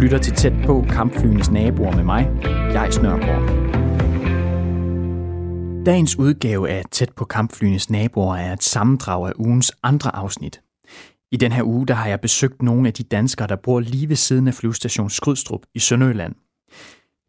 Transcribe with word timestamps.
lytter 0.00 0.18
til 0.18 0.32
Tæt 0.32 0.52
på 0.66 0.84
kampflyenes 0.90 1.50
naboer 1.50 1.96
med 1.96 2.04
mig, 2.04 2.30
jeg 2.44 2.92
Snørgaard. 2.92 3.42
Dagens 5.86 6.18
udgave 6.18 6.70
af 6.70 6.84
Tæt 6.90 7.12
på 7.16 7.24
kampflyenes 7.24 7.90
naboer 7.90 8.36
er 8.36 8.52
et 8.52 8.62
sammendrag 8.62 9.28
af 9.28 9.32
ugens 9.38 9.72
andre 9.82 10.16
afsnit. 10.16 10.60
I 11.32 11.36
den 11.36 11.52
her 11.52 11.62
uge 11.62 11.86
der 11.86 11.94
har 11.94 12.08
jeg 12.08 12.20
besøgt 12.20 12.62
nogle 12.62 12.88
af 12.88 12.94
de 12.94 13.02
danskere, 13.02 13.48
der 13.48 13.56
bor 13.56 13.80
lige 13.80 14.08
ved 14.08 14.16
siden 14.16 14.48
af 14.48 14.54
flyvestation 14.54 15.10
Skrydstrup 15.10 15.60
i 15.74 15.78
Sønderjylland. 15.78 16.34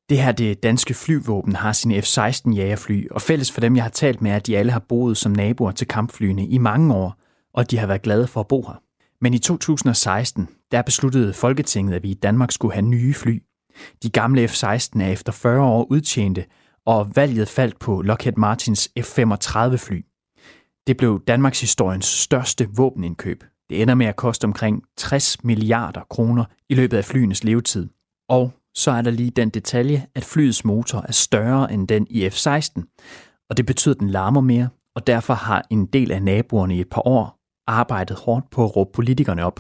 Det 0.10 0.18
her 0.18 0.32
det 0.32 0.64
danske 0.64 0.94
flyvåben 0.94 1.56
har 1.56 1.72
sine 1.72 2.02
F-16 2.02 2.56
jagerfly, 2.56 3.08
og 3.12 3.22
fælles 3.22 3.52
for 3.52 3.62
dem, 3.62 3.76
jeg 3.76 3.84
har 3.84 3.90
talt 3.90 4.22
med, 4.22 4.32
er, 4.32 4.36
at 4.36 4.48
de 4.48 4.58
alle 4.58 4.72
har 4.72 4.86
boet 4.90 5.18
som 5.18 5.32
naboer 5.32 5.72
til 5.72 5.88
kampflyene 5.88 6.48
i 6.48 6.58
mange 6.58 6.96
år, 6.96 7.16
og 7.54 7.72
de 7.72 7.78
har 7.78 7.88
været 7.88 8.02
glade 8.02 8.28
for 8.28 8.40
at 8.40 8.48
bo 8.48 8.62
her. 8.62 8.91
Men 9.22 9.34
i 9.34 9.40
2016, 9.40 10.48
der 10.72 10.82
besluttede 10.82 11.34
Folketinget, 11.34 11.94
at 11.94 12.04
vi 12.04 12.10
i 12.10 12.14
Danmark 12.14 12.52
skulle 12.52 12.74
have 12.74 12.86
nye 12.86 13.14
fly. 13.14 13.44
De 14.04 14.10
gamle 14.10 14.48
F-16 14.48 15.02
er 15.02 15.12
efter 15.12 15.32
40 15.32 15.62
år 15.62 15.88
udtjente, 15.92 16.46
og 16.86 17.16
valget 17.16 17.48
faldt 17.50 17.80
på 17.80 18.02
Lockheed 18.02 18.38
Martins 18.38 18.90
F-35 19.00 19.76
fly. 19.76 20.06
Det 20.88 20.98
blev 20.98 21.24
Danmarks 21.28 21.62
historiens 21.62 22.06
største 22.06 22.70
våbenindkøb. 22.76 23.44
Det 23.70 23.82
ender 23.82 23.96
med 23.96 24.06
at 24.06 24.16
koste 24.16 24.46
omkring 24.46 24.84
60 24.98 25.44
milliarder 25.44 26.02
kroner 26.10 26.46
i 26.70 26.76
løbet 26.76 26.98
af 26.98 27.06
flyenes 27.06 27.44
levetid. 27.44 27.90
Og 28.30 28.52
så 28.76 28.92
er 28.92 29.02
der 29.02 29.12
lige 29.12 29.32
den 29.32 29.50
detalje, 29.50 30.08
at 30.16 30.26
flyets 30.26 30.66
motor 30.66 31.06
er 31.08 31.12
større 31.12 31.74
end 31.74 31.88
den 31.88 32.08
i 32.10 32.30
F-16, 32.30 32.98
og 33.50 33.58
det 33.58 33.66
betyder, 33.66 33.96
at 33.96 34.00
den 34.00 34.10
larmer 34.10 34.42
mere, 34.42 34.70
og 34.96 35.08
derfor 35.08 35.34
har 35.34 35.66
en 35.70 35.86
del 35.86 36.12
af 36.12 36.22
naboerne 36.22 36.76
i 36.78 36.82
et 36.82 36.90
par 36.90 37.08
år 37.08 37.41
arbejdet 37.68 38.18
hårdt 38.18 38.50
på 38.50 38.64
at 38.64 38.76
råbe 38.76 38.92
politikerne 38.94 39.46
op, 39.46 39.60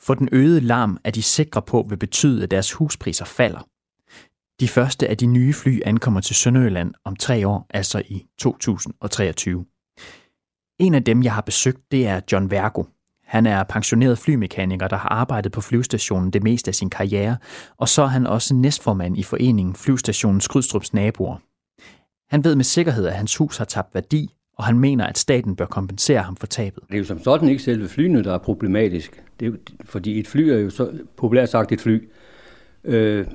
for 0.00 0.14
den 0.14 0.28
øgede 0.32 0.60
larm 0.60 0.98
er 1.04 1.10
de 1.10 1.22
sikre 1.22 1.62
på 1.62 1.86
vil 1.88 1.96
betyde, 1.96 2.42
at 2.42 2.50
deres 2.50 2.72
huspriser 2.72 3.24
falder. 3.24 3.68
De 4.60 4.68
første 4.68 5.08
af 5.08 5.16
de 5.16 5.26
nye 5.26 5.52
fly 5.52 5.80
ankommer 5.84 6.20
til 6.20 6.36
Sønderjylland 6.36 6.94
om 7.04 7.16
tre 7.16 7.48
år, 7.48 7.66
altså 7.70 8.02
i 8.08 8.26
2023. 8.38 9.64
En 10.78 10.94
af 10.94 11.04
dem, 11.04 11.22
jeg 11.22 11.34
har 11.34 11.40
besøgt, 11.40 11.92
det 11.92 12.06
er 12.06 12.20
John 12.32 12.50
Vergo. 12.50 12.84
Han 13.24 13.46
er 13.46 13.64
pensioneret 13.64 14.18
flymekaniker, 14.18 14.88
der 14.88 14.96
har 14.96 15.08
arbejdet 15.08 15.52
på 15.52 15.60
flyvestationen 15.60 16.30
det 16.30 16.42
meste 16.42 16.68
af 16.68 16.74
sin 16.74 16.90
karriere, 16.90 17.36
og 17.76 17.88
så 17.88 18.02
er 18.02 18.06
han 18.06 18.26
også 18.26 18.54
næstformand 18.54 19.18
i 19.18 19.22
foreningen 19.22 19.74
Flyvestationen 19.74 20.40
Skrydstrups 20.40 20.94
Naboer. 20.94 21.36
Han 22.30 22.44
ved 22.44 22.56
med 22.56 22.64
sikkerhed, 22.64 23.06
at 23.06 23.16
hans 23.16 23.36
hus 23.36 23.56
har 23.56 23.64
tabt 23.64 23.94
værdi, 23.94 24.34
og 24.58 24.64
han 24.64 24.78
mener, 24.78 25.06
at 25.06 25.18
staten 25.18 25.56
bør 25.56 25.66
kompensere 25.66 26.18
ham 26.18 26.36
for 26.36 26.46
tabet. 26.46 26.82
Det 26.88 26.94
er 26.94 26.98
jo 26.98 27.04
som 27.04 27.22
sådan 27.22 27.48
ikke 27.48 27.62
selve 27.62 27.88
flyene, 27.88 28.24
der 28.24 28.34
er 28.34 28.38
problematisk. 28.38 29.22
Det 29.40 29.46
er 29.46 29.50
jo, 29.50 29.56
fordi 29.84 30.18
et 30.18 30.26
fly 30.26 30.40
er 30.40 30.58
jo 30.58 30.70
så 30.70 30.90
populært 31.16 31.48
sagt 31.48 31.72
et 31.72 31.80
fly. 31.80 32.08
Øh, 32.84 33.26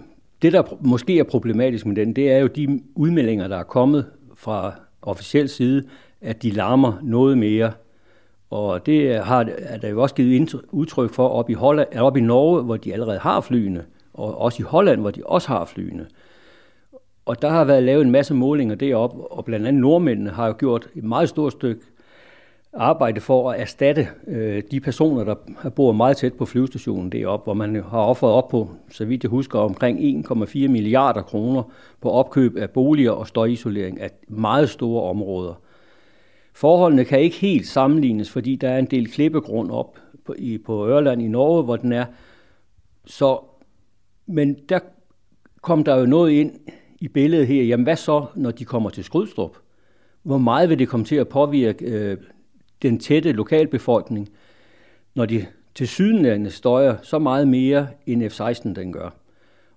det, 0.42 0.54
der 0.54 0.64
måske 0.82 1.20
er 1.20 1.24
problematisk 1.24 1.86
med 1.86 1.96
den, 1.96 2.16
det 2.16 2.32
er 2.32 2.38
jo 2.38 2.48
de 2.48 2.82
udmeldinger, 2.96 3.48
der 3.48 3.58
er 3.58 3.64
kommet 3.64 4.06
fra 4.36 4.74
officiel 5.02 5.50
side, 5.50 5.84
at 6.22 6.44
de 6.44 6.52
larmer 6.52 6.94
noget 7.04 7.38
mere. 7.38 7.72
Og 8.50 8.86
det 8.86 9.24
har, 9.24 9.50
er 9.58 9.78
der 9.78 9.90
jo 9.90 10.02
også 10.02 10.16
givet 10.16 10.56
udtryk 10.72 11.14
for 11.14 11.28
op 11.28 11.50
i, 11.50 11.54
Holland, 11.54 11.96
op 11.96 12.18
i 12.18 12.22
Norge, 12.22 12.64
hvor 12.64 12.78
de 12.78 12.94
allerede 12.94 13.20
har 13.20 13.42
flyene, 13.42 13.86
og 14.14 14.42
også 14.42 14.64
i 14.64 14.66
Holland, 14.66 15.02
hvor 15.02 15.12
de 15.12 15.22
også 15.26 15.48
har 15.48 15.66
flyene. 15.66 16.08
Og 17.26 17.42
der 17.42 17.50
har 17.50 17.64
været 17.64 17.84
lavet 17.84 18.06
en 18.06 18.12
masse 18.12 18.34
målinger 18.34 18.76
deroppe, 18.76 19.32
og 19.32 19.46
blandt 19.46 19.68
andet 19.68 19.82
nordmændene 19.82 20.30
har 20.30 20.48
jo 20.48 20.56
gjort 20.60 20.90
et 20.96 21.04
meget 21.04 21.30
stort 21.30 21.52
stykke 21.52 21.82
arbejde 22.74 23.22
for 23.22 23.52
at 23.52 23.62
erstatte 23.62 24.08
øh, 24.28 24.64
de 24.72 24.80
personer, 24.80 25.24
der 25.24 25.70
bor 25.70 25.92
meget 25.92 26.18
tæt 26.18 26.34
på 26.34 26.46
flyvestationen 26.46 27.12
deroppe, 27.12 27.44
hvor 27.44 27.54
man 27.54 27.76
har 27.76 28.00
offret 28.00 28.32
op 28.32 28.48
på, 28.48 28.70
så 28.92 29.06
vidt 29.06 29.24
jeg 29.24 29.30
husker, 29.30 29.60
omkring 29.60 30.26
1,4 30.28 30.68
milliarder 30.68 31.22
kroner 31.22 31.64
på 32.02 32.12
opkøb 32.12 32.56
af 32.56 32.70
boliger 32.70 33.12
og 33.12 33.28
støjisolering 33.28 34.02
af 34.02 34.10
meget 34.28 34.70
store 34.70 35.04
områder. 35.10 35.54
Forholdene 36.54 37.06
kan 37.06 37.20
ikke 37.20 37.36
helt 37.36 37.68
sammenlignes, 37.68 38.32
fordi 38.32 38.56
der 38.56 38.70
er 38.70 38.80
en 38.80 38.86
del 38.86 39.12
klippegrund 39.12 39.72
op 39.72 39.98
på, 40.26 40.36
i, 40.38 40.58
på 40.58 40.88
Ørland 40.88 41.22
i 41.22 41.28
Norge, 41.28 41.64
hvor 41.64 41.76
den 41.76 41.92
er. 41.92 42.06
Så, 43.06 43.40
men 44.26 44.58
der 44.70 44.80
kom 45.62 45.84
der 45.84 45.96
jo 45.96 46.06
noget 46.06 46.32
ind 46.32 46.52
i 47.04 47.08
billedet 47.08 47.48
her, 47.48 47.64
jamen 47.64 47.84
hvad 47.84 47.96
så, 47.96 48.26
når 48.36 48.52
de 48.52 48.66
kommer 48.66 48.90
til 48.90 49.04
Skrydstrup? 49.04 49.58
Hvor 50.22 50.38
meget 50.38 50.70
vil 50.70 50.80
det 50.80 50.88
komme 50.88 51.06
til 51.06 51.16
at 51.16 51.30
påvirke 51.30 51.86
øh, 51.86 52.18
den 52.82 53.00
tætte 53.00 53.32
lokalbefolkning, 53.32 54.30
når 55.16 55.26
de 55.26 55.46
til 55.76 55.88
sydenlande 55.88 56.52
støjer 56.52 56.98
så 57.02 57.20
meget 57.20 57.48
mere, 57.48 57.88
end 58.06 58.24
F-16 58.24 58.74
den 58.74 58.94
gør? 58.94 59.10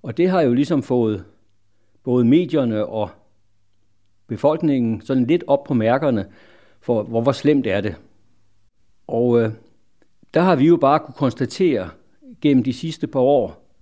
Og 0.03 0.17
det 0.17 0.29
har 0.29 0.41
jo 0.41 0.55
ligesom 0.55 0.83
fået 0.83 1.25
både 2.05 2.25
medierne 2.25 2.87
og 2.87 3.11
befolkningen 4.27 5.01
sådan 5.01 5.27
lidt 5.27 5.45
op 5.47 5.65
på 5.65 5.75
mærkerne, 5.75 6.27
for 6.81 7.03
hvor, 7.03 7.21
hvor 7.21 7.33
slemt 7.33 7.67
er 7.67 7.81
det. 7.81 7.97
Og 9.07 9.41
øh, 9.41 9.51
der 10.35 10.41
har 10.41 10.57
vi 10.57 10.67
jo 10.67 10.77
bare 10.77 10.99
kunne 10.99 11.15
konstatere 11.15 11.91
gennem 12.41 12.65
de 12.65 12.73
sidste 12.73 13.07
par 13.07 13.21
år, 13.21 13.73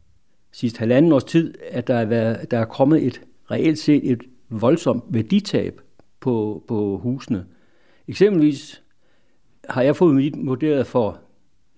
sidste 0.52 0.78
halvanden 0.78 1.12
års 1.12 1.24
tid, 1.24 1.54
at 1.70 1.86
der 1.86 1.94
er, 1.94 2.04
været, 2.04 2.50
der 2.50 2.58
er 2.58 2.64
kommet 2.64 3.06
et 3.06 3.20
reelt 3.50 3.78
set 3.78 4.10
et 4.12 4.22
voldsomt 4.48 5.04
værditab 5.08 5.80
på, 6.20 6.64
på 6.68 6.98
husene. 6.98 7.46
Eksempelvis 8.08 8.82
har 9.68 9.82
jeg 9.82 9.96
fået 9.96 10.14
mit 10.14 10.34
vurderet 10.36 10.86
for 10.86 11.18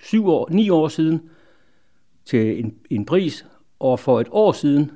syv 0.00 0.28
år, 0.28 0.48
ni 0.50 0.70
år 0.70 0.88
siden 0.88 1.20
til 2.24 2.64
en, 2.64 2.74
en 2.90 3.04
pris, 3.04 3.46
og 3.78 4.00
for 4.00 4.20
et 4.20 4.28
år 4.30 4.52
siden 4.52 4.90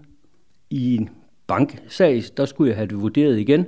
i 0.70 0.96
en 0.96 1.08
banksag, 1.46 2.22
der 2.36 2.44
skulle 2.44 2.68
jeg 2.68 2.76
have 2.76 2.88
det 2.88 3.00
vurderet 3.00 3.38
igen. 3.38 3.66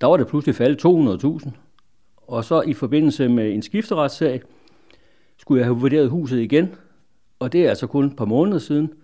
Der 0.00 0.06
var 0.06 0.16
det 0.16 0.26
pludselig 0.26 0.54
faldet 0.54 0.84
200.000. 0.84 1.50
Og 2.16 2.44
så 2.44 2.62
i 2.62 2.72
forbindelse 2.72 3.28
med 3.28 3.52
en 3.52 3.62
skifteretssag, 3.62 4.42
skulle 5.36 5.58
jeg 5.58 5.66
have 5.66 5.76
vurderet 5.76 6.10
huset 6.10 6.40
igen, 6.40 6.68
og 7.38 7.52
det 7.52 7.64
er 7.64 7.68
altså 7.68 7.86
kun 7.86 8.04
et 8.04 8.16
par 8.16 8.24
måneder 8.24 8.58
siden– 8.58 8.92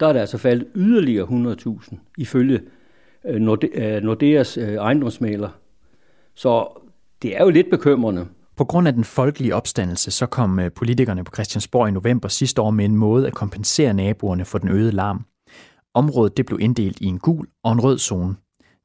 der 0.00 0.06
er 0.06 0.12
det 0.12 0.20
altså 0.20 0.38
faldet 0.38 0.68
yderligere 0.74 1.26
100.000 1.26 1.96
ifølge 2.18 2.60
øh, 3.24 3.34
øh, 3.74 4.02
Nordeas 4.02 4.56
øh, 4.56 4.74
ejendomsmaler. 4.74 5.48
Så 6.34 6.82
det 7.22 7.36
er 7.36 7.44
jo 7.44 7.50
lidt 7.50 7.70
bekymrende. 7.70 8.26
På 8.56 8.64
grund 8.64 8.88
af 8.88 8.94
den 8.94 9.04
folkelige 9.04 9.54
opstandelse, 9.54 10.10
så 10.10 10.26
kom 10.26 10.60
politikerne 10.76 11.24
på 11.24 11.32
Christiansborg 11.34 11.88
i 11.88 11.90
november 11.90 12.28
sidste 12.28 12.62
år 12.62 12.70
med 12.70 12.84
en 12.84 12.96
måde 12.96 13.26
at 13.26 13.34
kompensere 13.34 13.94
naboerne 13.94 14.44
for 14.44 14.58
den 14.58 14.68
øgede 14.68 14.92
larm. 14.92 15.24
Området 15.94 16.36
det 16.36 16.46
blev 16.46 16.60
inddelt 16.60 17.00
i 17.00 17.06
en 17.06 17.18
gul 17.18 17.46
og 17.64 17.72
en 17.72 17.80
rød 17.80 17.98
zone. 17.98 18.34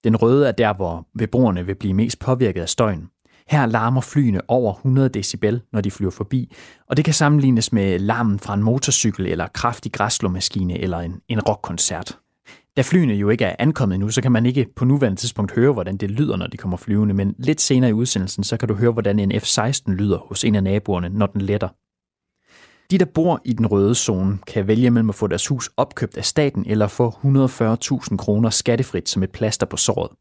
Den 0.04 0.16
røde 0.16 0.48
er 0.48 0.52
der, 0.52 0.74
hvor 0.74 1.08
beboerne 1.18 1.66
vil 1.66 1.76
blive 1.76 1.94
mest 1.94 2.20
påvirket 2.20 2.62
af 2.62 2.70
støjen. 2.70 3.10
Her 3.50 3.66
larmer 3.66 4.02
flyene 4.02 4.42
over 4.48 4.74
100 4.74 5.10
decibel, 5.10 5.62
når 5.74 5.82
de 5.82 5.92
flyver 5.92 6.12
forbi, 6.12 6.56
og 6.90 6.98
det 6.98 7.06
kan 7.06 7.14
sammenlignes 7.14 7.74
med 7.74 8.00
larmen 8.00 8.40
fra 8.40 8.54
en 8.54 8.64
motorcykel 8.64 9.26
eller 9.26 9.48
kraftig 9.48 9.92
græsslåmaskine 9.92 10.80
eller 10.80 11.00
en, 11.00 11.22
en 11.28 11.42
rockkoncert. 11.42 12.18
Da 12.78 12.82
flyene 12.82 13.14
jo 13.14 13.30
ikke 13.30 13.46
er 13.46 13.56
ankommet 13.60 14.00
nu, 14.00 14.10
så 14.10 14.22
kan 14.22 14.32
man 14.32 14.46
ikke 14.46 14.68
på 14.76 14.86
nuværende 14.86 15.20
tidspunkt 15.20 15.52
høre, 15.52 15.74
hvordan 15.74 15.98
det 15.98 16.12
lyder, 16.12 16.38
når 16.38 16.48
de 16.48 16.58
kommer 16.58 16.78
flyvende, 16.78 17.14
men 17.14 17.36
lidt 17.38 17.62
senere 17.62 17.90
i 17.90 17.94
udsendelsen, 17.94 18.44
så 18.44 18.58
kan 18.58 18.68
du 18.68 18.74
høre, 18.74 18.92
hvordan 18.92 19.20
en 19.20 19.32
F-16 19.32 19.92
lyder 19.92 20.18
hos 20.18 20.44
en 20.44 20.56
af 20.56 20.64
naboerne, 20.64 21.10
når 21.10 21.26
den 21.26 21.42
letter. 21.42 21.68
De, 22.92 22.98
der 22.98 23.06
bor 23.06 23.42
i 23.46 23.54
den 23.54 23.68
røde 23.68 23.96
zone, 23.96 24.38
kan 24.48 24.68
vælge 24.68 24.90
mellem 24.90 25.10
at 25.10 25.16
få 25.16 25.28
deres 25.28 25.48
hus 25.48 25.70
opkøbt 25.78 26.18
af 26.18 26.26
staten 26.26 26.66
eller 26.68 26.88
få 26.88 27.10
140.000 27.10 28.18
kroner 28.18 28.50
skattefrit 28.50 29.10
som 29.10 29.24
et 29.24 29.32
plaster 29.32 29.66
på 29.66 29.78
såret. 29.78 30.12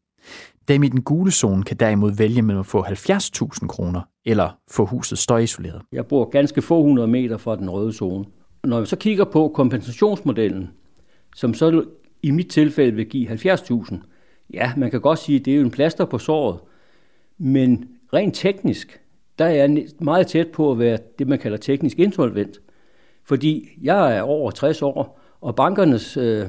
Dem 0.67 0.83
i 0.83 0.87
den 0.87 1.01
gule 1.01 1.31
zone 1.31 1.63
kan 1.63 1.77
derimod 1.77 2.11
vælge 2.11 2.41
mellem 2.41 2.59
at 2.59 2.65
få 2.65 2.85
70.000 2.85 3.67
kroner 3.67 4.01
eller 4.25 4.57
få 4.71 4.85
huset 4.85 5.17
støjisoleret. 5.17 5.81
Jeg 5.91 6.05
bor 6.05 6.29
ganske 6.29 6.61
få 6.61 6.83
hundrede 6.83 7.07
meter 7.07 7.37
fra 7.37 7.55
den 7.55 7.69
røde 7.69 7.93
zone. 7.93 8.25
Når 8.63 8.79
vi 8.79 8.85
så 8.85 8.95
kigger 8.95 9.25
på 9.25 9.47
kompensationsmodellen, 9.47 10.69
som 11.35 11.53
så 11.53 11.85
i 12.21 12.31
mit 12.31 12.47
tilfælde 12.47 12.95
vil 12.95 13.05
give 13.05 13.29
70.000, 13.29 13.95
ja, 14.53 14.73
man 14.77 14.91
kan 14.91 15.01
godt 15.01 15.19
sige, 15.19 15.39
at 15.39 15.45
det 15.45 15.53
er 15.53 15.57
jo 15.57 15.63
en 15.63 15.71
plaster 15.71 16.05
på 16.05 16.17
såret, 16.17 16.59
men 17.37 17.89
rent 18.13 18.35
teknisk, 18.35 18.99
der 19.39 19.45
er 19.45 19.49
jeg 19.49 19.85
meget 19.99 20.27
tæt 20.27 20.47
på 20.47 20.71
at 20.71 20.79
være 20.79 20.97
det, 21.19 21.27
man 21.27 21.39
kalder 21.39 21.57
teknisk 21.57 21.99
insolvent. 21.99 22.59
Fordi 23.23 23.69
jeg 23.81 24.17
er 24.17 24.21
over 24.21 24.51
60 24.51 24.81
år, 24.81 25.19
og 25.41 25.55
bankernes 25.55 26.17
øh, 26.17 26.45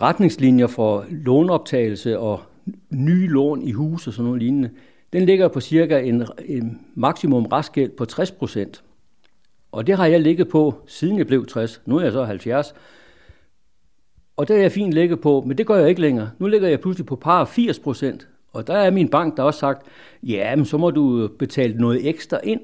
retningslinjer 0.00 0.66
for 0.66 1.04
låneoptagelse 1.10 2.18
og 2.18 2.40
nye 2.90 3.26
lån 3.26 3.62
i 3.62 3.72
hus 3.72 4.06
og 4.06 4.12
sådan 4.12 4.24
noget 4.24 4.42
lignende, 4.42 4.70
den 5.12 5.26
ligger 5.26 5.48
på 5.48 5.60
cirka 5.60 5.98
en, 5.98 6.24
en 6.46 6.80
maksimum 6.94 7.46
restgæld 7.46 7.90
på 7.90 8.04
60 8.04 8.30
procent. 8.30 8.82
Og 9.72 9.86
det 9.86 9.96
har 9.96 10.06
jeg 10.06 10.20
ligget 10.20 10.48
på, 10.48 10.74
siden 10.86 11.18
jeg 11.18 11.26
blev 11.26 11.46
60. 11.46 11.82
Nu 11.86 11.96
er 11.96 12.02
jeg 12.02 12.12
så 12.12 12.24
70. 12.24 12.74
Og 14.36 14.48
det 14.48 14.56
er 14.56 14.60
jeg 14.60 14.72
fint 14.72 14.92
ligget 14.92 15.20
på, 15.20 15.44
men 15.46 15.58
det 15.58 15.66
gør 15.66 15.76
jeg 15.76 15.88
ikke 15.88 16.00
længere. 16.00 16.30
Nu 16.38 16.46
ligger 16.46 16.68
jeg 16.68 16.80
pludselig 16.80 17.06
på 17.06 17.16
par 17.16 17.44
80 17.44 17.78
procent. 17.78 18.28
Og 18.52 18.66
der 18.66 18.74
er 18.74 18.90
min 18.90 19.08
bank, 19.08 19.36
der 19.36 19.42
også 19.42 19.60
sagt, 19.60 19.86
ja, 20.22 20.56
men 20.56 20.64
så 20.64 20.76
må 20.76 20.90
du 20.90 21.28
betale 21.38 21.74
noget 21.74 22.08
ekstra 22.08 22.40
ind. 22.44 22.60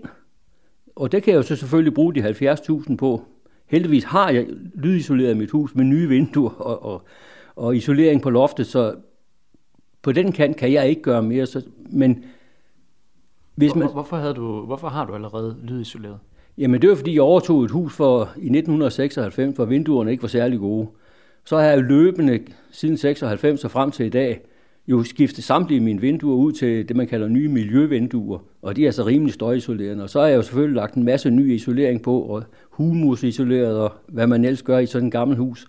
Og 0.97 1.13
det 1.13 1.23
kan 1.23 1.33
jeg 1.33 1.39
jo 1.39 1.43
så 1.43 1.57
selvfølgelig 1.57 1.95
bruge 1.95 2.15
de 2.15 2.29
70.000 2.29 2.97
på 2.97 3.25
heldigvis 3.73 4.05
har 4.05 4.31
jeg 4.31 4.47
lydisoleret 4.75 5.37
mit 5.37 5.51
hus 5.51 5.75
med 5.75 5.85
nye 5.85 6.09
vinduer 6.09 6.51
og, 6.51 6.85
og, 6.85 7.03
og 7.57 7.77
isolering 7.77 8.23
på 8.23 8.31
loftet, 8.31 8.67
så 8.67 8.95
på 10.03 10.13
den 10.13 10.33
kant 10.33 10.57
kan 10.57 10.73
jeg 10.73 10.89
ikke 10.89 11.03
gøre 11.03 11.23
mere. 11.23 11.47
Så, 11.47 11.63
men 11.91 12.25
hvis 13.55 13.75
man... 13.75 13.93
Hvorfor, 13.93 14.17
havde 14.17 14.35
du, 14.35 14.61
hvorfor 14.61 14.89
har 14.89 15.07
du 15.07 15.15
allerede 15.15 15.57
lydisoleret? 15.63 16.19
Jamen 16.59 16.83
det 16.83 16.91
var 16.91 16.97
fordi, 16.97 17.15
jeg 17.15 17.23
overtog 17.23 17.65
et 17.65 17.71
hus 17.71 17.95
for, 17.95 18.21
i 18.23 18.47
1996, 18.47 19.57
hvor 19.57 19.65
vinduerne 19.65 20.11
ikke 20.11 20.23
var 20.23 20.29
særlig 20.29 20.59
gode. 20.59 20.89
Så 21.45 21.57
har 21.57 21.65
jeg 21.65 21.79
løbende 21.79 22.41
siden 22.71 22.97
96 22.97 23.65
og 23.65 23.71
frem 23.71 23.91
til 23.91 24.07
i 24.07 24.09
dag 24.09 24.41
jo 24.87 25.03
skiftet 25.03 25.45
samtlige 25.45 25.81
mine 25.81 26.01
vinduer 26.01 26.37
ud 26.37 26.53
til 26.53 26.89
det, 26.89 26.97
man 26.97 27.07
kalder 27.07 27.29
nye 27.29 27.49
miljøvinduer, 27.49 28.39
og 28.63 28.77
de 28.77 28.87
er 28.87 28.91
så 28.91 29.07
rimelig 29.07 29.35
støjisolerende. 29.35 30.05
Og 30.05 30.11
så 30.11 30.21
har 30.21 30.27
jeg 30.27 30.37
jo 30.37 30.43
selvfølgelig 30.43 30.77
lagt 30.77 30.95
en 30.95 31.05
masse 31.05 31.31
ny 31.31 31.55
isolering 31.55 32.03
på, 32.03 32.21
og 32.21 32.45
humusisoleret, 32.71 33.79
og 33.79 33.93
hvad 34.07 34.27
man 34.27 34.45
ellers 34.45 34.63
gør 34.63 34.79
i 34.79 34.87
sådan 34.87 35.09
et 35.09 35.13
gammelt 35.13 35.39
hus. 35.39 35.67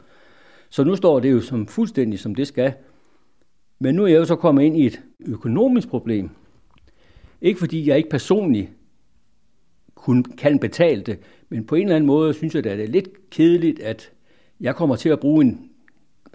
Så 0.69 0.83
nu 0.83 0.95
står 0.95 1.19
det 1.19 1.31
jo 1.31 1.41
som 1.41 1.67
fuldstændig 1.67 2.19
som 2.19 2.35
det 2.35 2.47
skal. 2.47 2.73
Men 3.83 3.95
nu 3.95 4.03
er 4.03 4.07
jeg 4.07 4.17
jo 4.17 4.25
så 4.25 4.35
kommet 4.35 4.63
ind 4.63 4.77
i 4.77 4.85
et 4.85 5.01
økonomisk 5.25 5.87
problem. 5.87 6.29
Ikke 7.41 7.59
fordi 7.59 7.87
jeg 7.87 7.97
ikke 7.97 8.09
personligt 8.09 8.69
kun 9.95 10.23
kan 10.23 10.59
betale 10.59 11.01
det, 11.01 11.19
men 11.49 11.65
på 11.65 11.75
en 11.75 11.81
eller 11.81 11.95
anden 11.95 12.07
måde 12.07 12.33
synes 12.33 12.55
jeg, 12.55 12.65
at 12.65 12.77
det 12.77 12.83
er 12.85 12.91
lidt 12.91 13.29
kedeligt, 13.29 13.79
at 13.79 14.11
jeg 14.59 14.75
kommer 14.75 14.95
til 14.95 15.09
at 15.09 15.19
bruge 15.19 15.45
en 15.45 15.69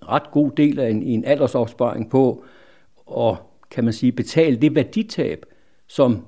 ret 0.09 0.31
god 0.31 0.51
del 0.57 0.79
af 0.79 0.91
en, 0.91 1.03
en 1.03 1.25
aldersopsparing 1.25 2.11
på 2.11 2.45
at, 3.17 3.37
kan 3.71 3.85
man 3.85 3.93
sige, 3.93 4.13
betale 4.13 4.57
det 4.57 4.75
værditab, 4.75 5.47
som 5.87 6.27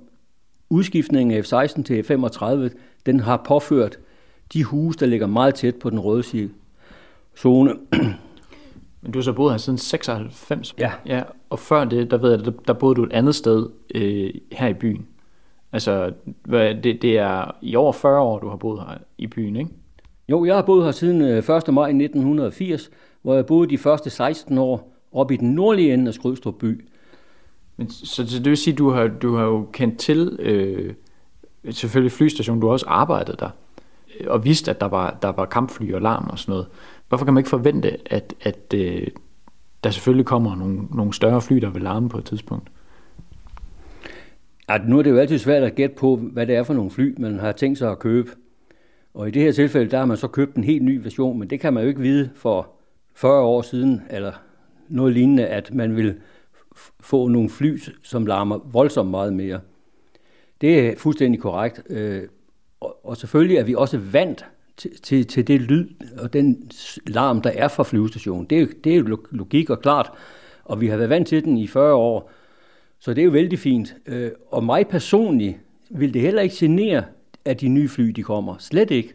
udskiftningen 0.70 1.38
af 1.38 1.44
F-16 1.44 1.82
til 1.82 2.02
F-35, 2.02 2.78
den 3.06 3.20
har 3.20 3.42
påført 3.46 3.98
de 4.52 4.64
huse, 4.64 4.98
der 4.98 5.06
ligger 5.06 5.26
meget 5.26 5.54
tæt 5.54 5.76
på 5.76 5.90
den 5.90 6.00
røde 6.00 6.50
zone. 7.36 7.74
Men 9.02 9.12
du 9.12 9.18
har 9.18 9.22
så 9.22 9.32
boet 9.32 9.52
her 9.52 9.58
siden 9.58 9.78
96? 9.78 10.74
Ja. 10.78 10.92
ja 11.06 11.22
og 11.50 11.58
før 11.58 11.84
det, 11.84 12.10
der 12.10 12.16
ved 12.16 12.30
jeg, 12.30 12.44
der, 12.44 12.50
der 12.66 12.72
boede 12.72 12.94
du 12.94 13.04
et 13.04 13.12
andet 13.12 13.34
sted 13.34 13.68
øh, 13.94 14.34
her 14.52 14.68
i 14.68 14.74
byen. 14.74 15.06
Altså, 15.72 16.12
det, 16.46 17.02
det 17.02 17.18
er 17.18 17.56
i 17.62 17.76
over 17.76 17.92
40 17.92 18.20
år, 18.20 18.38
du 18.38 18.48
har 18.48 18.56
boet 18.56 18.80
her 18.80 18.98
i 19.18 19.26
byen, 19.26 19.56
ikke? 19.56 19.70
Jo, 20.28 20.44
jeg 20.44 20.54
har 20.54 20.62
boet 20.62 20.84
her 20.84 20.92
siden 20.92 21.22
1. 21.22 21.50
Øh, 21.68 21.74
maj 21.74 21.88
1980, 21.88 22.90
hvor 23.22 23.34
jeg 23.34 23.46
boede 23.46 23.70
de 23.70 23.78
første 23.78 24.10
16 24.10 24.58
år 24.58 24.92
op 25.12 25.30
i 25.30 25.36
den 25.36 25.54
nordlige 25.54 25.94
ende 25.94 26.08
af 26.08 26.14
Skrydstrup 26.14 26.54
by. 26.54 26.84
Men, 27.76 27.90
så, 27.90 28.28
så 28.28 28.38
det 28.38 28.50
vil 28.50 28.56
sige, 28.56 28.72
at 28.72 28.78
du 28.78 28.90
har, 28.90 29.06
du 29.06 29.36
har 29.36 29.44
jo 29.44 29.68
kendt 29.72 29.98
til 29.98 30.36
øh, 30.38 30.94
selvfølgelig 31.70 32.12
flystationen, 32.12 32.60
du 32.60 32.66
har 32.66 32.72
også 32.72 32.86
arbejdet 32.88 33.40
der, 33.40 33.50
øh, 34.20 34.26
og 34.30 34.44
vidst, 34.44 34.68
at 34.68 34.80
der 34.80 34.86
var, 34.86 35.18
der 35.22 35.28
var 35.28 35.44
kampfly 35.44 35.92
og 35.92 36.00
larm 36.00 36.28
og 36.30 36.38
sådan 36.38 36.52
noget. 36.52 36.66
Hvorfor 37.10 37.24
kan 37.24 37.34
man 37.34 37.40
ikke 37.40 37.50
forvente, 37.50 38.12
at, 38.12 38.34
at 38.40 38.74
øh, 38.74 39.06
der 39.84 39.90
selvfølgelig 39.90 40.26
kommer 40.26 40.56
nogle, 40.56 40.82
nogle 40.90 41.14
større 41.14 41.40
fly, 41.40 41.56
der 41.56 41.70
vil 41.70 41.82
larme 41.82 42.08
på 42.08 42.18
et 42.18 42.24
tidspunkt? 42.24 42.70
At 44.68 44.88
nu 44.88 44.98
er 44.98 45.02
det 45.02 45.10
jo 45.10 45.18
altid 45.18 45.38
svært 45.38 45.62
at 45.62 45.74
gætte 45.74 45.96
på, 45.96 46.16
hvad 46.16 46.46
det 46.46 46.56
er 46.56 46.62
for 46.62 46.74
nogle 46.74 46.90
fly, 46.90 47.14
man 47.18 47.38
har 47.38 47.52
tænkt 47.52 47.78
sig 47.78 47.90
at 47.90 47.98
købe. 47.98 48.30
Og 49.14 49.28
i 49.28 49.30
det 49.30 49.42
her 49.42 49.52
tilfælde, 49.52 49.90
der 49.90 49.98
har 49.98 50.06
man 50.06 50.16
så 50.16 50.28
købt 50.28 50.56
en 50.56 50.64
helt 50.64 50.82
ny 50.82 51.02
version, 51.02 51.38
men 51.38 51.50
det 51.50 51.60
kan 51.60 51.72
man 51.72 51.82
jo 51.82 51.88
ikke 51.88 52.00
vide 52.00 52.30
for 52.34 52.68
40 53.14 53.42
år 53.42 53.62
siden, 53.62 54.02
eller 54.10 54.32
noget 54.88 55.14
lignende, 55.14 55.46
at 55.46 55.74
man 55.74 55.96
vil 55.96 56.14
få 57.00 57.28
nogle 57.28 57.50
fly, 57.50 57.78
som 58.02 58.26
larmer 58.26 58.58
voldsomt 58.72 59.10
meget 59.10 59.32
mere. 59.32 59.60
Det 60.60 60.88
er 60.88 60.96
fuldstændig 60.96 61.40
korrekt. 61.40 61.82
Øh, 61.90 62.22
og 62.80 63.16
selvfølgelig 63.16 63.56
er 63.56 63.64
vi 63.64 63.74
også 63.74 63.98
vant 63.98 64.44
til, 64.80 64.90
til, 65.02 65.26
til 65.26 65.46
det 65.46 65.60
lyd 65.60 65.88
og 66.18 66.32
den 66.32 66.70
larm, 67.06 67.42
der 67.42 67.50
er 67.50 67.68
fra 67.68 67.82
flyvestationen. 67.82 68.46
Det 68.46 68.60
er, 68.60 68.66
det 68.84 68.92
er 68.92 68.96
jo 68.96 69.18
logik 69.30 69.70
og 69.70 69.80
klart, 69.80 70.10
og 70.64 70.80
vi 70.80 70.86
har 70.86 70.96
været 70.96 71.10
vant 71.10 71.28
til 71.28 71.44
den 71.44 71.56
i 71.56 71.66
40 71.66 71.94
år, 71.94 72.30
så 72.98 73.14
det 73.14 73.22
er 73.22 73.24
jo 73.24 73.30
vældig 73.30 73.58
fint. 73.58 73.94
Øh, 74.06 74.30
og 74.50 74.64
mig 74.64 74.86
personligt 74.86 75.56
vil 75.90 76.14
det 76.14 76.22
heller 76.22 76.42
ikke 76.42 76.56
genere, 76.58 77.04
at 77.44 77.60
de 77.60 77.68
nye 77.68 77.88
fly 77.88 78.04
de 78.04 78.22
kommer. 78.22 78.54
Slet 78.58 78.90
ikke. 78.90 79.14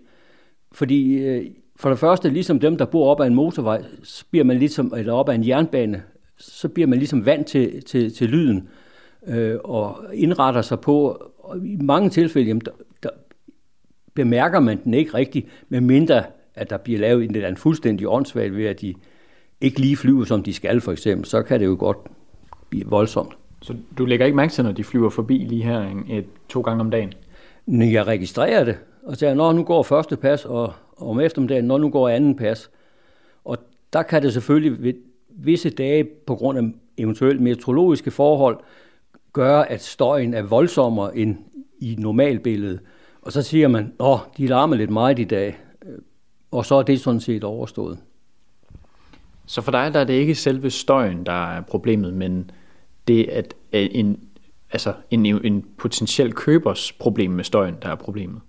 Fordi 0.72 1.14
øh, 1.14 1.46
for 1.76 1.90
det 1.90 2.00
første, 2.00 2.30
ligesom 2.30 2.60
dem, 2.60 2.78
der 2.78 2.86
bor 2.86 3.12
op 3.12 3.22
ad 3.22 3.28
en 3.28 3.36
motorvej, 3.36 3.84
så 4.04 4.26
bliver 4.32 4.44
man 4.44 4.58
ligesom, 4.58 4.94
eller 4.98 5.14
op 5.14 5.30
ad 5.30 5.36
en 5.36 5.48
jernbane, 5.48 6.04
så 6.38 6.70
bliver 6.70 6.88
man 6.88 7.00
ligesom 7.00 7.26
vant 7.26 7.48
til, 7.48 7.84
til, 7.84 8.14
til 8.14 8.30
lyden 8.30 8.70
øh, 9.28 9.58
og 9.64 10.06
indretter 10.14 10.62
sig 10.62 10.80
på. 10.80 11.10
Og 11.40 11.58
I 11.58 11.76
mange 11.76 12.10
tilfælde, 12.10 12.48
jamen, 12.48 12.62
der 12.66 12.72
bemærker 14.16 14.60
man 14.60 14.84
den 14.84 14.94
ikke 14.94 15.14
rigtigt, 15.14 15.48
medmindre 15.70 16.24
at 16.56 16.70
der 16.70 16.78
bliver 16.78 17.00
lavet 17.00 17.24
en, 17.24 17.36
en 17.36 17.58
fuldstændig 17.58 18.08
åndssvagt 18.08 18.56
ved, 18.56 18.66
at 18.66 18.82
de 18.82 18.94
ikke 19.62 19.80
lige 19.80 19.98
flyver, 19.98 20.26
som 20.26 20.44
de 20.44 20.54
skal 20.54 20.82
for 20.82 20.92
eksempel, 20.92 21.26
så 21.28 21.44
kan 21.44 21.60
det 21.60 21.66
jo 21.66 21.76
godt 21.80 21.98
blive 22.70 22.86
voldsomt. 22.86 23.38
Så 23.62 23.76
du 23.98 24.06
lægger 24.06 24.26
ikke 24.26 24.36
mærke 24.36 24.54
til, 24.54 24.64
når 24.64 24.72
de 24.72 24.84
flyver 24.84 25.10
forbi 25.10 25.38
lige 25.38 25.64
her 25.64 26.04
et, 26.10 26.26
to 26.50 26.62
gange 26.62 26.82
om 26.82 26.92
dagen? 26.92 27.14
Jeg 27.68 28.08
registrerer 28.08 28.64
det, 28.64 28.78
og 29.04 29.18
siger, 29.18 29.34
når 29.34 29.54
nu 29.54 29.64
går 29.64 29.84
første 29.84 30.18
pas, 30.18 30.46
og 30.46 30.74
om 30.98 31.20
eftermiddagen, 31.20 31.66
når 31.66 31.78
nu 31.78 31.90
går 31.90 32.10
anden 32.10 32.36
pas. 32.36 32.72
Og 33.46 33.58
der 33.94 34.04
kan 34.04 34.24
det 34.24 34.34
selvfølgelig 34.34 34.84
ved 34.84 34.94
visse 35.30 35.70
dage, 35.70 36.04
på 36.04 36.36
grund 36.36 36.58
af 36.58 36.64
eventuelt 36.98 37.42
meteorologiske 37.42 38.12
forhold, 38.12 38.58
gøre, 39.34 39.72
at 39.72 39.82
støjen 39.82 40.34
er 40.34 40.42
voldsommere 40.42 41.18
end 41.18 41.38
i 41.80 41.96
normalbilledet. 42.00 42.80
Og 43.26 43.32
så 43.32 43.42
siger 43.42 43.68
man, 43.68 43.94
åh, 44.00 44.20
de 44.38 44.48
larmer 44.48 44.76
lidt 44.76 44.90
meget 44.90 45.20
i 45.20 45.24
dag, 45.24 45.58
og 46.52 46.66
så 46.66 46.76
er 46.76 46.84
det 46.84 47.00
sådan 47.00 47.20
set 47.20 47.44
overstået. 47.44 47.98
Så 49.46 49.62
for 49.62 49.72
dig 49.72 49.94
der 49.94 50.00
er 50.00 50.04
det 50.04 50.14
ikke 50.14 50.36
selve 50.36 50.70
støjen, 50.70 51.26
der 51.26 51.52
er 51.52 51.62
problemet, 51.62 52.14
men 52.14 52.52
det 53.08 53.30
at 53.30 53.54
en, 53.72 54.20
altså 54.72 54.94
en, 55.12 55.26
en 55.26 55.66
potentiel 55.78 56.34
købers 56.34 56.92
problem 56.92 57.32
med 57.32 57.44
støjen, 57.44 57.76
der 57.82 57.90
er 57.90 57.96
problemet? 57.96 58.42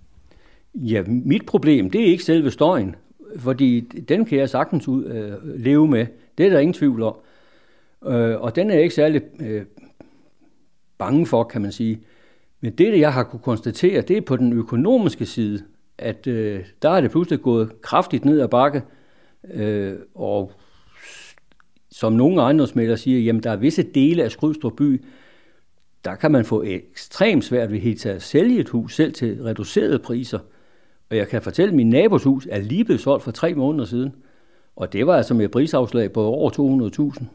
Ja, 0.75 1.03
mit 1.07 1.45
problem, 1.45 1.89
det 1.89 2.01
er 2.01 2.05
ikke 2.05 2.23
selve 2.23 2.51
støjen, 2.51 2.95
fordi 3.37 3.79
den 3.79 4.25
kan 4.25 4.39
jeg 4.39 4.49
sagtens 4.49 4.87
ud, 4.87 5.05
øh, 5.05 5.59
leve 5.59 5.87
med. 5.87 6.05
Det 6.37 6.45
er 6.45 6.49
der 6.49 6.59
ingen 6.59 6.73
tvivl 6.73 7.01
om. 7.01 7.15
Øh, 8.05 8.41
og 8.41 8.55
den 8.55 8.69
er 8.69 8.73
jeg 8.73 8.83
ikke 8.83 8.95
særlig 8.95 9.21
øh, 9.39 9.65
bange 10.97 11.25
for, 11.25 11.43
kan 11.43 11.61
man 11.61 11.71
sige. 11.71 11.99
Men 12.61 12.73
det, 12.73 12.99
jeg 12.99 13.13
har 13.13 13.23
kunne 13.23 13.39
konstatere, 13.39 14.01
det 14.01 14.17
er 14.17 14.21
på 14.21 14.37
den 14.37 14.53
økonomiske 14.53 15.25
side, 15.25 15.63
at 15.97 16.27
øh, 16.27 16.65
der 16.81 16.89
er 16.89 17.01
det 17.01 17.11
pludselig 17.11 17.41
gået 17.41 17.81
kraftigt 17.81 18.25
ned 18.25 18.41
ad 18.41 18.47
bakke, 18.47 18.83
øh, 19.53 19.95
og 20.15 20.51
som 21.91 22.13
nogle 22.13 22.41
ejendomsmælder 22.41 22.95
siger, 22.95 23.19
jamen 23.19 23.43
der 23.43 23.51
er 23.51 23.55
visse 23.55 23.83
dele 23.83 24.23
af 24.23 24.31
Skrydstrup 24.31 24.73
by, 24.77 25.01
der 26.05 26.15
kan 26.15 26.31
man 26.31 26.45
få 26.45 26.63
ekstremt 26.63 27.43
svært 27.43 27.71
ved 27.71 27.79
helt 27.79 28.05
at 28.05 28.21
sælge 28.21 28.59
et 28.59 28.69
hus 28.69 28.95
selv 28.95 29.13
til 29.13 29.43
reducerede 29.43 29.99
priser. 29.99 30.39
Og 31.09 31.17
jeg 31.17 31.27
kan 31.27 31.41
fortælle, 31.41 31.69
at 31.69 31.75
min 31.75 31.89
nabos 31.89 32.23
hus 32.23 32.47
er 32.51 32.59
lige 32.59 32.85
blevet 32.85 33.01
solgt 33.01 33.23
for 33.23 33.31
tre 33.31 33.53
måneder 33.53 33.85
siden. 33.85 34.15
Og 34.75 34.93
det 34.93 35.07
var 35.07 35.17
altså 35.17 35.33
med 35.33 35.49
prisafslag 35.49 36.11
på 36.11 36.23
over 36.23 36.49
200.000. 37.19 37.25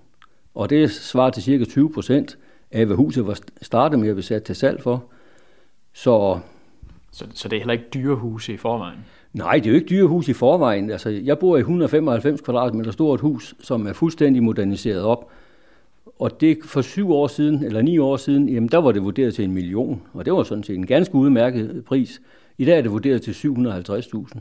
Og 0.54 0.70
det 0.70 0.90
svarer 0.90 1.30
til 1.30 1.42
cirka 1.42 1.64
20 1.64 1.92
procent 1.92 2.38
af, 2.72 2.86
hvad 2.86 2.96
huset 2.96 3.26
var 3.26 3.38
startet 3.62 3.98
med 3.98 4.08
at 4.08 4.14
blive 4.14 4.24
sat 4.24 4.42
til 4.42 4.54
salg 4.54 4.82
for. 4.82 5.04
Så, 5.92 6.38
så, 7.12 7.26
så 7.34 7.48
det 7.48 7.56
er 7.56 7.60
heller 7.60 7.72
ikke 7.72 7.88
dyre 7.94 8.14
huse 8.14 8.52
i 8.52 8.56
forvejen? 8.56 8.98
Nej, 9.32 9.54
det 9.54 9.66
er 9.66 9.70
jo 9.70 9.74
ikke 9.74 9.88
dyre 9.88 10.06
hus 10.06 10.28
i 10.28 10.32
forvejen. 10.32 10.90
Altså, 10.90 11.08
jeg 11.08 11.38
bor 11.38 11.56
i 11.56 11.60
195 11.60 12.40
kvadratmeter 12.40 12.90
stort 12.90 13.20
hus, 13.20 13.54
som 13.60 13.86
er 13.86 13.92
fuldstændig 13.92 14.42
moderniseret 14.42 15.02
op. 15.02 15.30
Og 16.18 16.40
det 16.40 16.58
for 16.64 16.82
syv 16.82 17.12
år 17.12 17.26
siden, 17.26 17.64
eller 17.64 17.82
ni 17.82 17.98
år 17.98 18.16
siden, 18.16 18.48
jamen 18.48 18.68
der 18.68 18.78
var 18.78 18.92
det 18.92 19.02
vurderet 19.02 19.34
til 19.34 19.44
en 19.44 19.52
million. 19.52 20.02
Og 20.12 20.24
det 20.24 20.32
var 20.32 20.42
sådan 20.42 20.64
set 20.64 20.76
en 20.76 20.86
ganske 20.86 21.14
udmærket 21.14 21.84
pris. 21.84 22.20
I 22.58 22.64
dag 22.64 22.78
er 22.78 22.82
det 22.82 22.90
vurderet 22.90 23.22
til 23.22 23.32
750.000. 23.32 24.38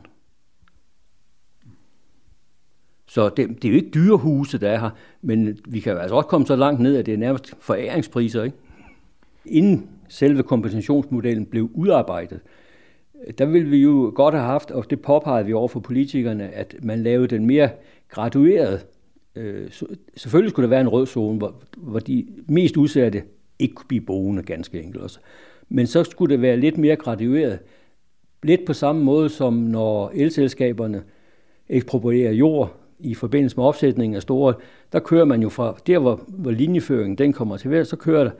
Så 3.11 3.29
det, 3.29 3.47
det 3.49 3.65
er 3.65 3.69
jo 3.69 3.75
ikke 3.75 3.89
dyre 3.89 4.17
huse, 4.17 4.57
der 4.57 4.69
er 4.69 4.79
her, 4.79 4.89
men 5.21 5.57
vi 5.67 5.79
kan 5.79 5.93
jo 5.93 5.99
altså 5.99 6.15
også 6.15 6.27
komme 6.27 6.47
så 6.47 6.55
langt 6.55 6.81
ned, 6.81 6.97
at 6.97 7.05
det 7.05 7.13
er 7.13 7.17
nærmest 7.17 7.53
foræringspriser. 7.59 8.43
Ikke? 8.43 8.57
Inden 9.45 9.89
selve 10.07 10.43
kompensationsmodellen 10.43 11.45
blev 11.45 11.69
udarbejdet, 11.73 12.39
der 13.37 13.45
ville 13.45 13.69
vi 13.69 13.77
jo 13.77 14.11
godt 14.15 14.35
have 14.35 14.45
haft, 14.45 14.71
og 14.71 14.89
det 14.89 15.01
påpegede 15.01 15.45
vi 15.45 15.53
over 15.53 15.67
for 15.67 15.79
politikerne, 15.79 16.49
at 16.49 16.75
man 16.83 17.03
lavede 17.03 17.27
den 17.27 17.45
mere 17.45 17.69
gradueret. 18.09 18.85
Øh, 19.35 19.71
selvfølgelig 20.15 20.51
skulle 20.51 20.63
der 20.63 20.69
være 20.69 20.81
en 20.81 20.89
rød 20.89 21.05
zone, 21.07 21.37
hvor, 21.37 21.55
hvor 21.77 21.99
de 21.99 22.27
mest 22.47 22.77
udsatte 22.77 23.23
ikke 23.59 23.75
kunne 23.75 23.87
blive 23.87 24.05
boende 24.05 24.43
ganske 24.43 24.81
enkelt 24.81 25.03
også. 25.03 25.19
Men 25.69 25.87
så 25.87 26.03
skulle 26.03 26.33
det 26.33 26.41
være 26.41 26.57
lidt 26.57 26.77
mere 26.77 26.95
gradueret. 26.95 27.59
Lidt 28.43 28.65
på 28.65 28.73
samme 28.73 29.03
måde 29.03 29.29
som 29.29 29.53
når 29.53 30.11
elselskaberne 30.15 31.03
eksproprierer 31.69 32.31
jord 32.31 32.80
i 33.03 33.13
forbindelse 33.13 33.57
med 33.57 33.65
opsætningen 33.65 34.15
af 34.15 34.21
store, 34.21 34.53
der 34.93 34.99
kører 34.99 35.25
man 35.25 35.41
jo 35.41 35.49
fra 35.49 35.75
der, 35.87 35.99
hvor, 35.99 36.19
hvor 36.27 36.51
linjeføringen 36.51 37.17
den 37.17 37.33
kommer 37.33 37.57
til 37.57 37.71
vejr, 37.71 37.83
så 37.83 37.95
kører 37.95 38.23
der 38.23 38.31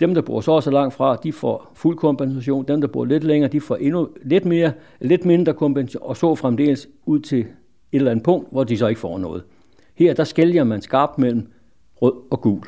Dem, 0.00 0.14
der 0.14 0.22
bor 0.22 0.40
så 0.40 0.52
også 0.52 0.70
langt 0.70 0.94
fra, 0.94 1.16
de 1.16 1.32
får 1.32 1.72
fuld 1.74 1.96
kompensation. 1.96 2.64
Dem, 2.68 2.80
der 2.80 2.88
bor 2.88 3.04
lidt 3.04 3.24
længere, 3.24 3.52
de 3.52 3.60
får 3.60 3.76
endnu 3.76 4.08
lidt, 4.22 4.44
mere, 4.44 4.72
lidt 5.00 5.24
mindre 5.24 5.54
kompensation, 5.54 6.02
og 6.08 6.16
så 6.16 6.34
fremdeles 6.34 6.88
ud 7.06 7.20
til 7.20 7.40
et 7.40 7.46
eller 7.92 8.10
andet 8.10 8.24
punkt, 8.24 8.48
hvor 8.52 8.64
de 8.64 8.78
så 8.78 8.86
ikke 8.86 9.00
får 9.00 9.18
noget. 9.18 9.42
Her, 9.94 10.14
der 10.14 10.24
skælger 10.24 10.64
man 10.64 10.82
skarpt 10.82 11.18
mellem 11.18 11.46
rød 12.02 12.12
og 12.30 12.40
gul. 12.40 12.62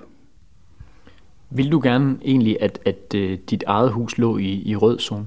Vil 1.51 1.73
du 1.73 1.81
gerne 1.83 2.19
egentlig, 2.25 2.63
at, 2.63 2.79
at 2.85 3.15
uh, 3.15 3.33
dit 3.51 3.65
eget 3.67 3.91
hus 3.91 4.19
lå 4.19 4.39
i, 4.39 4.63
i 4.65 4.77
rød 4.77 4.99
zone? 4.99 5.27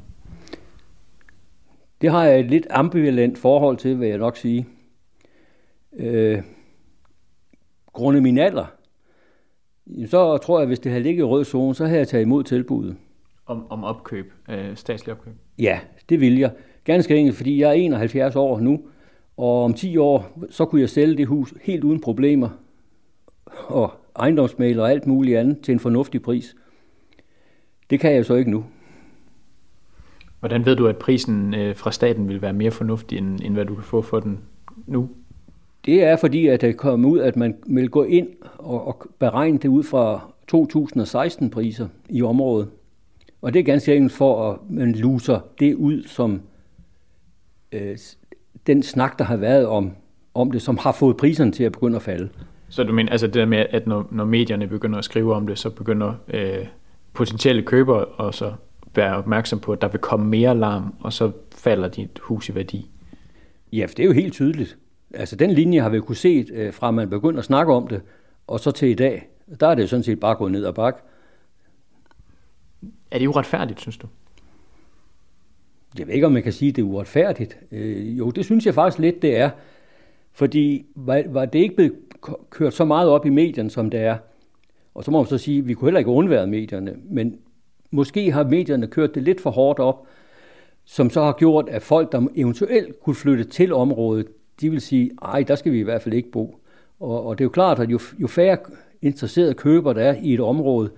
Det 2.02 2.12
har 2.12 2.24
jeg 2.24 2.40
et 2.40 2.46
lidt 2.46 2.68
ambivalent 2.70 3.38
forhold 3.38 3.78
til, 3.78 4.00
vil 4.00 4.08
jeg 4.08 4.18
nok 4.18 4.38
sige. 4.38 4.68
Øh, 5.98 6.42
grunde 7.94 8.22
min 8.22 8.38
alder, 8.38 8.66
så 10.06 10.38
tror 10.38 10.58
jeg, 10.58 10.62
at 10.62 10.68
hvis 10.68 10.80
det 10.80 10.92
havde 10.92 11.04
ligget 11.04 11.22
i 11.22 11.26
rød 11.26 11.46
zone, 11.46 11.76
så 11.76 11.86
havde 11.86 12.00
jeg 12.00 12.08
taget 12.08 12.26
imod 12.26 12.44
tilbuddet. 12.44 12.96
Om, 13.46 13.72
om 13.72 13.84
opkøb, 13.84 14.34
øh, 14.50 14.76
statslig 14.76 15.14
opkøb? 15.14 15.34
Ja, 15.60 15.80
det 16.10 16.22
vil 16.22 16.40
jeg. 16.40 16.52
Ganske 16.84 17.16
enkelt, 17.16 17.38
fordi 17.38 17.62
jeg 17.62 17.70
er 17.70 17.74
71 17.74 18.36
år 18.36 18.60
nu, 18.60 18.82
og 19.38 19.64
om 19.64 19.74
10 19.74 19.98
år, 19.98 20.40
så 20.50 20.66
kunne 20.66 20.82
jeg 20.82 20.90
sælge 20.90 21.18
det 21.18 21.28
hus 21.28 21.54
helt 21.62 21.84
uden 21.84 22.02
problemer, 22.02 22.50
og 23.68 23.92
ejendomsmaler 24.16 24.84
og 24.84 24.92
alt 24.92 25.08
muligt 25.08 25.38
andet 25.38 25.60
til 25.62 25.72
en 25.72 25.80
fornuftig 25.80 26.22
pris. 26.22 26.56
Det 27.90 28.00
kan 28.00 28.14
jeg 28.14 28.26
så 28.26 28.36
ikke 28.36 28.52
nu. 28.52 28.66
Hvordan 30.40 30.66
ved 30.66 30.76
du, 30.76 30.88
at 30.88 30.98
prisen 30.98 31.54
øh, 31.54 31.76
fra 31.76 31.92
staten 31.92 32.28
vil 32.28 32.42
være 32.42 32.54
mere 32.54 32.72
fornuftig, 32.72 33.18
end, 33.18 33.40
end 33.44 33.54
hvad 33.54 33.66
du 33.66 33.76
kan 33.76 33.84
få 33.84 34.02
for 34.02 34.20
den 34.20 34.40
nu? 34.88 35.10
Det 35.86 36.04
er 36.04 36.16
fordi, 36.16 36.48
at 36.48 36.62
det 36.62 36.78
kommer 36.78 37.10
ud, 37.10 37.20
at 37.20 37.36
man 37.36 37.56
vil 37.68 37.90
gå 37.90 38.04
ind 38.04 38.28
og, 38.58 38.88
og 38.88 39.10
beregne 39.20 39.58
det 39.58 39.70
ud 39.70 39.84
fra 39.84 40.34
2016-priser 40.56 41.88
i 42.10 42.22
området. 42.22 42.70
Og 43.42 43.54
det 43.54 43.60
er 43.60 43.64
ganske 43.64 43.96
enkelt 43.96 44.14
for, 44.14 44.52
at 44.52 44.58
man 44.70 44.92
luser 44.92 45.40
det 45.60 45.76
ud, 45.76 46.04
som 46.04 46.42
øh, 47.72 47.98
den 48.68 48.84
snak, 48.84 49.20
der 49.20 49.26
har 49.26 49.38
været 49.38 49.68
om, 49.68 49.92
om 50.34 50.52
det, 50.52 50.62
som 50.62 50.78
har 50.78 50.92
fået 50.92 51.18
priserne 51.18 51.52
til 51.52 51.64
at 51.64 51.72
begynde 51.72 51.96
at 51.96 52.02
falde. 52.02 52.30
Så 52.70 52.84
du 52.84 52.94
mener 52.94 53.12
altså 53.12 53.28
det 53.28 53.34
der 53.34 53.46
med, 53.46 53.66
at 53.70 53.88
når, 53.88 54.08
når 54.12 54.26
medierne 54.26 54.68
begynder 54.68 55.00
at 55.00 55.06
skrive 55.06 55.34
om 55.34 55.48
det, 55.48 55.60
så 55.60 55.70
begynder 55.70 56.14
øh, 56.28 56.66
potentielle 57.14 57.62
købere 57.62 58.06
og 58.06 58.34
så 58.34 58.54
være 58.96 59.16
opmærksom 59.16 59.60
på, 59.60 59.72
at 59.72 59.82
der 59.82 59.88
vil 59.88 60.00
komme 60.00 60.26
mere 60.26 60.58
larm, 60.58 60.94
og 61.00 61.14
så 61.14 61.32
falder 61.56 61.88
dit 61.88 62.20
hus 62.22 62.50
i 62.50 62.56
værdi? 62.56 62.90
Ja, 63.74 63.86
for 63.86 63.96
det 63.96 64.04
er 64.04 64.08
jo 64.08 64.14
helt 64.14 64.34
tydeligt. 64.34 64.78
Altså 65.14 65.36
den 65.36 65.52
linje 65.52 65.82
har 65.82 65.90
vi 65.90 66.00
kunne 66.00 66.16
set 66.16 66.50
øh, 66.54 66.74
fra 66.74 66.92
man 66.92 67.10
begynder 67.10 67.40
at 67.40 67.46
snakke 67.46 67.74
om 67.74 67.88
det, 67.88 68.02
og 68.48 68.60
så 68.60 68.72
til 68.72 68.90
i 68.90 68.94
dag. 68.94 69.30
Der 69.60 69.68
er 69.68 69.76
det 69.76 69.82
jo 69.82 69.88
sådan 69.88 70.04
set 70.04 70.20
bare 70.20 70.36
gået 70.36 70.52
ned 70.52 70.66
og 70.66 70.76
bak. 70.76 71.04
Er 73.12 73.20
det 73.20 73.28
uretfærdigt, 73.28 73.82
synes 73.82 73.98
du? 73.98 74.08
Jeg 75.98 76.08
ved 76.08 76.14
ikke, 76.14 76.26
om 76.26 76.32
man 76.32 76.44
kan 76.44 76.54
sige, 76.54 76.70
at 76.70 76.76
det 76.76 76.82
er 76.82 76.86
uretfærdigt. 76.86 77.58
Øh, 77.72 78.18
jo, 78.18 78.32
det 78.32 78.46
synes 78.46 78.66
jeg 78.66 78.74
faktisk 78.74 79.00
lidt, 79.00 79.22
det 79.22 79.38
er. 79.38 79.50
Fordi 80.32 80.86
var, 80.96 81.24
var 81.28 81.46
det 81.46 81.60
ikke 81.60 81.76
blevet 81.76 81.94
kørt 82.50 82.74
så 82.74 82.86
meget 82.86 83.10
op 83.10 83.26
i 83.26 83.30
medierne, 83.30 83.70
som 83.70 83.90
det 83.90 84.00
er, 84.00 84.18
og 84.94 85.04
så 85.04 85.12
må 85.12 85.18
man 85.18 85.28
så 85.28 85.38
sige, 85.38 85.60
at 85.60 85.68
vi 85.68 85.74
kunne 85.74 85.88
heller 85.88 86.00
ikke 86.00 86.12
undvære 86.12 86.48
medierne, 86.48 86.96
men 87.04 87.40
måske 87.92 88.32
har 88.32 88.44
medierne 88.44 88.88
kørt 88.88 89.16
det 89.16 89.24
lidt 89.24 89.42
for 89.42 89.50
hårdt 89.50 89.80
op, 89.80 90.08
som 90.86 91.10
så 91.10 91.22
har 91.22 91.34
gjort, 91.34 91.70
at 91.70 91.82
folk, 91.82 92.12
der 92.12 92.28
eventuelt 92.36 93.00
kunne 93.00 93.16
flytte 93.16 93.44
til 93.44 93.74
området, 93.74 94.28
de 94.62 94.70
vil 94.70 94.82
sige, 94.82 95.12
ej, 95.22 95.44
der 95.44 95.56
skal 95.56 95.72
vi 95.72 95.80
i 95.80 95.84
hvert 95.84 96.02
fald 96.02 96.16
ikke 96.16 96.32
bo. 96.32 96.60
Og, 97.00 97.26
og 97.26 97.38
det 97.38 97.44
er 97.44 97.46
jo 97.46 97.50
klart, 97.50 97.80
at 97.80 97.90
jo, 97.90 98.00
jo 98.20 98.28
færre 98.28 98.58
interesserede 99.02 99.54
køber 99.54 99.94
der 99.94 100.02
er 100.02 100.16
i 100.22 100.34
et 100.34 100.40
område, 100.40 100.92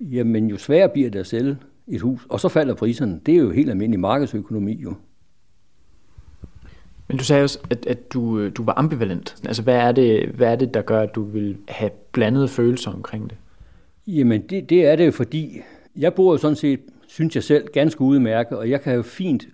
jamen 0.00 0.46
jo 0.46 0.56
sværere 0.56 0.88
bliver 0.88 1.10
det 1.10 1.18
at 1.18 1.26
sælge 1.26 1.56
et 1.88 2.00
hus, 2.00 2.26
og 2.28 2.40
så 2.40 2.48
falder 2.48 2.74
priserne. 2.74 3.20
Det 3.26 3.34
er 3.34 3.38
jo 3.38 3.50
helt 3.50 3.70
almindelig 3.70 4.00
markedsøkonomi 4.00 4.72
jo. 4.72 4.94
Men 7.08 7.16
du 7.16 7.24
sagde 7.24 7.42
også, 7.42 7.58
at, 7.70 7.86
at 7.86 8.12
du, 8.12 8.48
du 8.48 8.64
var 8.64 8.78
ambivalent. 8.78 9.36
Altså, 9.46 9.62
hvad 9.62 9.76
er, 9.76 9.92
det, 9.92 10.28
hvad 10.28 10.52
er 10.52 10.56
det, 10.56 10.74
der 10.74 10.82
gør, 10.82 11.00
at 11.00 11.14
du 11.14 11.22
vil 11.22 11.56
have 11.68 11.90
blandede 12.12 12.48
følelser 12.48 12.90
omkring 12.90 13.30
det? 13.30 13.38
Jamen, 14.06 14.42
det, 14.42 14.70
det 14.70 14.86
er 14.86 14.96
det 14.96 15.06
jo, 15.06 15.10
fordi 15.10 15.60
jeg 15.96 16.14
bor 16.14 16.32
jo 16.32 16.38
sådan 16.38 16.56
set, 16.56 16.80
synes 17.06 17.34
jeg 17.34 17.42
selv, 17.42 17.66
ganske 17.72 18.00
udmærket, 18.00 18.58
og 18.58 18.70
jeg 18.70 18.80
kan 18.80 18.94
jo 18.94 19.02
fint 19.02 19.48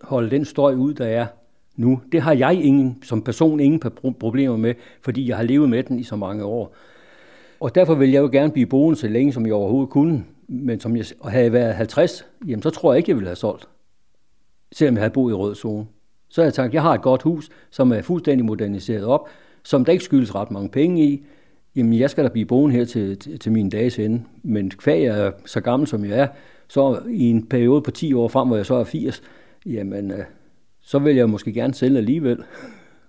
holde 0.00 0.30
den 0.30 0.44
støj 0.44 0.74
ud, 0.74 0.94
der 0.94 1.06
er 1.06 1.26
nu. 1.76 2.00
Det 2.12 2.20
har 2.20 2.32
jeg 2.32 2.54
ingen, 2.62 2.98
som 3.02 3.22
person 3.22 3.60
ingen 3.60 3.80
problemer 4.20 4.56
med, 4.56 4.74
fordi 5.00 5.28
jeg 5.28 5.36
har 5.36 5.44
levet 5.44 5.68
med 5.68 5.82
den 5.82 5.98
i 5.98 6.02
så 6.02 6.16
mange 6.16 6.44
år. 6.44 6.74
Og 7.60 7.74
derfor 7.74 7.94
vil 7.94 8.10
jeg 8.10 8.20
jo 8.20 8.28
gerne 8.32 8.52
blive 8.52 8.66
boende 8.66 8.98
så 8.98 9.08
længe, 9.08 9.32
som 9.32 9.46
jeg 9.46 9.54
overhovedet 9.54 9.90
kunne. 9.90 10.24
Men 10.48 10.80
som 10.80 10.96
jeg 10.96 11.04
havde 11.24 11.52
været 11.52 11.74
50, 11.74 12.26
jamen 12.46 12.62
så 12.62 12.70
tror 12.70 12.92
jeg 12.92 12.98
ikke, 12.98 13.10
jeg 13.10 13.16
ville 13.16 13.28
have 13.28 13.36
solgt. 13.36 13.68
Selvom 14.72 14.94
jeg 14.94 15.02
havde 15.02 15.12
boet 15.12 15.32
i 15.32 15.34
rød 15.34 15.54
zone. 15.54 15.86
Så 16.28 16.40
har 16.40 16.46
jeg 16.46 16.54
tænkt, 16.54 16.74
jeg 16.74 16.82
har 16.82 16.94
et 16.94 17.02
godt 17.02 17.22
hus, 17.22 17.48
som 17.70 17.92
er 17.92 18.02
fuldstændig 18.02 18.46
moderniseret 18.46 19.04
op, 19.04 19.28
som 19.62 19.84
der 19.84 19.92
ikke 19.92 20.04
skyldes 20.04 20.34
ret 20.34 20.50
mange 20.50 20.68
penge 20.68 21.04
i. 21.04 21.24
Jamen, 21.76 21.98
jeg 21.98 22.10
skal 22.10 22.24
da 22.24 22.28
blive 22.28 22.46
boende 22.46 22.76
her 22.76 22.84
til, 22.84 23.18
til, 23.18 23.38
til 23.38 23.52
min 23.52 23.70
dages 23.70 23.98
ende. 23.98 24.22
Men 24.42 24.70
kvæg 24.70 25.02
jeg 25.02 25.20
er 25.26 25.32
så 25.46 25.60
gammel, 25.60 25.88
som 25.88 26.04
jeg 26.04 26.18
er, 26.18 26.28
så 26.68 27.02
i 27.10 27.30
en 27.30 27.46
periode 27.46 27.82
på 27.82 27.90
10 27.90 28.14
år 28.14 28.28
frem, 28.28 28.48
hvor 28.48 28.56
jeg 28.56 28.66
så 28.66 28.74
er 28.74 28.84
80, 28.84 29.22
jamen, 29.66 30.10
øh, 30.10 30.24
så 30.86 30.98
vil 30.98 31.16
jeg 31.16 31.30
måske 31.30 31.52
gerne 31.52 31.74
sælge 31.74 31.98
alligevel. 31.98 32.38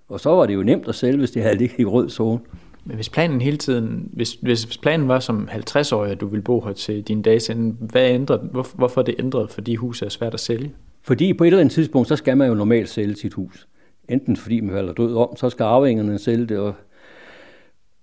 Og 0.07 0.19
så 0.19 0.29
var 0.29 0.45
det 0.45 0.53
jo 0.53 0.63
nemt 0.63 0.87
at 0.87 0.95
sælge, 0.95 1.17
hvis 1.17 1.31
det 1.31 1.41
havde 1.43 1.57
ligget 1.57 1.79
i 1.79 1.85
rød 1.85 2.09
zone. 2.09 2.39
Men 2.85 2.95
hvis 2.95 3.09
planen 3.09 3.41
hele 3.41 3.57
tiden, 3.57 4.09
hvis, 4.13 4.33
hvis 4.33 4.77
planen 4.77 5.07
var 5.07 5.19
som 5.19 5.49
50-årig, 5.51 6.11
at 6.11 6.21
du 6.21 6.27
ville 6.27 6.43
bo 6.43 6.61
her 6.61 6.73
til 6.73 7.03
din 7.03 7.21
dages 7.21 7.49
ende, 7.49 7.75
hvad 7.79 8.09
ændret, 8.09 8.49
hvor, 8.51 8.67
hvorfor 8.75 9.01
er 9.01 9.05
det 9.05 9.15
ændret, 9.19 9.51
fordi 9.51 9.75
huset 9.75 10.05
er 10.05 10.09
svært 10.09 10.33
at 10.33 10.39
sælge? 10.39 10.73
Fordi 11.01 11.33
på 11.33 11.43
et 11.43 11.47
eller 11.47 11.59
andet 11.59 11.73
tidspunkt, 11.73 12.07
så 12.07 12.15
skal 12.15 12.37
man 12.37 12.47
jo 12.47 12.53
normalt 12.53 12.89
sælge 12.89 13.15
sit 13.15 13.33
hus. 13.33 13.67
Enten 14.09 14.37
fordi 14.37 14.59
man 14.59 14.71
falder 14.71 14.93
død 14.93 15.15
om, 15.15 15.35
så 15.35 15.49
skal 15.49 15.63
arvingerne 15.63 16.19
sælge 16.19 16.45
det. 16.45 16.57
Og, 16.57 16.73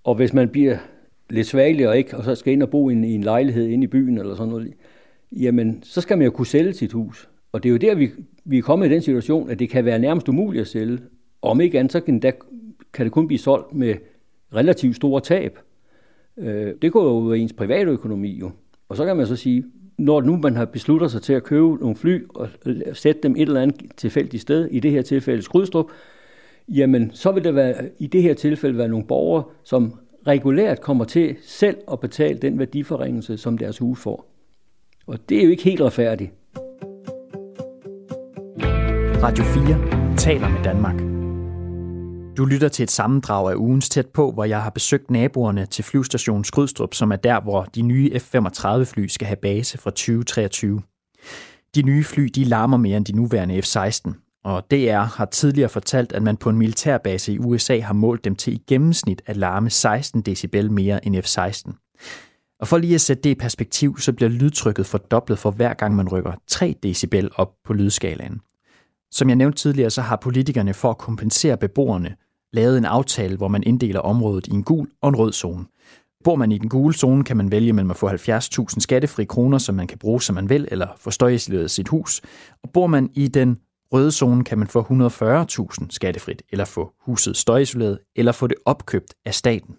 og 0.03 0.15
hvis 0.15 0.33
man 0.33 0.49
bliver 0.49 0.77
lidt 1.29 1.47
svagelig 1.47 1.87
og 1.89 1.97
ikke, 1.97 2.17
og 2.17 2.23
så 2.23 2.35
skal 2.35 2.53
ind 2.53 2.63
og 2.63 2.69
bo 2.69 2.89
i 2.89 2.93
en, 2.93 3.03
i 3.03 3.13
en 3.13 3.23
lejlighed 3.23 3.67
inde 3.67 3.83
i 3.83 3.87
byen 3.87 4.17
eller 4.17 4.35
sådan 4.35 4.49
noget, 4.49 4.73
jamen 5.31 5.83
så 5.83 6.01
skal 6.01 6.17
man 6.17 6.25
jo 6.25 6.31
kunne 6.31 6.47
sælge 6.47 6.73
sit 6.73 6.91
hus. 6.91 7.29
Og 7.55 7.63
det 7.63 7.69
er 7.69 7.71
jo 7.71 7.77
der, 7.77 7.95
vi, 7.95 8.11
vi 8.45 8.57
er 8.57 8.61
kommet 8.61 8.87
i 8.87 8.93
den 8.93 9.01
situation, 9.01 9.49
at 9.49 9.59
det 9.59 9.69
kan 9.69 9.85
være 9.85 9.99
nærmest 9.99 10.29
umuligt 10.29 10.61
at 10.61 10.67
sælge. 10.67 10.99
Og 11.41 11.51
om 11.51 11.61
ikke 11.61 11.79
andet, 11.79 11.91
så 11.91 11.99
kan, 11.99 12.19
der, 12.19 12.31
kan 12.93 13.05
det 13.05 13.11
kun 13.11 13.27
blive 13.27 13.39
solgt 13.39 13.73
med 13.73 13.95
relativt 14.55 14.95
store 14.95 15.21
tab. 15.21 15.59
Øh, 16.37 16.73
det 16.81 16.91
går 16.91 17.03
jo 17.03 17.19
ud 17.19 17.33
af 17.33 17.37
ens 17.37 17.53
private 17.53 17.91
økonomi 17.91 18.39
jo. 18.39 18.51
Og 18.89 18.97
så 18.97 19.05
kan 19.05 19.17
man 19.17 19.27
så 19.27 19.35
sige, 19.35 19.65
når 19.97 20.21
nu 20.21 20.37
man 20.37 20.55
har 20.55 20.65
besluttet 20.65 21.11
sig 21.11 21.21
til 21.21 21.33
at 21.33 21.43
købe 21.43 21.75
nogle 21.75 21.95
fly 21.95 22.27
og 22.29 22.49
sætte 22.93 23.21
dem 23.21 23.35
et 23.35 23.41
eller 23.41 23.61
andet 23.61 23.81
tilfældigt 23.97 24.41
sted, 24.41 24.67
i 24.71 24.79
det 24.79 24.91
her 24.91 25.01
tilfælde 25.01 25.41
Skrydstrup, 25.41 25.85
jamen 26.67 27.11
så 27.13 27.31
vil 27.31 27.43
det 27.43 27.55
være, 27.55 27.89
i 27.99 28.07
det 28.07 28.21
her 28.21 28.33
tilfælde 28.33 28.77
være 28.77 28.87
nogle 28.87 29.05
borgere, 29.05 29.43
som 29.63 29.93
regulært 30.27 30.81
kommer 30.81 31.05
til 31.05 31.35
selv 31.41 31.77
at 31.91 31.99
betale 31.99 32.37
den 32.37 32.59
værdiforringelse, 32.59 33.37
som 33.37 33.57
deres 33.57 33.77
hus 33.77 33.99
får. 33.99 34.31
Og 35.07 35.29
det 35.29 35.39
er 35.39 35.43
jo 35.43 35.49
ikke 35.49 35.63
helt 35.63 35.81
retfærdigt. 35.81 36.31
Radio 39.23 39.43
4 39.43 40.17
taler 40.17 40.49
med 40.49 40.63
Danmark. 40.63 40.95
Du 42.37 42.45
lytter 42.45 42.67
til 42.67 42.83
et 42.83 42.91
sammendrag 42.91 43.51
af 43.51 43.55
ugens 43.55 43.89
tæt 43.89 44.05
på, 44.05 44.31
hvor 44.31 44.43
jeg 44.43 44.63
har 44.63 44.69
besøgt 44.69 45.11
naboerne 45.11 45.65
til 45.65 45.83
flyvestationen 45.83 46.43
Skrydstrup, 46.43 46.93
som 46.93 47.11
er 47.11 47.15
der, 47.15 47.41
hvor 47.41 47.63
de 47.63 47.81
nye 47.81 48.19
F-35-fly 48.19 49.07
skal 49.07 49.27
have 49.27 49.35
base 49.35 49.77
fra 49.77 49.89
2023. 49.89 50.81
De 51.75 51.81
nye 51.81 52.03
fly 52.03 52.23
de 52.23 52.43
larmer 52.43 52.77
mere 52.77 52.97
end 52.97 53.05
de 53.05 53.15
nuværende 53.15 53.61
F-16, 53.61 54.41
og 54.43 54.71
DR 54.71 55.15
har 55.17 55.25
tidligere 55.25 55.69
fortalt, 55.69 56.13
at 56.13 56.23
man 56.23 56.37
på 56.37 56.49
en 56.49 56.57
militærbase 56.57 57.33
i 57.33 57.39
USA 57.39 57.79
har 57.79 57.93
målt 57.93 58.25
dem 58.25 58.35
til 58.35 58.53
i 58.53 58.61
gennemsnit 58.67 59.21
at 59.25 59.37
larme 59.37 59.69
16 59.69 60.21
decibel 60.21 60.71
mere 60.71 61.05
end 61.05 61.15
F-16. 61.15 61.85
Og 62.59 62.67
for 62.67 62.77
lige 62.77 62.95
at 62.95 63.01
sætte 63.01 63.23
det 63.23 63.29
i 63.29 63.35
perspektiv, 63.35 63.99
så 63.99 64.13
bliver 64.13 64.29
lydtrykket 64.29 64.85
fordoblet 64.85 65.39
for 65.39 65.51
hver 65.51 65.73
gang 65.73 65.95
man 65.95 66.09
rykker 66.09 66.31
3 66.47 66.75
decibel 66.83 67.29
op 67.35 67.53
på 67.65 67.73
lydskalaen. 67.73 68.41
Som 69.15 69.29
jeg 69.29 69.35
nævnte 69.35 69.57
tidligere, 69.57 69.89
så 69.89 70.01
har 70.01 70.15
politikerne 70.15 70.73
for 70.73 70.89
at 70.89 70.97
kompensere 70.97 71.57
beboerne 71.57 72.15
lavet 72.53 72.77
en 72.77 72.85
aftale, 72.85 73.37
hvor 73.37 73.47
man 73.47 73.63
inddeler 73.63 73.99
området 73.99 74.47
i 74.47 74.51
en 74.51 74.63
gul 74.63 74.87
og 75.01 75.09
en 75.09 75.15
rød 75.15 75.33
zone. 75.33 75.65
Bor 76.23 76.35
man 76.35 76.51
i 76.51 76.57
den 76.57 76.69
gule 76.69 76.93
zone, 76.93 77.23
kan 77.23 77.37
man 77.37 77.51
vælge 77.51 77.73
mellem 77.73 77.91
at 77.91 77.97
få 77.97 78.09
70.000 78.09 78.79
skattefri 78.79 79.25
kroner, 79.25 79.57
som 79.57 79.75
man 79.75 79.87
kan 79.87 79.97
bruge, 79.97 80.21
som 80.21 80.35
man 80.35 80.49
vil, 80.49 80.67
eller 80.71 80.87
få 80.97 81.11
støjisoleret 81.11 81.71
sit 81.71 81.87
hus. 81.87 82.21
Og 82.63 82.69
bor 82.69 82.87
man 82.87 83.09
i 83.13 83.27
den 83.27 83.57
røde 83.93 84.11
zone, 84.11 84.43
kan 84.43 84.57
man 84.57 84.67
få 84.67 84.81
140.000 84.81 85.85
skattefrit, 85.89 86.41
eller 86.51 86.65
få 86.65 86.91
huset 87.05 87.37
støjisoleret, 87.37 87.99
eller 88.15 88.31
få 88.31 88.47
det 88.47 88.57
opkøbt 88.65 89.13
af 89.25 89.33
staten. 89.33 89.75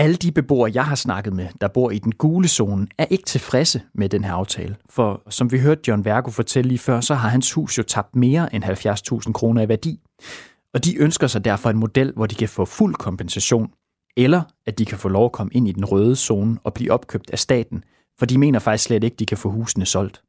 Alle 0.00 0.16
de 0.16 0.32
beboere, 0.32 0.70
jeg 0.74 0.84
har 0.84 0.94
snakket 0.94 1.32
med, 1.32 1.46
der 1.60 1.68
bor 1.68 1.90
i 1.90 1.98
den 1.98 2.12
gule 2.12 2.48
zone, 2.48 2.86
er 2.98 3.04
ikke 3.10 3.24
tilfredse 3.24 3.82
med 3.94 4.08
den 4.08 4.24
her 4.24 4.32
aftale. 4.32 4.76
For 4.90 5.22
som 5.28 5.52
vi 5.52 5.58
hørte 5.58 5.82
John 5.88 6.04
Vergo 6.04 6.30
fortælle 6.30 6.68
lige 6.68 6.78
før, 6.78 7.00
så 7.00 7.14
har 7.14 7.28
hans 7.28 7.52
hus 7.52 7.78
jo 7.78 7.82
tabt 7.82 8.16
mere 8.16 8.54
end 8.54 8.64
70.000 8.64 9.32
kroner 9.32 9.62
i 9.62 9.68
værdi. 9.68 10.00
Og 10.74 10.84
de 10.84 10.96
ønsker 10.96 11.26
sig 11.26 11.44
derfor 11.44 11.70
en 11.70 11.76
model, 11.76 12.12
hvor 12.16 12.26
de 12.26 12.34
kan 12.34 12.48
få 12.48 12.64
fuld 12.64 12.94
kompensation, 12.94 13.70
eller 14.16 14.42
at 14.66 14.78
de 14.78 14.84
kan 14.84 14.98
få 14.98 15.08
lov 15.08 15.24
at 15.24 15.32
komme 15.32 15.52
ind 15.54 15.68
i 15.68 15.72
den 15.72 15.84
røde 15.84 16.16
zone 16.16 16.58
og 16.64 16.74
blive 16.74 16.92
opkøbt 16.92 17.30
af 17.30 17.38
staten 17.38 17.84
For 18.18 18.26
de 18.26 18.38
mener 18.38 18.58
faktisk 18.58 18.84
slet 18.84 19.04
ikke, 19.04 19.16
de 19.16 19.26
kan 19.26 19.38
få 19.38 19.50
husene 19.50 19.86
solgt. 19.86 20.22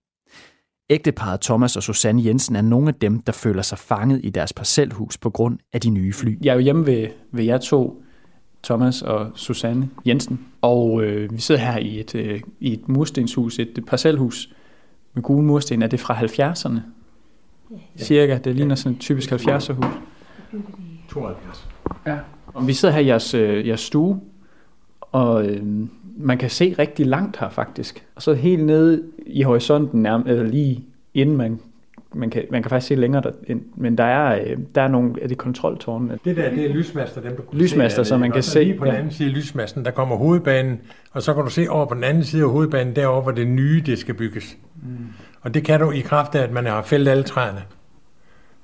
Ægteparet 0.89 1.41
Thomas 1.41 1.75
og 1.75 1.83
Susanne 1.83 2.25
Jensen 2.25 2.55
er 2.55 2.61
nogle 2.61 2.87
af 2.87 2.95
dem, 2.95 3.19
der 3.19 3.31
føler 3.33 3.61
sig 3.61 3.77
fanget 3.77 4.21
i 4.23 4.29
deres 4.29 4.53
parcelhus 4.53 5.17
på 5.17 5.29
grund 5.29 5.59
af 5.73 5.81
de 5.81 5.89
nye 5.89 6.13
fly. 6.13 6.37
Jeg 6.41 6.51
er 6.51 6.55
jo 6.55 6.59
hjemme 6.59 6.85
ved, 6.85 7.07
ved 7.31 7.43
jer 7.43 7.57
to, 7.57 8.03
Thomas 8.63 9.01
og 9.01 9.31
Susanne 9.35 9.89
Jensen, 10.05 10.39
og 10.61 11.03
øh, 11.03 11.31
vi 11.31 11.41
sidder 11.41 11.61
her 11.61 11.77
i 11.77 11.99
et, 11.99 12.15
øh, 12.15 12.41
i 12.59 12.73
et 12.73 12.89
murstenshus, 12.89 13.59
et, 13.59 13.77
et 13.77 13.85
parcelhus 13.85 14.49
med 15.13 15.23
gule 15.23 15.45
mursten. 15.45 15.81
Er 15.81 15.87
det 15.87 15.99
fra 15.99 16.13
70'erne? 16.15 16.79
Ja. 17.71 18.03
Cirka. 18.03 18.37
Det 18.37 18.55
ligner 18.55 18.75
sådan 18.75 18.95
et 18.95 18.99
typisk 18.99 19.31
70'er 19.31 19.73
hus. 19.73 19.85
72. 21.09 21.67
Ja. 22.07 22.17
Og 22.47 22.67
vi 22.67 22.73
sidder 22.73 22.93
her 22.93 23.01
i 23.01 23.07
jeres, 23.07 23.33
øh, 23.33 23.67
jeres 23.67 23.79
stue, 23.79 24.21
og 25.01 25.45
øh, 25.45 25.87
man 26.17 26.37
kan 26.37 26.49
se 26.49 26.75
rigtig 26.79 27.05
langt 27.05 27.37
her 27.37 27.49
faktisk. 27.49 28.05
Og 28.15 28.21
så 28.21 28.33
helt 28.33 28.65
nede 28.65 29.03
i 29.25 29.41
horisonten, 29.41 30.01
nærmest, 30.01 30.29
eller 30.29 30.43
lige 30.43 30.85
inden 31.13 31.37
man, 31.37 31.59
man, 32.13 32.29
kan, 32.29 32.45
man 32.51 32.63
kan 32.63 32.69
faktisk 32.69 32.87
se 32.87 32.95
længere, 32.95 33.21
der, 33.21 33.55
men 33.75 33.97
der 33.97 34.03
er, 34.03 34.41
øh, 34.45 34.57
der 34.75 34.81
er 34.81 34.87
nogle 34.87 35.13
af 35.21 35.29
de 35.29 35.35
kontroltårne. 35.35 36.19
Det 36.25 36.35
der, 36.37 36.49
det 36.49 36.65
er 36.65 36.73
lysmaster, 36.73 37.21
dem 37.21 37.35
du 37.35 37.41
kan 37.41 37.59
Lysmaster, 37.59 38.03
se, 38.03 38.09
så 38.09 38.17
man 38.17 38.31
kan 38.31 38.43
se. 38.43 38.63
Lige 38.63 38.77
på 38.77 38.85
den 38.85 38.93
anden 38.95 39.11
side 39.11 39.29
af 39.29 39.35
lysmasten, 39.35 39.85
der 39.85 39.91
kommer 39.91 40.15
hovedbanen, 40.15 40.79
og 41.11 41.21
så 41.21 41.33
kan 41.33 41.43
du 41.43 41.49
se 41.49 41.67
over 41.69 41.85
på 41.85 41.95
den 41.95 42.03
anden 42.03 42.23
side 42.23 42.43
af 42.43 42.49
hovedbanen, 42.49 42.95
derovre, 42.95 43.21
hvor 43.21 43.31
det 43.31 43.47
nye, 43.47 43.81
det 43.85 43.97
skal 43.99 44.15
bygges. 44.15 44.57
Mm. 44.83 44.89
Og 45.41 45.53
det 45.53 45.63
kan 45.63 45.79
du 45.79 45.91
i 45.91 45.99
kraft 45.99 46.35
af, 46.35 46.43
at 46.43 46.51
man 46.51 46.65
har 46.65 46.81
fældet 46.81 47.11
alle 47.11 47.23
træerne. 47.23 47.61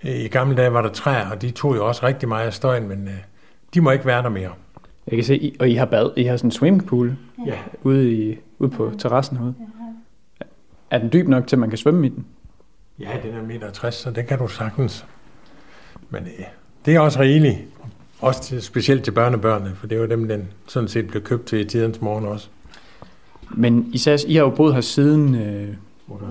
I 0.03 0.27
gamle 0.27 0.55
dage 0.57 0.73
var 0.73 0.81
der 0.81 0.89
træer, 0.89 1.29
og 1.31 1.41
de 1.41 1.51
tog 1.51 1.75
jo 1.75 1.87
også 1.87 2.05
rigtig 2.05 2.29
meget 2.29 2.45
af 2.45 2.53
støjen, 2.53 2.87
men 2.87 3.07
øh, 3.07 3.13
de 3.73 3.81
må 3.81 3.91
ikke 3.91 4.05
være 4.05 4.23
der 4.23 4.29
mere. 4.29 4.49
Jeg 5.07 5.17
kan 5.17 5.23
se, 5.23 5.53
og 5.59 5.69
I 5.69 5.73
har 5.73 5.85
bad, 5.85 6.09
I 6.17 6.23
har 6.23 6.37
sådan 6.37 6.47
en 6.47 6.51
swimmingpool 6.51 7.15
Ja. 7.47 7.53
ude, 7.83 8.11
i, 8.13 8.37
ude 8.59 8.69
på 8.69 8.91
terrassen 8.97 9.37
herude. 9.37 9.53
Er 10.91 10.97
den 10.97 11.09
dyb 11.13 11.27
nok 11.27 11.47
til, 11.47 11.55
at 11.55 11.59
man 11.59 11.69
kan 11.69 11.77
svømme 11.77 12.05
i 12.07 12.09
den? 12.09 12.25
Ja, 12.99 13.09
den 13.23 13.35
er 13.35 13.41
meter 13.41 13.71
60, 13.71 13.95
så 13.95 14.11
det 14.11 14.27
kan 14.27 14.39
du 14.39 14.47
sagtens. 14.47 15.05
Men 16.09 16.23
øh, 16.23 16.45
det 16.85 16.95
er 16.95 16.99
også 16.99 17.19
rigeligt. 17.19 17.57
Også 18.19 18.43
til, 18.43 18.61
specielt 18.61 19.03
til 19.03 19.11
børnebørnene, 19.11 19.75
for 19.75 19.87
det 19.87 19.95
er 19.95 19.99
jo 19.99 20.07
dem, 20.07 20.27
den 20.27 20.47
sådan 20.67 20.89
set 20.89 21.07
blev 21.07 21.23
købt 21.23 21.45
til 21.45 21.59
i 21.59 21.65
tidens 21.65 22.01
morgen 22.01 22.25
også. 22.25 22.47
Men 23.49 23.89
I, 23.93 23.97
sagde, 23.97 24.19
I 24.27 24.35
har 24.35 24.41
jo 24.41 24.49
boet 24.49 24.73
her 24.73 24.81
siden 24.81 25.35
øh, 25.35 25.75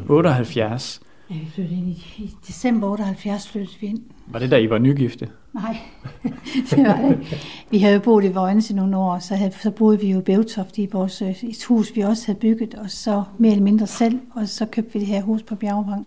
78. 0.08 1.00
Ja, 1.30 1.34
vi 1.34 1.50
flyttede 1.54 1.76
ind 1.76 1.88
i, 1.88 2.04
i 2.16 2.34
december 2.46 2.88
78 2.88 3.48
flyttede 3.48 3.76
vi 3.80 3.86
ind. 3.86 4.02
Var 4.26 4.38
det 4.38 4.50
da 4.50 4.56
I 4.56 4.70
var 4.70 4.78
nygifte? 4.78 5.28
Nej, 5.54 5.76
det 6.70 6.78
var 6.78 6.96
det. 6.96 7.38
Vi 7.70 7.78
havde 7.78 7.94
jo 7.94 8.00
boet 8.00 8.24
i 8.24 8.28
Vojens 8.28 8.70
i 8.70 8.74
nogle 8.74 8.96
år, 8.96 9.18
så, 9.18 9.34
havde, 9.34 9.52
så 9.62 9.70
boede 9.70 10.00
vi 10.00 10.10
jo 10.10 10.18
i 10.18 10.22
Bævtoft 10.22 10.78
i 10.78 10.88
vores 10.92 11.22
øh, 11.22 11.44
et 11.44 11.64
hus, 11.64 11.96
vi 11.96 12.00
også 12.00 12.26
havde 12.26 12.38
bygget, 12.38 12.74
og 12.74 12.90
så 12.90 13.22
mere 13.38 13.52
eller 13.52 13.64
mindre 13.64 13.86
selv, 13.86 14.20
og 14.34 14.48
så 14.48 14.66
købte 14.66 14.92
vi 14.92 14.98
det 14.98 15.08
her 15.08 15.22
hus 15.22 15.42
på 15.42 15.54
Bjergvang. 15.54 16.06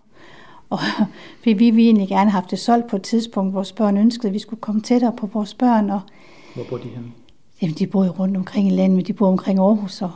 Og 0.70 0.78
vi 1.44 1.52
vi 1.52 1.70
ville 1.70 1.82
egentlig 1.82 2.08
gerne 2.08 2.30
have 2.30 2.40
haft 2.40 2.50
det 2.50 2.58
solgt 2.58 2.86
på 2.86 2.96
et 2.96 3.02
tidspunkt, 3.02 3.54
vores 3.54 3.72
børn 3.72 3.96
ønskede, 3.96 4.28
at 4.28 4.34
vi 4.34 4.38
skulle 4.38 4.60
komme 4.60 4.80
tættere 4.80 5.12
på 5.16 5.26
vores 5.26 5.54
børn, 5.54 5.90
og 5.90 6.00
Hvor 6.54 6.64
bor 6.70 6.76
de 6.76 6.88
henne? 6.88 7.12
jamen, 7.62 7.74
de 7.74 7.86
bor 7.86 8.04
jo 8.04 8.10
rundt 8.10 8.36
omkring 8.36 8.66
i 8.68 8.70
landet, 8.70 8.96
men 8.96 9.04
de 9.06 9.12
bor 9.12 9.28
omkring 9.28 9.58
Aarhus 9.58 10.02
og, 10.02 10.10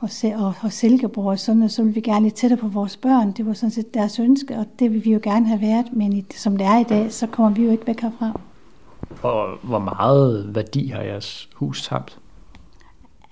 og, 0.00 0.08
og, 0.36 0.54
og 0.62 0.72
Silkeborg, 0.72 1.26
og 1.26 1.38
sådan, 1.38 1.62
og 1.62 1.70
så 1.70 1.82
ville 1.82 1.94
vi 1.94 2.00
gerne 2.00 2.22
lidt 2.24 2.34
tættere 2.34 2.60
på 2.60 2.68
vores 2.68 2.96
børn. 2.96 3.32
Det 3.32 3.46
var 3.46 3.52
sådan 3.52 3.70
set 3.70 3.94
deres 3.94 4.18
ønske, 4.18 4.58
og 4.58 4.66
det 4.78 4.90
ville 4.90 5.04
vi 5.04 5.12
jo 5.12 5.20
gerne 5.22 5.46
have 5.46 5.60
været, 5.60 5.86
men 5.92 6.12
i, 6.12 6.24
som 6.36 6.56
det 6.56 6.66
er 6.66 6.78
i 6.78 6.84
dag, 6.84 7.12
så 7.12 7.26
kommer 7.26 7.50
vi 7.50 7.64
jo 7.64 7.70
ikke 7.70 7.86
væk 7.86 8.00
herfra. 8.00 8.40
Og 9.22 9.58
hvor 9.62 9.78
meget 9.78 10.54
værdi 10.54 10.88
har 10.88 11.02
jeres 11.02 11.48
hus 11.54 11.88
tabt? 11.88 12.18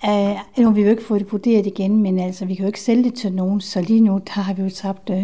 Uh, 0.07 0.37
nu 0.57 0.65
har 0.65 0.71
vi 0.71 0.81
jo 0.81 0.89
ikke 0.89 1.03
fået 1.03 1.21
det 1.21 1.31
vurderet 1.31 1.65
igen, 1.65 1.97
men 1.97 2.19
altså, 2.19 2.45
vi 2.45 2.55
kan 2.55 2.63
jo 2.63 2.67
ikke 2.67 2.81
sælge 2.81 3.03
det 3.03 3.13
til 3.13 3.33
nogen, 3.33 3.61
så 3.61 3.81
lige 3.81 4.01
nu 4.01 4.21
der 4.35 4.41
har 4.41 4.53
vi 4.53 4.61
jo 4.61 4.69
tabt, 4.69 5.09
uh, 5.09 5.23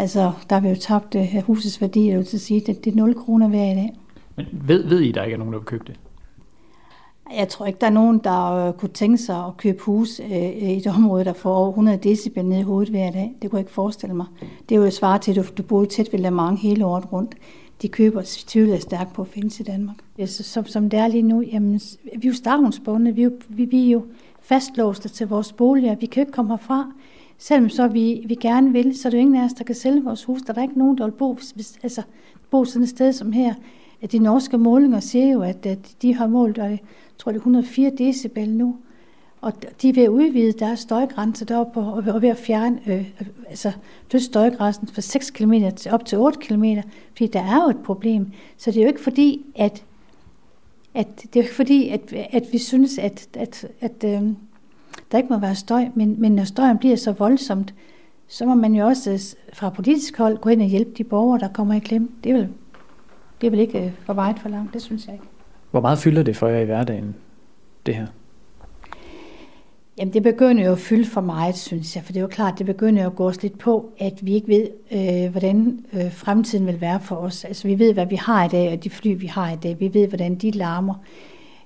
altså, 0.00 0.32
der 0.50 0.68
jo 0.68 0.74
tabt 0.74 1.14
uh, 1.14 1.42
husets 1.46 1.80
værdi, 1.80 2.08
jeg 2.08 2.18
vil 2.18 2.26
til 2.26 2.36
at 2.36 2.40
sige, 2.40 2.60
det, 2.60 2.84
det 2.84 2.92
er 2.92 2.96
0 2.96 3.14
kroner 3.14 3.48
hver 3.48 3.72
i 3.72 3.74
dag. 3.74 3.92
Men 4.36 4.46
ved, 4.52 4.88
ved 4.88 5.00
I, 5.00 5.12
der 5.12 5.22
ikke 5.22 5.34
er 5.34 5.38
nogen, 5.38 5.52
der 5.52 5.58
vil 5.58 5.66
købe 5.66 5.84
det? 5.86 6.00
Jeg 7.38 7.48
tror 7.48 7.66
ikke, 7.66 7.78
der 7.80 7.86
er 7.86 7.90
nogen, 7.90 8.18
der 8.18 8.68
uh, 8.68 8.74
kunne 8.74 8.88
tænke 8.88 9.18
sig 9.18 9.44
at 9.46 9.56
købe 9.56 9.82
hus 9.82 10.20
uh, 10.20 10.30
i 10.32 10.76
et 10.76 10.86
område, 10.86 11.24
der 11.24 11.32
får 11.32 11.54
over 11.54 11.68
100 11.68 11.98
decibel 11.98 12.44
ned 12.44 12.58
i 12.58 12.62
hovedet 12.62 12.88
hver 12.90 13.10
dag. 13.10 13.32
Det 13.42 13.50
kunne 13.50 13.58
jeg 13.58 13.62
ikke 13.64 13.72
forestille 13.72 14.14
mig. 14.14 14.26
Det 14.68 14.74
er 14.74 14.78
jo 14.78 14.84
et 14.86 14.92
svar 14.92 15.18
til, 15.18 15.30
at 15.30 15.36
du, 15.36 15.52
du 15.58 15.62
boede 15.62 15.86
tæt 15.86 16.08
ved 16.12 16.30
Mans 16.30 16.60
hele 16.62 16.86
året 16.86 17.12
rundt. 17.12 17.34
De 17.82 17.88
køber 17.88 18.22
tvivler 18.24 18.78
stærkt 18.78 19.12
på 19.12 19.22
at 19.22 19.28
findes 19.28 19.60
i 19.60 19.62
Danmark. 19.62 19.96
Ja, 20.18 20.26
så, 20.26 20.42
som, 20.42 20.66
som 20.66 20.90
det 20.90 20.98
er 20.98 21.08
lige 21.08 21.22
nu, 21.22 21.42
jamen, 21.42 21.80
vi 22.04 22.28
er 22.28 22.30
jo 22.30 22.34
stavnsbundne, 22.34 23.14
vi, 23.14 23.20
er 23.20 23.24
jo- 23.24 23.38
vi, 23.48 23.64
vi 23.64 23.86
er 23.86 23.90
jo 23.92 24.04
fastlåste 24.42 25.08
til 25.08 25.28
vores 25.28 25.52
boliger, 25.52 25.94
vi 25.94 26.06
kan 26.06 26.20
jo 26.20 26.26
ikke 26.26 26.32
komme 26.32 26.50
herfra. 26.52 26.92
Selvom 27.42 27.68
så 27.70 27.88
vi, 27.88 28.24
vi 28.26 28.34
gerne 28.34 28.72
vil, 28.72 28.98
så 28.98 29.08
er 29.08 29.10
det 29.10 29.18
jo 29.18 29.20
ingen 29.20 29.36
af 29.36 29.44
os, 29.44 29.52
der 29.52 29.64
kan 29.64 29.74
sælge 29.74 30.04
vores 30.04 30.24
hus. 30.24 30.42
Der 30.42 30.54
er 30.56 30.62
ikke 30.62 30.78
nogen, 30.78 30.98
der 30.98 31.04
vil 31.04 31.12
bo, 31.12 31.32
hvis, 31.34 31.50
hvis, 31.50 31.78
altså, 31.82 32.02
bo 32.50 32.64
sådan 32.64 32.82
et 32.82 32.88
sted 32.88 33.12
som 33.12 33.32
her. 33.32 33.54
At 34.02 34.12
de 34.12 34.18
norske 34.18 34.58
målinger 34.58 35.00
siger 35.00 35.32
jo, 35.32 35.42
at, 35.42 35.66
at 35.66 35.96
de 36.02 36.14
har 36.14 36.26
målt, 36.26 36.58
og 36.58 36.70
jeg 36.70 36.78
tror 37.18 37.32
det 37.32 37.36
er 37.36 37.40
104 37.40 37.90
decibel 37.98 38.50
nu. 38.50 38.76
Og 39.40 39.52
de 39.82 39.88
er 39.88 39.92
ved 39.92 40.02
at 40.02 40.08
udvide 40.08 40.52
deres 40.52 40.80
støjgrænse 40.80 41.44
deroppe, 41.44 41.80
og 41.80 41.92
og 41.92 42.22
ved 42.22 42.28
at 42.28 42.36
fjerne 42.36 42.80
øh, 42.86 43.12
øh 43.20 43.26
altså, 43.48 43.72
dødsstøjgrænsen 44.12 44.88
fra 44.88 45.00
6 45.00 45.30
km 45.30 45.52
til 45.76 45.92
op 45.92 46.04
til 46.04 46.18
8 46.18 46.38
km, 46.38 46.64
fordi 47.08 47.26
der 47.26 47.42
er 47.42 47.62
jo 47.64 47.70
et 47.70 47.82
problem. 47.84 48.32
Så 48.56 48.70
det 48.70 48.76
er 48.76 48.82
jo 48.82 48.88
ikke 48.88 49.02
fordi, 49.02 49.46
at, 49.54 49.84
at, 50.94 51.08
det 51.16 51.36
er 51.36 51.40
jo 51.40 51.42
ikke 51.42 51.54
fordi, 51.54 51.88
at, 51.88 52.12
at 52.12 52.44
vi 52.52 52.58
synes, 52.58 52.98
at, 52.98 53.28
at, 53.34 53.66
at 53.80 54.04
øh, 54.04 54.22
der 55.12 55.18
ikke 55.18 55.32
må 55.32 55.38
være 55.38 55.54
støj, 55.54 55.84
men, 55.94 56.20
men 56.20 56.32
når 56.32 56.44
støjen 56.44 56.78
bliver 56.78 56.96
så 56.96 57.12
voldsomt, 57.12 57.74
så 58.28 58.46
må 58.46 58.54
man 58.54 58.74
jo 58.74 58.86
også 58.86 59.36
fra 59.52 59.70
politisk 59.70 60.18
hold 60.18 60.38
gå 60.38 60.48
ind 60.48 60.62
og 60.62 60.68
hjælpe 60.68 60.90
de 60.98 61.04
borgere, 61.04 61.38
der 61.38 61.48
kommer 61.48 61.74
i 61.74 61.78
klemme. 61.78 62.08
Det 62.24 62.30
er 62.30 62.34
vel, 62.34 62.48
det 63.40 63.46
er 63.46 63.50
vel 63.50 63.60
ikke 63.60 63.84
øh, 63.84 63.92
for 64.04 64.12
meget 64.12 64.38
for 64.38 64.48
langt, 64.48 64.74
det 64.74 64.82
synes 64.82 65.06
jeg 65.06 65.14
ikke. 65.14 65.26
Hvor 65.70 65.80
meget 65.80 65.98
fylder 65.98 66.22
det 66.22 66.36
for 66.36 66.48
jer 66.48 66.60
i 66.60 66.64
hverdagen, 66.64 67.14
det 67.86 67.94
her? 67.94 68.06
Jamen 69.98 70.14
det 70.14 70.22
begynder 70.22 70.64
jo 70.64 70.72
at 70.72 70.78
fylde 70.78 71.04
for 71.04 71.20
meget, 71.20 71.56
synes 71.56 71.96
jeg, 71.96 72.04
for 72.04 72.12
det 72.12 72.18
er 72.18 72.22
jo 72.22 72.28
klart, 72.28 72.58
det 72.58 72.66
begynder 72.66 73.02
jo 73.02 73.08
at 73.08 73.16
gå 73.16 73.28
os 73.28 73.42
lidt 73.42 73.58
på, 73.58 73.92
at 73.98 74.18
vi 74.22 74.34
ikke 74.34 74.48
ved, 74.48 74.68
øh, 74.92 75.30
hvordan 75.30 75.84
øh, 75.92 76.12
fremtiden 76.12 76.66
vil 76.66 76.80
være 76.80 77.00
for 77.00 77.16
os. 77.16 77.44
Altså 77.44 77.68
vi 77.68 77.78
ved, 77.78 77.92
hvad 77.94 78.06
vi 78.06 78.16
har 78.16 78.44
i 78.44 78.48
dag, 78.48 78.72
og 78.72 78.84
de 78.84 78.90
fly, 78.90 79.20
vi 79.20 79.26
har 79.26 79.52
i 79.52 79.56
dag, 79.56 79.80
vi 79.80 79.94
ved, 79.94 80.08
hvordan 80.08 80.34
de 80.34 80.50
larmer. 80.50 80.94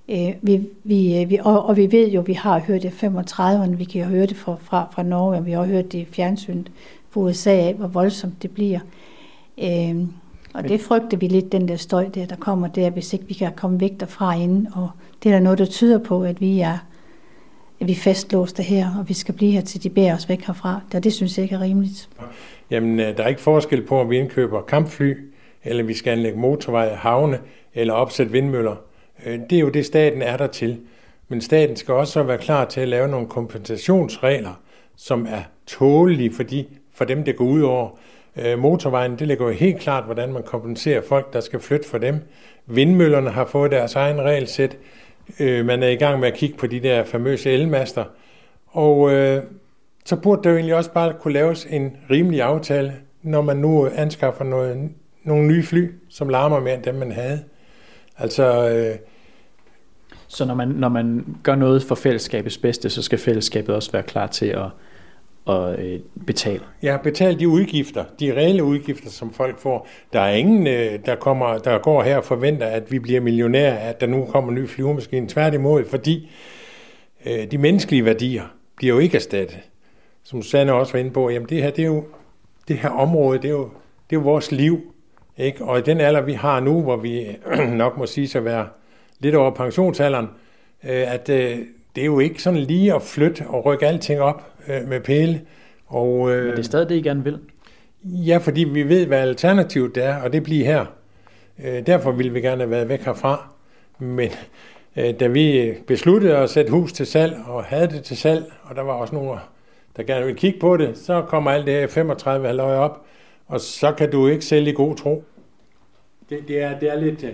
Øh, 0.08 0.34
vi, 0.42 0.68
vi, 0.84 1.20
øh, 1.20 1.30
vi, 1.30 1.38
og, 1.42 1.66
og 1.66 1.76
vi 1.76 1.92
ved 1.92 2.10
jo, 2.10 2.20
vi 2.20 2.32
har 2.32 2.58
hørt 2.58 2.82
det 2.82 3.02
i 3.02 3.06
35'erne, 3.06 3.76
vi 3.76 3.84
kan 3.84 4.04
høre 4.04 4.26
det 4.26 4.36
fra, 4.36 4.56
fra, 4.60 4.88
fra 4.94 5.02
Norge, 5.02 5.36
og 5.36 5.46
vi 5.46 5.52
har 5.52 5.64
hørt 5.64 5.92
det 5.92 5.98
i 5.98 6.04
fjernsynet 6.04 6.70
fra 7.10 7.20
USA 7.20 7.50
af, 7.50 7.74
hvor 7.74 7.86
voldsomt 7.86 8.42
det 8.42 8.50
bliver. 8.50 8.80
Øh, 9.62 9.96
og 10.54 10.68
det 10.68 10.80
frygter 10.80 11.16
vi 11.16 11.28
lidt, 11.28 11.52
den 11.52 11.68
der 11.68 11.76
støj 11.76 12.08
der, 12.08 12.26
der 12.26 12.36
kommer 12.36 12.68
der, 12.68 12.90
hvis 12.90 13.12
ikke 13.12 13.26
vi 13.28 13.34
kan 13.34 13.52
komme 13.56 13.80
væk 13.80 14.00
derfra 14.00 14.34
inden. 14.34 14.68
Og 14.74 14.90
det 15.22 15.28
er 15.28 15.34
der 15.34 15.42
noget, 15.42 15.58
der 15.58 15.64
tyder 15.64 15.98
på, 15.98 16.22
at 16.22 16.40
vi 16.40 16.60
er 16.60 16.78
at 17.80 17.86
vi 17.88 17.92
er 17.92 17.96
fastlåste 17.96 18.62
her, 18.62 18.86
og 18.98 19.08
vi 19.08 19.14
skal 19.14 19.34
blive 19.34 19.52
her 19.52 19.60
til 19.60 19.82
de 19.82 19.90
bærer 19.90 20.14
os 20.14 20.28
væk 20.28 20.42
herfra. 20.42 20.80
Det, 20.92 21.04
det 21.04 21.12
synes 21.12 21.38
jeg 21.38 21.42
ikke 21.42 21.54
er 21.54 21.60
rimeligt. 21.60 22.08
Jamen, 22.70 23.00
øh, 23.00 23.16
der 23.16 23.22
er 23.22 23.28
ikke 23.28 23.40
forskel 23.40 23.82
på, 23.82 24.00
om 24.00 24.10
vi 24.10 24.18
indkøber 24.18 24.62
kampfly, 24.62 25.16
eller 25.64 25.84
vi 25.84 25.94
skal 25.94 26.10
anlægge 26.10 26.38
motorveje, 26.38 26.94
havne, 26.94 27.38
eller 27.74 27.94
opsætte 27.94 28.32
vindmøller. 28.32 28.76
Øh, 29.26 29.40
det 29.50 29.56
er 29.56 29.60
jo 29.60 29.68
det, 29.68 29.86
staten 29.86 30.22
er 30.22 30.36
der 30.36 30.46
til. 30.46 30.80
Men 31.28 31.40
staten 31.40 31.76
skal 31.76 31.94
også 31.94 32.22
være 32.22 32.38
klar 32.38 32.64
til 32.64 32.80
at 32.80 32.88
lave 32.88 33.08
nogle 33.08 33.26
kompensationsregler, 33.26 34.60
som 34.96 35.26
er 35.26 35.42
tålelige 35.66 36.32
for, 36.32 36.42
de, 36.42 36.66
for 36.94 37.04
dem, 37.04 37.24
det 37.24 37.36
går 37.36 37.44
ud 37.44 37.62
over. 37.62 37.98
Øh, 38.36 38.58
motorvejen, 38.58 39.18
det 39.18 39.28
ligger 39.28 39.46
jo 39.46 39.52
helt 39.52 39.80
klart, 39.80 40.04
hvordan 40.04 40.32
man 40.32 40.42
kompenserer 40.42 41.02
folk, 41.02 41.32
der 41.32 41.40
skal 41.40 41.60
flytte 41.60 41.88
for 41.88 41.98
dem. 41.98 42.20
Vindmøllerne 42.66 43.30
har 43.30 43.44
fået 43.46 43.70
deres 43.70 43.94
egen 43.94 44.20
regelsæt. 44.20 44.76
Øh, 45.40 45.66
Man 45.66 45.82
er 45.82 45.88
i 45.88 45.96
gang 45.96 46.20
med 46.20 46.28
at 46.28 46.34
kigge 46.34 46.56
på 46.56 46.66
de 46.66 46.80
der 46.80 47.04
famøse 47.04 47.50
elmaster. 47.50 48.04
Og 48.66 49.12
øh, 49.12 49.42
så 50.04 50.16
burde 50.16 50.42
der 50.44 50.50
jo 50.50 50.56
egentlig 50.56 50.74
også 50.74 50.92
bare 50.92 51.12
kunne 51.20 51.34
laves 51.34 51.66
en 51.70 51.96
rimelig 52.10 52.42
aftale, 52.42 52.94
når 53.22 53.42
man 53.42 53.56
nu 53.56 53.88
anskaffer 53.94 54.44
noget, 54.44 54.90
nogle 55.22 55.46
nye 55.46 55.62
fly, 55.62 55.90
som 56.08 56.28
larmer 56.28 56.60
mere 56.60 56.74
end 56.74 56.82
dem, 56.82 56.94
man 56.94 57.12
havde. 57.12 57.44
Altså, 58.18 58.70
øh, 58.70 58.96
så 60.34 60.44
når 60.44 60.54
man, 60.54 60.68
når 60.68 60.88
man 60.88 61.36
gør 61.42 61.54
noget 61.54 61.82
for 61.82 61.94
fællesskabets 61.94 62.58
bedste, 62.58 62.90
så 62.90 63.02
skal 63.02 63.18
fællesskabet 63.18 63.74
også 63.74 63.92
være 63.92 64.02
klar 64.02 64.26
til 64.26 64.46
at, 64.46 64.66
at 65.48 65.78
øh, 65.78 66.00
betale. 66.26 66.60
ja, 66.82 66.96
betale 67.02 67.38
de 67.38 67.48
udgifter, 67.48 68.04
de 68.20 68.32
reelle 68.32 68.64
udgifter, 68.64 69.10
som 69.10 69.32
folk 69.32 69.58
får. 69.58 69.88
Der 70.12 70.20
er 70.20 70.34
ingen, 70.34 70.66
øh, 70.66 70.98
der, 71.06 71.14
kommer, 71.14 71.58
der 71.58 71.78
går 71.78 72.02
her 72.02 72.16
og 72.16 72.24
forventer, 72.24 72.66
at 72.66 72.92
vi 72.92 72.98
bliver 72.98 73.20
millionærer, 73.20 73.74
at 73.74 74.00
der 74.00 74.06
nu 74.06 74.24
kommer 74.24 74.50
en 74.50 74.54
ny 74.54 74.68
flyvemaskine. 74.68 75.28
Tværtimod, 75.28 75.84
fordi 75.84 76.30
øh, 77.26 77.50
de 77.50 77.58
menneskelige 77.58 78.04
værdier 78.04 78.42
bliver 78.76 78.94
jo 78.94 79.00
ikke 79.00 79.16
erstattet. 79.16 79.58
Som 80.22 80.42
Susanne 80.42 80.72
også 80.72 80.92
var 80.92 81.00
inde 81.00 81.10
på, 81.10 81.30
jamen 81.30 81.48
det 81.48 81.62
her, 81.62 81.70
det 81.70 81.82
er 81.82 81.86
jo, 81.86 82.04
det 82.68 82.78
her 82.78 82.90
område, 82.90 83.38
det 83.38 83.48
er 83.48 83.52
jo, 83.52 83.64
det 84.10 84.16
er 84.16 84.20
jo 84.20 84.24
vores 84.30 84.52
liv. 84.52 84.80
Ikke? 85.38 85.64
Og 85.64 85.78
i 85.78 85.82
den 85.82 86.00
alder, 86.00 86.20
vi 86.20 86.32
har 86.32 86.60
nu, 86.60 86.82
hvor 86.82 86.96
vi 86.96 87.26
nok 87.82 87.98
må 87.98 88.06
sige 88.06 88.38
at 88.38 88.44
være 88.44 88.66
lidt 89.24 89.34
over 89.34 89.50
pensionsalderen, 89.50 90.28
øh, 90.84 91.14
at 91.14 91.28
øh, 91.28 91.58
det 91.94 92.00
er 92.00 92.06
jo 92.06 92.18
ikke 92.18 92.42
sådan 92.42 92.60
lige 92.60 92.94
at 92.94 93.02
flytte 93.02 93.44
og 93.48 93.66
rykke 93.66 93.86
alting 93.86 94.20
op. 94.20 94.54
øh, 94.68 94.88
med 94.88 95.00
pæle. 95.00 95.40
Og, 95.86 96.30
øh, 96.32 96.44
Men 96.44 96.50
det 96.50 96.58
er 96.58 96.62
stadig 96.62 96.88
det, 96.88 96.94
I 96.94 97.02
gerne 97.02 97.24
vil? 97.24 97.38
Ja, 98.04 98.36
fordi 98.36 98.64
vi 98.64 98.88
ved, 98.88 99.06
hvad 99.06 99.18
alternativet 99.18 99.96
er, 99.96 100.22
og 100.22 100.32
det 100.32 100.42
bliver 100.42 100.64
her. 100.66 100.86
Øh, 101.64 101.86
derfor 101.86 102.12
ville 102.12 102.32
vi 102.32 102.40
gerne 102.40 102.60
have 102.60 102.70
været 102.70 102.88
væk 102.88 103.00
herfra. 103.00 103.48
Men 103.98 104.30
øh, 104.96 105.20
da 105.20 105.26
vi 105.26 105.74
besluttede 105.86 106.36
at 106.36 106.50
sætte 106.50 106.70
hus 106.70 106.92
til 106.92 107.06
salg, 107.06 107.36
og 107.46 107.64
havde 107.64 107.88
det 107.88 108.04
til 108.04 108.16
salg, 108.16 108.44
og 108.62 108.76
der 108.76 108.82
var 108.82 108.92
også 108.92 109.14
nogen, 109.14 109.38
der 109.96 110.02
gerne 110.02 110.26
ville 110.26 110.38
kigge 110.38 110.60
på 110.60 110.76
det, 110.76 110.98
så 110.98 111.22
kommer 111.22 111.50
alt 111.50 111.66
det 111.66 111.74
her 111.74 111.86
35 111.86 112.46
halvøje 112.46 112.78
op, 112.78 113.04
og 113.46 113.60
så 113.60 113.92
kan 113.92 114.10
du 114.10 114.26
ikke 114.26 114.44
sælge 114.44 114.70
i 114.70 114.74
god 114.74 114.96
tro. 114.96 115.24
Det, 116.30 116.38
det, 116.48 116.62
er, 116.62 116.78
det 116.78 116.90
er 116.90 117.00
lidt... 117.00 117.24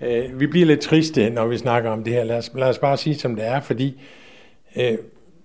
Øh, 0.00 0.40
vi 0.40 0.46
bliver 0.46 0.66
lidt 0.66 0.80
triste, 0.80 1.30
når 1.30 1.46
vi 1.46 1.58
snakker 1.58 1.90
om 1.90 2.04
det 2.04 2.12
her. 2.12 2.24
Lad 2.24 2.36
os, 2.36 2.50
lad 2.54 2.68
os 2.68 2.78
bare 2.78 2.96
sige, 2.96 3.14
som 3.14 3.36
det 3.36 3.46
er, 3.46 3.60
fordi 3.60 4.00
øh, 4.76 4.98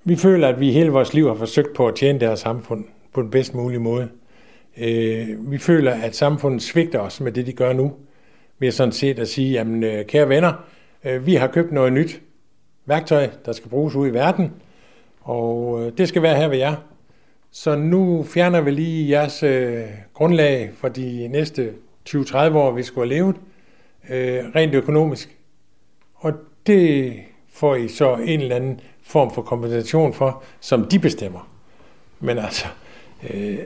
vi 0.04 0.16
føler, 0.16 0.48
at 0.48 0.60
vi 0.60 0.72
hele 0.72 0.90
vores 0.90 1.14
liv 1.14 1.28
har 1.28 1.36
forsøgt 1.36 1.74
på 1.76 1.88
at 1.88 1.96
tjene 1.96 2.20
det 2.20 2.28
her 2.28 2.36
samfund 2.36 2.86
på 3.14 3.22
den 3.22 3.30
bedst 3.30 3.54
mulige 3.54 3.80
måde. 3.80 4.10
Øh, 4.78 5.52
vi 5.52 5.58
føler, 5.58 5.94
at 5.94 6.16
samfundet 6.16 6.62
svigter 6.62 7.00
os 7.00 7.22
med 7.22 7.32
det, 7.32 7.46
de 7.46 7.54
gør 7.54 7.74
nu. 7.74 7.94
Vi 8.60 8.68
er 8.68 8.72
sådan 8.72 8.92
set 8.92 9.20
at 9.20 9.28
sige, 9.28 9.52
jamen 9.52 9.84
øh, 9.84 10.06
kære 10.06 10.30
venner, 10.30 10.54
øh, 11.04 11.26
vi 11.26 11.36
har 11.36 11.48
købt 11.48 11.72
noget 11.72 11.94
nyt 11.94 12.22
værktøj, 12.86 13.30
der 13.46 13.52
skal 13.52 13.70
bruges 13.70 13.96
ud 13.96 14.08
i 14.08 14.14
verden, 14.14 14.52
og 15.22 15.82
øh, 15.86 15.92
det 15.98 16.08
skal 16.08 16.22
være 16.22 16.36
her 16.36 16.48
ved 16.48 16.58
jer. 16.58 16.76
Så 17.52 17.76
nu 17.76 18.24
fjerner 18.24 18.62
vi 18.62 18.72
lige 18.72 19.10
jeres 19.10 19.44
øh, 19.44 19.84
grundlag 20.14 20.72
for 20.74 20.88
de 20.88 21.28
næste 21.28 21.74
20-30 22.10 22.36
år, 22.36 22.72
vi 22.72 22.84
skulle 22.84 23.10
have 23.10 23.18
levet, 23.18 23.36
øh, 24.10 24.44
rent 24.56 24.74
økonomisk. 24.74 25.38
Og 26.16 26.34
det 26.68 27.14
får 27.54 27.76
I 27.76 27.88
så 27.88 28.16
en 28.16 28.42
eller 28.42 28.56
anden 28.56 28.80
form 29.04 29.34
for 29.34 29.42
kompensation 29.42 30.14
for, 30.14 30.44
som 30.60 30.86
de 30.86 31.00
bestemmer. 31.00 31.50
Men 32.20 32.38
altså, 32.38 32.66
øh, 33.30 33.58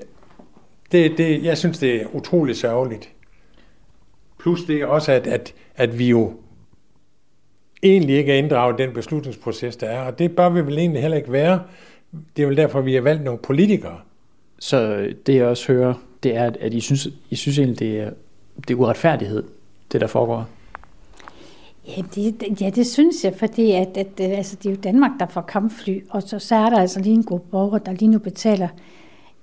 det, 0.92 1.18
det, 1.18 1.44
jeg 1.44 1.58
synes, 1.58 1.80
det 1.80 2.02
er 2.02 2.06
utroligt 2.16 2.58
sørgeligt. 2.58 3.10
Plus 4.40 4.64
det 4.64 4.82
er 4.82 4.86
også, 4.86 5.12
at, 5.12 5.28
at, 5.28 5.54
at 5.76 6.00
vi 6.00 6.10
jo 6.10 6.34
egentlig 7.84 8.16
ikke 8.16 8.34
er 8.34 8.38
inddraget 8.38 8.80
i 8.80 8.84
den 8.84 8.94
beslutningsproces, 8.94 9.76
der 9.76 9.88
er. 9.88 10.02
Og 10.02 10.20
det 10.20 10.36
bør 10.36 10.50
vi 10.50 10.66
vel 10.66 10.78
egentlig 10.78 11.02
heller 11.02 11.18
ikke 11.18 11.32
være. 11.32 11.64
Det 12.38 12.44
er 12.44 12.48
vel 12.48 12.58
derfor, 12.58 12.82
vi 12.82 12.94
har 12.94 13.02
valgt 13.02 13.24
nogle 13.24 13.40
politikere. 13.40 14.00
Så 14.60 15.10
det 15.26 15.36
jeg 15.36 15.46
også 15.46 15.74
hører, 15.74 15.94
det 16.24 16.36
er, 16.36 16.52
at 16.60 16.74
I 16.74 16.80
synes, 16.80 17.08
I 17.30 17.36
synes 17.36 17.60
egentlig, 17.60 17.80
det 17.80 18.00
er, 18.00 18.10
det 18.58 18.72
er 18.74 18.76
uretfærdighed, 18.76 19.44
det 19.92 20.02
der 20.02 20.08
foregår. 20.08 20.46
Ja 21.88 22.02
det, 22.16 22.62
ja, 22.62 22.70
det 22.70 22.88
synes 22.88 23.24
jeg, 23.24 23.36
fordi 23.36 23.72
at, 23.72 23.98
at, 23.98 24.08
øh, 24.22 24.38
altså, 24.38 24.56
det 24.56 24.66
er 24.66 24.70
jo 24.70 24.80
Danmark, 24.84 25.12
der 25.20 25.26
får 25.26 25.42
kampfly, 25.42 26.00
og 26.10 26.24
så, 26.24 26.40
så 26.40 26.56
er 26.56 26.70
der 26.70 26.80
altså 26.80 27.00
lige 27.00 27.14
en 27.14 27.24
gruppe 27.24 27.48
borgere, 27.52 27.82
der 27.86 27.92
lige 27.92 28.10
nu 28.10 28.20
betaler 28.20 28.68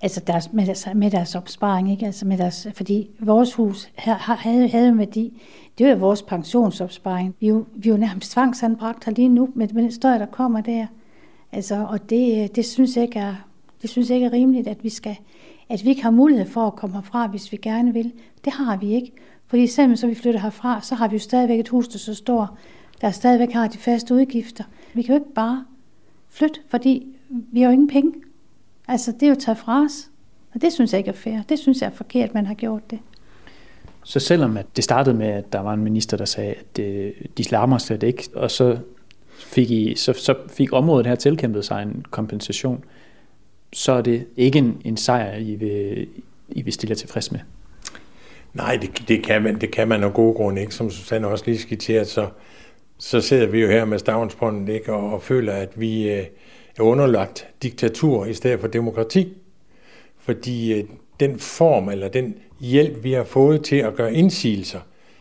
altså 0.03 0.21
deres, 0.27 0.53
med, 0.53 0.67
deres, 0.67 0.89
med 0.95 1.11
deres 1.11 1.35
opsparing, 1.35 1.91
ikke? 1.91 2.07
Altså 2.07 2.27
med 2.27 2.39
deres, 2.39 2.67
fordi 2.75 3.11
vores 3.19 3.55
hus 3.55 3.91
havde, 3.95 4.69
havde 4.69 4.89
en 4.89 4.99
værdi. 4.99 5.43
Det 5.79 5.87
er 5.87 5.91
jo 5.91 5.97
vores 5.97 6.23
pensionsopsparing. 6.23 7.35
Vi 7.41 7.47
er 7.47 7.51
jo, 7.51 7.65
vi 7.75 7.89
er 7.89 7.93
jo 7.93 7.99
nærmest 7.99 8.33
tvangsanbragt 8.33 9.05
her 9.05 9.13
lige 9.13 9.29
nu 9.29 9.49
med, 9.55 9.69
med 9.69 9.83
den 9.83 9.93
støj, 9.93 10.19
der 10.19 10.27
kommer 10.27 10.61
der. 10.61 10.87
Altså, 11.53 11.87
og 11.89 12.11
det, 12.11 12.43
øh, 12.43 12.49
det, 12.55 12.65
synes 12.65 12.97
jeg 12.97 13.05
ikke 13.05 13.19
er, 13.19 13.35
det 13.83 13.91
synes 13.91 14.09
jeg 14.09 14.17
ikke 14.17 14.27
er 14.27 14.33
rimeligt, 14.33 14.69
at 14.69 14.85
vi 14.85 14.89
skal, 14.89 15.17
at 15.69 15.85
vi 15.85 15.89
ikke 15.89 16.03
har 16.03 16.11
mulighed 16.11 16.47
for 16.47 16.67
at 16.67 16.77
komme 16.77 16.97
herfra, 16.97 17.27
hvis 17.27 17.53
vi 17.53 17.57
gerne 17.57 17.93
vil. 17.93 18.13
Det 18.45 18.53
har 18.53 18.77
vi 18.77 18.95
ikke. 18.95 19.13
Fordi 19.53 19.67
selvom 19.67 19.97
så 19.97 20.07
vi 20.07 20.15
flytter 20.15 20.41
herfra, 20.41 20.83
så 20.83 20.95
har 20.95 21.09
vi 21.09 21.17
jo 21.17 21.21
stadigvæk 21.21 21.61
et 21.61 21.69
hus, 21.69 21.89
der 21.89 21.99
så 21.99 22.15
står, 22.15 22.59
der 23.01 23.11
stadigvæk 23.11 23.53
har 23.53 23.69
de 23.69 23.79
faste 23.79 24.15
udgifter. 24.15 24.65
Vi 24.95 25.03
kan 25.03 25.15
jo 25.15 25.21
ikke 25.21 25.35
bare 25.35 25.65
flytte, 26.31 26.61
fordi 26.69 27.07
vi 27.29 27.61
har 27.61 27.69
jo 27.69 27.73
ingen 27.73 27.89
penge. 27.89 28.13
Altså, 28.89 29.13
det 29.13 29.23
er 29.23 29.29
jo 29.29 29.35
taget 29.35 29.59
fra 29.59 29.85
os. 29.85 30.11
Og 30.55 30.63
det 30.63 30.73
synes 30.73 30.93
jeg 30.93 30.99
ikke 30.99 31.09
er 31.09 31.15
fair. 31.15 31.43
Det 31.49 31.59
synes 31.59 31.81
jeg 31.81 31.87
er 31.87 31.91
forkert, 31.95 32.29
at 32.29 32.35
man 32.35 32.47
har 32.47 32.55
gjort 32.55 32.91
det. 32.91 32.99
Så 34.05 34.21
selvom 34.21 34.57
at 34.57 34.67
det 34.77 34.85
startede 34.85 35.17
med, 35.17 35.27
at 35.27 35.53
der 35.53 35.61
var 35.61 35.75
en 35.75 35.85
minister, 35.85 36.17
der 36.17 36.25
sagde, 36.25 36.55
at 36.55 36.79
øh, 36.79 37.13
de 37.39 37.45
slammer 37.45 37.79
slet 37.79 38.03
ikke, 38.03 38.29
og 38.35 38.51
så 38.51 38.79
fik, 39.39 39.71
I, 39.71 39.95
så, 39.97 40.13
så 40.13 40.35
fik 40.49 40.73
området 40.73 41.07
her 41.07 41.15
tilkæmpet 41.15 41.65
sig 41.65 41.83
en 41.83 42.05
kompensation, 42.11 42.85
så 43.73 43.93
er 43.93 44.03
det 44.03 44.27
ikke 44.37 44.59
en, 44.59 44.83
en 44.85 44.97
sejr, 44.97 45.37
I 45.37 45.55
vil, 45.55 46.09
I 46.49 46.63
vil 46.63 46.73
stille 46.73 46.95
tilfreds 46.95 47.33
med? 47.33 47.41
Nej, 48.55 48.79
det, 48.83 49.09
det, 49.09 49.25
kan 49.25 49.43
man, 49.43 49.61
det 49.61 49.71
kan 49.71 49.89
man 49.89 50.05
af 50.05 50.13
gode 50.13 50.35
grunde 50.35 50.61
ikke. 50.61 50.75
Som 50.75 50.91
Susanne 50.91 51.29
også 51.29 51.45
lige 51.47 51.59
skitserede, 51.59 52.05
så, 52.05 52.29
så 52.99 53.21
sidder 53.21 53.47
vi 53.47 53.61
jo 53.61 53.69
her 53.69 53.85
med 53.85 53.99
stavnsbåndet 53.99 54.75
ikke, 54.75 54.93
og, 54.93 55.13
og 55.13 55.23
føler, 55.23 55.53
at 55.53 55.81
vi 55.81 56.11
øh, 56.11 56.27
er 56.79 56.83
underlagt 56.83 57.49
diktatur 57.63 58.27
i 58.27 58.35
stedet 58.35 58.61
for 58.61 58.69
demokrati. 58.69 59.37
Fordi 60.19 60.75
øh, 60.75 60.85
den 61.21 61.39
form 61.39 61.89
eller 61.89 62.09
den 62.09 62.35
hjælp, 62.61 63.05
vi 63.05 63.13
har 63.13 63.25
fået 63.25 63.65
til 63.65 63.77
at 63.77 63.95
gøre 63.95 64.15
indsigelser 64.15 64.81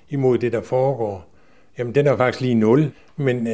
imod 0.09 0.37
det, 0.37 0.51
der 0.51 0.61
foregår, 0.61 1.25
jamen 1.77 1.95
den 1.95 2.07
er 2.07 2.17
faktisk 2.17 2.41
lige 2.41 2.55
nul. 2.55 2.91
Men 3.15 3.47
øh, 3.47 3.53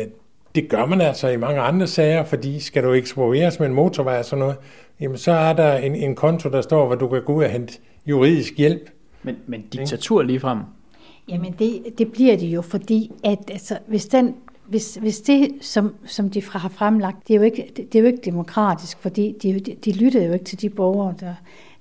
det 0.56 0.70
gør 0.70 0.86
man 0.86 1.02
altså 1.02 1.28
i 1.28 1.38
mange 1.38 1.62
andre 1.62 1.88
sager, 1.88 2.24
fordi 2.24 2.60
skal 2.60 2.84
du 2.84 2.94
eksproprieres 2.94 3.60
med 3.60 3.68
en 3.68 3.74
motorvej 3.74 4.20
og 4.20 4.26
sådan 4.26 4.40
noget, 4.40 4.56
jamen 5.00 5.18
så 5.18 5.32
er 5.32 5.54
der 5.54 5.78
en, 5.78 5.96
en 5.96 6.16
konto, 6.16 6.50
der 6.50 6.62
står, 6.62 6.86
hvor 6.86 6.96
du 6.96 7.08
kan 7.08 7.24
gå 7.24 7.34
ud 7.34 7.44
og 7.44 7.50
hente 7.50 7.80
juridisk 8.06 8.58
hjælp. 8.58 8.90
Men, 9.28 9.36
men 9.48 9.62
diktatur 9.62 10.22
lige 10.22 10.40
frem? 10.40 10.60
Jamen 11.30 11.56
det, 11.60 11.84
det 11.98 12.12
bliver 12.12 12.38
det 12.38 12.48
jo, 12.48 12.62
fordi 12.62 13.12
at 13.24 13.40
altså, 13.52 13.78
hvis 13.88 14.06
den 14.06 14.36
hvis, 14.68 14.96
hvis 14.96 15.22
det, 15.22 15.52
som, 15.62 15.96
som 16.06 16.30
de 16.30 16.44
har 16.52 16.70
fremlagt, 16.70 17.28
det 17.28 17.34
er, 17.34 17.38
jo 17.38 17.44
ikke, 17.44 17.72
det, 17.78 17.96
er 17.96 18.00
jo 18.00 18.06
ikke 18.06 18.22
demokratisk, 18.26 18.98
fordi 19.00 19.36
de, 19.42 19.60
de, 19.60 19.76
de 19.86 19.92
lytter 19.92 20.28
jo 20.28 20.34
ikke 20.34 20.46
til 20.46 20.62
de 20.62 20.70
borgere, 20.70 21.14
der, 21.20 21.34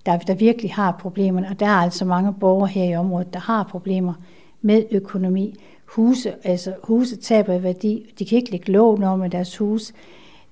der, 0.07 0.19
der 0.19 0.35
virkelig 0.35 0.73
har 0.73 0.93
problemer. 1.01 1.51
Og 1.51 1.61
der 1.61 1.67
er 1.67 1.71
altså 1.71 2.05
mange 2.05 2.35
borgere 2.41 2.69
her 2.69 2.85
i 2.85 2.97
området, 2.97 3.35
der 3.35 3.41
har 3.41 3.63
problemer 3.63 4.15
med 4.63 4.85
økonomi. 4.91 5.55
Huse, 5.87 6.33
altså 6.45 6.75
huse 6.83 7.17
taber 7.17 7.55
i 7.55 7.63
værdi. 7.63 8.15
De 8.19 8.25
kan 8.25 8.39
ikke 8.39 8.51
lægge 8.51 8.73
lån 8.73 9.03
om 9.03 9.19
med 9.19 9.31
deres 9.31 9.57
hus. 9.57 9.93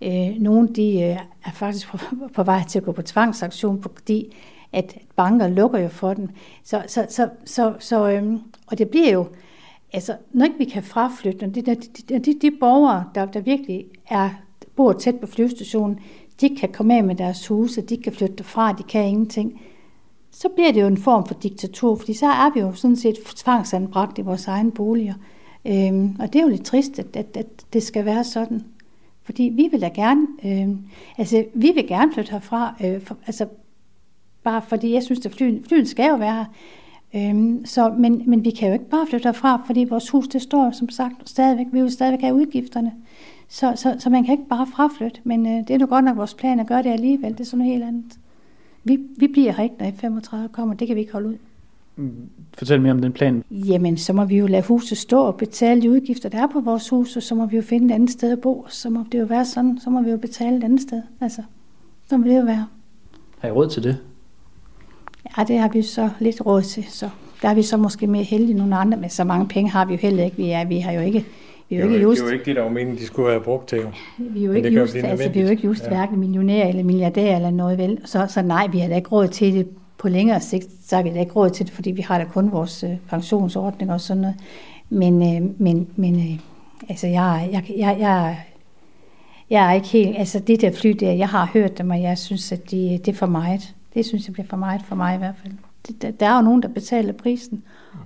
Øh, 0.03 0.37
nogle 0.39 0.69
de, 0.69 1.01
øh, 1.03 1.17
er 1.45 1.53
faktisk 1.53 1.89
på, 1.89 1.99
på 2.35 2.43
vej 2.43 2.63
til 2.69 2.79
at 2.79 2.85
gå 2.85 2.93
på 2.93 3.03
tvangsaktion, 3.03 3.83
fordi 3.83 4.37
at 4.75 4.99
banker 5.17 5.49
lukker 5.49 5.79
jo 5.79 5.89
for 5.89 6.15
dem. 6.15 6.29
Så, 6.65 6.83
så, 6.87 7.07
så, 7.09 7.29
så, 7.45 7.75
så 7.79 8.11
øhm, 8.11 8.41
og 8.67 8.79
det 8.79 8.89
bliver 8.89 9.13
jo, 9.13 9.27
altså, 9.93 10.17
når 10.33 10.45
ikke 10.45 10.59
vi 10.59 10.65
kan 10.65 10.83
fraflytte, 10.83 11.47
når 11.47 11.53
de, 11.53 11.63
de, 11.63 12.19
de, 12.19 12.35
de 12.43 12.51
borgere, 12.61 13.05
der, 13.15 13.25
der 13.25 13.41
virkelig 13.41 13.87
er, 14.09 14.31
bor 14.77 14.93
tæt 14.93 15.21
på 15.21 15.27
flyvestationen, 15.27 15.99
de 16.41 16.57
kan 16.57 16.73
komme 16.73 16.97
af 16.97 17.05
med 17.05 17.15
deres 17.15 17.49
huse, 17.49 17.81
de 17.81 17.97
kan 17.97 18.13
flytte 18.13 18.37
derfra, 18.37 18.73
de 18.73 18.83
kan 18.83 19.09
ingenting. 19.09 19.61
Så 20.31 20.49
bliver 20.49 20.73
det 20.73 20.81
jo 20.81 20.87
en 20.87 20.97
form 20.97 21.27
for 21.27 21.35
diktatur, 21.35 21.97
fordi 21.97 22.15
så 22.15 22.27
er 22.27 22.55
vi 22.55 22.61
jo 22.61 22.73
sådan 22.73 22.97
set 22.97 23.17
tvangsanbragt 23.37 24.19
i 24.19 24.23
vores 24.23 24.47
egne 24.47 24.73
boliger. 24.73 25.15
Øhm, 25.67 26.17
og 26.21 26.33
det 26.33 26.39
er 26.39 26.43
jo 26.43 26.49
lidt 26.49 26.65
trist, 26.65 26.99
at, 26.99 27.17
at, 27.17 27.37
at 27.37 27.47
det 27.73 27.83
skal 27.83 28.05
være 28.05 28.25
sådan. 28.25 28.65
Fordi 29.23 29.43
vi 29.43 29.69
vil 29.71 29.81
da 29.81 29.89
gerne, 29.89 30.27
øh, 30.45 30.77
altså 31.19 31.45
vi 31.55 31.73
vil 31.75 31.89
gerne 31.89 32.13
flytte 32.13 32.31
herfra, 32.31 32.75
øh, 32.85 33.01
for, 33.01 33.17
altså 33.27 33.47
bare 34.45 34.63
fordi 34.63 34.93
jeg 34.93 35.03
synes, 35.03 35.27
at 35.27 35.33
flyen, 35.33 35.65
flyen 35.69 35.87
skal 35.87 36.09
jo 36.09 36.17
være 36.17 36.35
her. 36.35 36.45
Øhm, 37.17 37.65
så, 37.65 37.95
men, 37.99 38.23
men 38.27 38.45
vi 38.45 38.51
kan 38.51 38.69
jo 38.69 38.73
ikke 38.73 38.89
bare 38.89 39.07
flytte 39.11 39.25
derfra, 39.25 39.63
fordi 39.67 39.85
vores 39.85 40.11
hus 40.11 40.29
det 40.29 40.43
står 40.43 40.71
som 40.71 40.89
sagt 40.89 41.29
stadigvæk, 41.29 41.67
vi 41.73 41.83
vil 41.83 41.91
stadigvæk 41.91 42.21
have 42.21 42.35
udgifterne. 42.35 42.93
Så, 43.49 43.73
så, 43.77 43.97
så 43.99 44.11
man 44.11 44.25
kan 44.25 44.33
ikke 44.33 44.49
bare 44.49 44.67
fraflytte, 44.67 45.21
men 45.25 45.47
øh, 45.47 45.53
det 45.53 45.71
er 45.71 45.79
jo 45.79 45.87
godt 45.89 46.05
nok 46.05 46.17
vores 46.17 46.35
plan 46.35 46.61
at 46.61 46.67
gøre 46.67 46.83
det 46.83 46.91
alligevel, 46.91 47.33
det 47.33 47.41
er 47.41 47.45
sådan 47.45 47.59
noget 47.59 47.73
helt 47.73 47.85
andet. 47.85 48.19
Vi, 48.85 48.99
vi 49.17 49.29
bliver 49.29 49.53
her 49.53 49.65
ikke, 49.65 49.75
når 49.79 49.91
35 49.97 50.49
kommer, 50.49 50.75
det 50.75 50.87
kan 50.87 50.97
vi 50.97 51.01
ikke 51.01 51.13
holde 51.13 51.29
ud. 51.29 51.37
Fortæl 52.53 52.81
mere 52.81 52.93
om 52.93 53.01
den 53.01 53.13
plan. 53.13 53.45
Jamen, 53.51 53.97
så 53.97 54.13
må 54.13 54.25
vi 54.25 54.37
jo 54.37 54.47
lade 54.47 54.63
huset 54.63 54.99
stå 54.99 55.21
og 55.21 55.37
betale 55.37 55.83
de 55.83 55.91
udgifter, 55.91 56.29
der 56.29 56.43
er 56.43 56.47
på 56.47 56.61
vores 56.61 56.89
hus, 56.89 57.17
og 57.17 57.23
så 57.23 57.35
må 57.35 57.47
vi 57.47 57.57
jo 57.57 57.63
finde 57.63 57.87
et 57.87 57.95
andet 57.95 58.11
sted 58.11 58.33
at 58.33 58.41
bo, 58.41 58.67
så 58.69 58.91
må 58.91 59.05
det 59.13 59.19
jo 59.19 59.25
være 59.25 59.45
sådan, 59.45 59.79
så 59.79 59.91
må 59.91 60.03
vi 60.03 60.11
jo 60.11 60.17
betale 60.17 60.57
et 60.57 60.65
andet 60.65 60.81
sted. 60.81 61.03
Altså, 61.21 61.43
så 62.09 62.17
må 62.17 62.25
det 62.25 62.37
jo 62.37 62.45
være. 62.45 62.67
Har 63.39 63.49
I 63.49 63.53
råd 63.53 63.69
til 63.69 63.83
det? 63.83 63.99
Ja, 65.39 65.45
det 65.45 65.59
har 65.59 65.69
vi 65.69 65.83
så 65.83 66.11
lidt 66.19 66.47
råd 66.47 66.63
til, 66.63 66.85
så 66.89 67.09
der 67.43 67.49
er 67.49 67.55
vi 67.55 67.63
så 67.63 67.77
måske 67.77 68.07
mere 68.07 68.23
heldige 68.23 68.51
end 68.51 68.59
nogle 68.59 68.77
andre, 68.77 68.99
men 68.99 69.11
så 69.11 69.25
mange 69.25 69.49
penge 69.49 69.71
har 69.71 69.85
vi 69.85 69.95
jo 69.95 69.99
heller 69.99 70.25
ikke. 70.25 70.37
Vi, 70.37 70.51
er, 70.51 70.65
vi 70.65 70.79
har 70.79 70.93
jo 70.93 71.01
ikke 71.01 71.25
vi 71.69 71.77
er 71.77 71.81
jo, 71.81 71.93
ikke 71.93 72.03
just, 72.03 72.21
det 72.21 72.27
er 72.27 72.31
jo 72.31 72.33
ikke 72.33 72.45
det, 72.45 72.57
der 72.57 72.63
var 72.63 72.71
meningen, 72.71 72.97
de 72.97 73.07
skulle 73.07 73.31
have 73.31 73.41
brugt 73.41 73.69
til. 73.69 73.81
Vi 74.19 74.41
er 74.41 74.47
jo 74.47 74.53
ikke 74.53 74.69
just, 74.69 74.97
altså, 74.97 75.29
vi 75.29 75.39
er 75.39 75.45
jo 75.45 75.51
ikke 75.51 75.67
just 75.67 75.85
ja. 75.85 75.89
hverken 75.89 76.19
millionær 76.19 76.67
eller 76.67 76.83
milliardær 76.83 77.37
eller 77.37 77.51
noget 77.51 77.79
vel. 77.79 77.99
Så, 78.05 78.27
så 78.29 78.43
nej, 78.43 78.67
vi 78.67 78.79
har 78.79 78.89
da 78.89 78.97
ikke 78.97 79.09
råd 79.09 79.29
til 79.29 79.55
det 79.55 79.69
på 79.99 80.09
længere 80.09 80.41
sigt. 80.41 80.67
Så 80.87 80.97
har 80.97 81.03
vi 81.03 81.11
da 81.11 81.21
ikke 81.21 81.33
råd 81.33 81.51
til 81.51 81.67
det, 81.67 81.75
fordi 81.75 81.91
vi 81.91 82.03
har 82.03 82.19
da 82.19 82.25
kun 82.25 82.53
vores 82.53 82.85
øh, 82.85 82.91
pensionsordning 83.11 83.93
og 83.93 84.01
sådan 84.01 84.21
noget. 84.21 84.37
Men, 84.91 85.37
øh, 85.37 85.51
men, 85.59 85.89
men 85.97 86.15
øh, 86.15 86.39
altså, 86.89 87.07
jeg, 87.07 87.49
jeg, 87.53 87.65
jeg, 87.77 87.97
jeg, 88.01 88.37
jeg 89.51 89.71
er 89.71 89.73
ikke 89.73 89.89
helt... 89.89 90.19
Altså, 90.19 90.39
det 90.39 90.61
der 90.61 90.71
fly 90.73 90.91
der, 90.91 91.13
jeg 91.13 91.29
har 91.29 91.51
hørt 91.53 91.79
dem, 91.79 91.91
og 91.91 92.03
jeg 92.03 92.19
synes, 92.19 92.53
at 92.53 92.71
de, 92.71 93.01
det 93.05 93.09
er 93.09 93.17
for 93.17 93.27
meget. 93.27 93.75
Det 93.95 94.07
synes 94.07 94.27
jeg 94.27 94.33
bliver 94.33 94.47
for 94.47 94.57
meget 94.57 94.83
for 94.83 94.97
mig 94.97 95.15
i 95.15 95.19
hvert 95.19 95.35
fald. 95.43 95.53
Det, 95.89 96.21
der 96.21 96.27
er 96.27 96.37
jo 96.37 96.43
nogen, 96.43 96.63
der 96.63 96.69
betaler 96.69 97.13
prisen, 97.13 97.63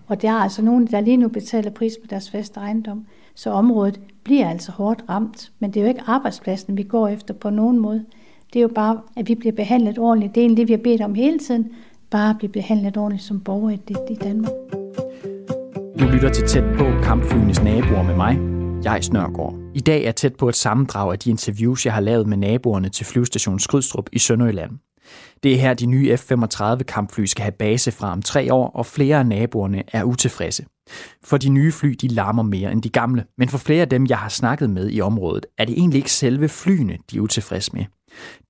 og 0.06 0.22
der 0.22 0.28
er 0.28 0.34
altså 0.34 0.62
nogen, 0.62 0.86
der 0.86 1.00
lige 1.00 1.16
nu 1.16 1.28
betaler 1.28 1.70
pris 1.70 1.92
på 2.02 2.06
deres 2.10 2.30
faste 2.30 2.60
ejendom. 2.60 3.06
Så 3.34 3.50
området 3.50 4.00
bliver 4.24 4.48
altså 4.48 4.72
hårdt 4.72 5.04
ramt, 5.08 5.52
men 5.58 5.70
det 5.70 5.80
er 5.80 5.84
jo 5.84 5.88
ikke 5.88 6.02
arbejdspladsen, 6.06 6.76
vi 6.76 6.82
går 6.82 7.08
efter 7.08 7.34
på 7.34 7.50
nogen 7.50 7.78
måde. 7.78 8.04
Det 8.52 8.58
er 8.58 8.62
jo 8.62 8.70
bare, 8.74 9.00
at 9.16 9.28
vi 9.28 9.34
bliver 9.34 9.52
behandlet 9.52 9.98
ordentligt. 9.98 10.34
Det 10.34 10.40
er 10.40 10.44
egentlig 10.44 10.56
det, 10.56 10.68
vi 10.68 10.72
har 10.72 10.82
bedt 10.84 11.02
om 11.02 11.14
hele 11.14 11.38
tiden. 11.38 11.72
Bare 12.10 12.30
at 12.30 12.38
blive 12.38 12.52
behandlet 12.52 12.96
ordentligt 12.96 13.24
som 13.24 13.40
borger 13.40 13.70
i, 13.70 13.78
i 14.10 14.14
Danmark. 14.14 14.52
Du 16.00 16.04
lytter 16.04 16.30
til 16.32 16.46
Tæt 16.46 16.64
på 16.78 16.84
Kampfuglenes 17.02 17.62
naboer 17.62 18.02
med 18.02 18.16
mig, 18.16 18.38
jeg 18.84 19.04
Snørgaard. 19.04 19.54
I 19.74 19.80
dag 19.80 20.04
er 20.04 20.12
tæt 20.12 20.34
på 20.34 20.48
et 20.48 20.56
sammendrag 20.56 21.12
af 21.12 21.18
de 21.18 21.30
interviews, 21.30 21.86
jeg 21.86 21.94
har 21.94 22.00
lavet 22.00 22.26
med 22.26 22.36
naboerne 22.36 22.88
til 22.88 23.06
flyvestation 23.06 23.58
Skrydstrup 23.58 24.08
i 24.12 24.18
Sønderjylland. 24.18 24.70
Det 25.42 25.54
er 25.54 25.58
her, 25.58 25.74
de 25.74 25.86
nye 25.86 26.16
F-35 26.16 26.82
kampfly 26.82 27.24
skal 27.24 27.42
have 27.42 27.52
base 27.52 27.92
fra 27.92 28.12
om 28.12 28.22
tre 28.22 28.52
år, 28.54 28.68
og 28.68 28.86
flere 28.86 29.18
af 29.18 29.26
naboerne 29.26 29.82
er 29.92 30.04
utilfredse. 30.04 30.64
For 31.24 31.36
de 31.36 31.48
nye 31.48 31.72
fly, 31.72 31.88
de 32.00 32.08
larmer 32.08 32.42
mere 32.42 32.72
end 32.72 32.82
de 32.82 32.88
gamle. 32.88 33.24
Men 33.38 33.48
for 33.48 33.58
flere 33.58 33.80
af 33.80 33.88
dem, 33.88 34.06
jeg 34.06 34.18
har 34.18 34.28
snakket 34.28 34.70
med 34.70 34.90
i 34.90 35.00
området, 35.00 35.46
er 35.58 35.64
det 35.64 35.78
egentlig 35.78 35.98
ikke 35.98 36.12
selve 36.12 36.48
flyene, 36.48 36.98
de 37.10 37.16
er 37.16 37.20
utilfredse 37.20 37.70
med. 37.74 37.84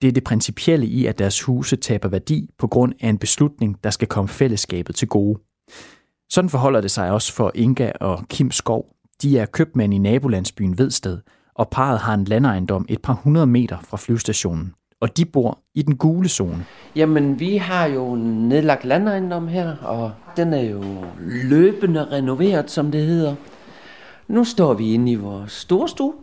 Det 0.02 0.08
er 0.08 0.12
det 0.12 0.24
principielle 0.24 0.86
i, 0.86 1.06
at 1.06 1.18
deres 1.18 1.42
huse 1.42 1.76
taber 1.76 2.08
værdi 2.08 2.50
på 2.58 2.66
grund 2.66 2.92
af 3.00 3.08
en 3.08 3.18
beslutning, 3.18 3.84
der 3.84 3.90
skal 3.90 4.08
komme 4.08 4.28
fællesskabet 4.28 4.94
til 4.94 5.08
gode. 5.08 5.40
Sådan 6.30 6.50
forholder 6.50 6.80
det 6.80 6.90
sig 6.90 7.10
også 7.10 7.32
for 7.32 7.52
Inga 7.54 7.92
og 8.00 8.24
Kim 8.28 8.50
Skov. 8.50 8.86
De 9.22 9.38
er 9.38 9.46
købmænd 9.46 9.94
i 9.94 9.98
nabolandsbyen 9.98 10.78
Vedsted, 10.78 11.18
og 11.54 11.68
parret 11.70 11.98
har 11.98 12.14
en 12.14 12.24
landejendom 12.24 12.86
et 12.88 13.02
par 13.02 13.12
hundrede 13.12 13.46
meter 13.46 13.78
fra 13.80 13.96
flyvestationen. 13.96 14.72
Og 15.00 15.16
de 15.16 15.24
bor 15.24 15.58
i 15.74 15.82
den 15.82 15.96
gule 15.96 16.28
zone. 16.28 16.64
Jamen, 16.96 17.40
vi 17.40 17.56
har 17.56 17.86
jo 17.86 18.12
en 18.12 18.48
nedlagt 18.48 18.84
landejendom 18.84 19.48
her, 19.48 19.76
og 19.76 20.12
den 20.36 20.52
er 20.52 20.60
jo 20.60 20.82
løbende 21.20 22.04
renoveret, 22.04 22.70
som 22.70 22.90
det 22.90 23.06
hedder. 23.06 23.34
Nu 24.28 24.44
står 24.44 24.74
vi 24.74 24.92
inde 24.94 25.12
i 25.12 25.14
vores 25.14 25.52
storstue, 25.52 26.14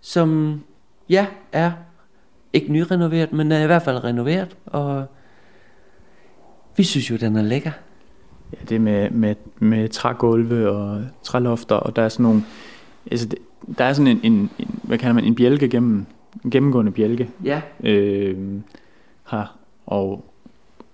som 0.00 0.60
ja, 1.08 1.26
er 1.52 1.72
ikke 2.52 2.72
nyrenoveret, 2.72 3.32
men 3.32 3.52
er 3.52 3.62
i 3.62 3.66
hvert 3.66 3.82
fald 3.82 4.04
renoveret, 4.04 4.56
og 4.66 5.06
vi 6.76 6.84
synes 6.84 7.10
jo, 7.10 7.16
den 7.16 7.36
er 7.36 7.42
lækker. 7.42 7.72
Ja, 8.52 8.58
det 8.68 8.74
er 8.74 8.80
med, 8.80 9.10
med, 9.10 9.34
med 9.58 9.88
trægulve 9.88 10.70
og 10.70 11.02
trælofter, 11.22 11.74
og 11.74 11.96
der 11.96 12.02
er 12.02 12.08
sådan 12.08 12.22
nogle, 12.22 12.42
altså 13.10 13.28
der 13.78 13.84
er 13.84 13.92
sådan 13.92 14.06
en, 14.06 14.20
en, 14.22 14.50
en, 14.58 14.80
hvad 14.82 14.98
kalder 14.98 15.14
man, 15.14 15.24
en 15.24 15.34
bjælke 15.34 15.68
gennem, 15.68 16.06
en 16.44 16.50
gennemgående 16.50 16.92
bjælke. 16.92 17.30
Ja. 17.44 17.60
Øh, 17.84 18.36
her, 19.30 19.56
og 19.86 20.24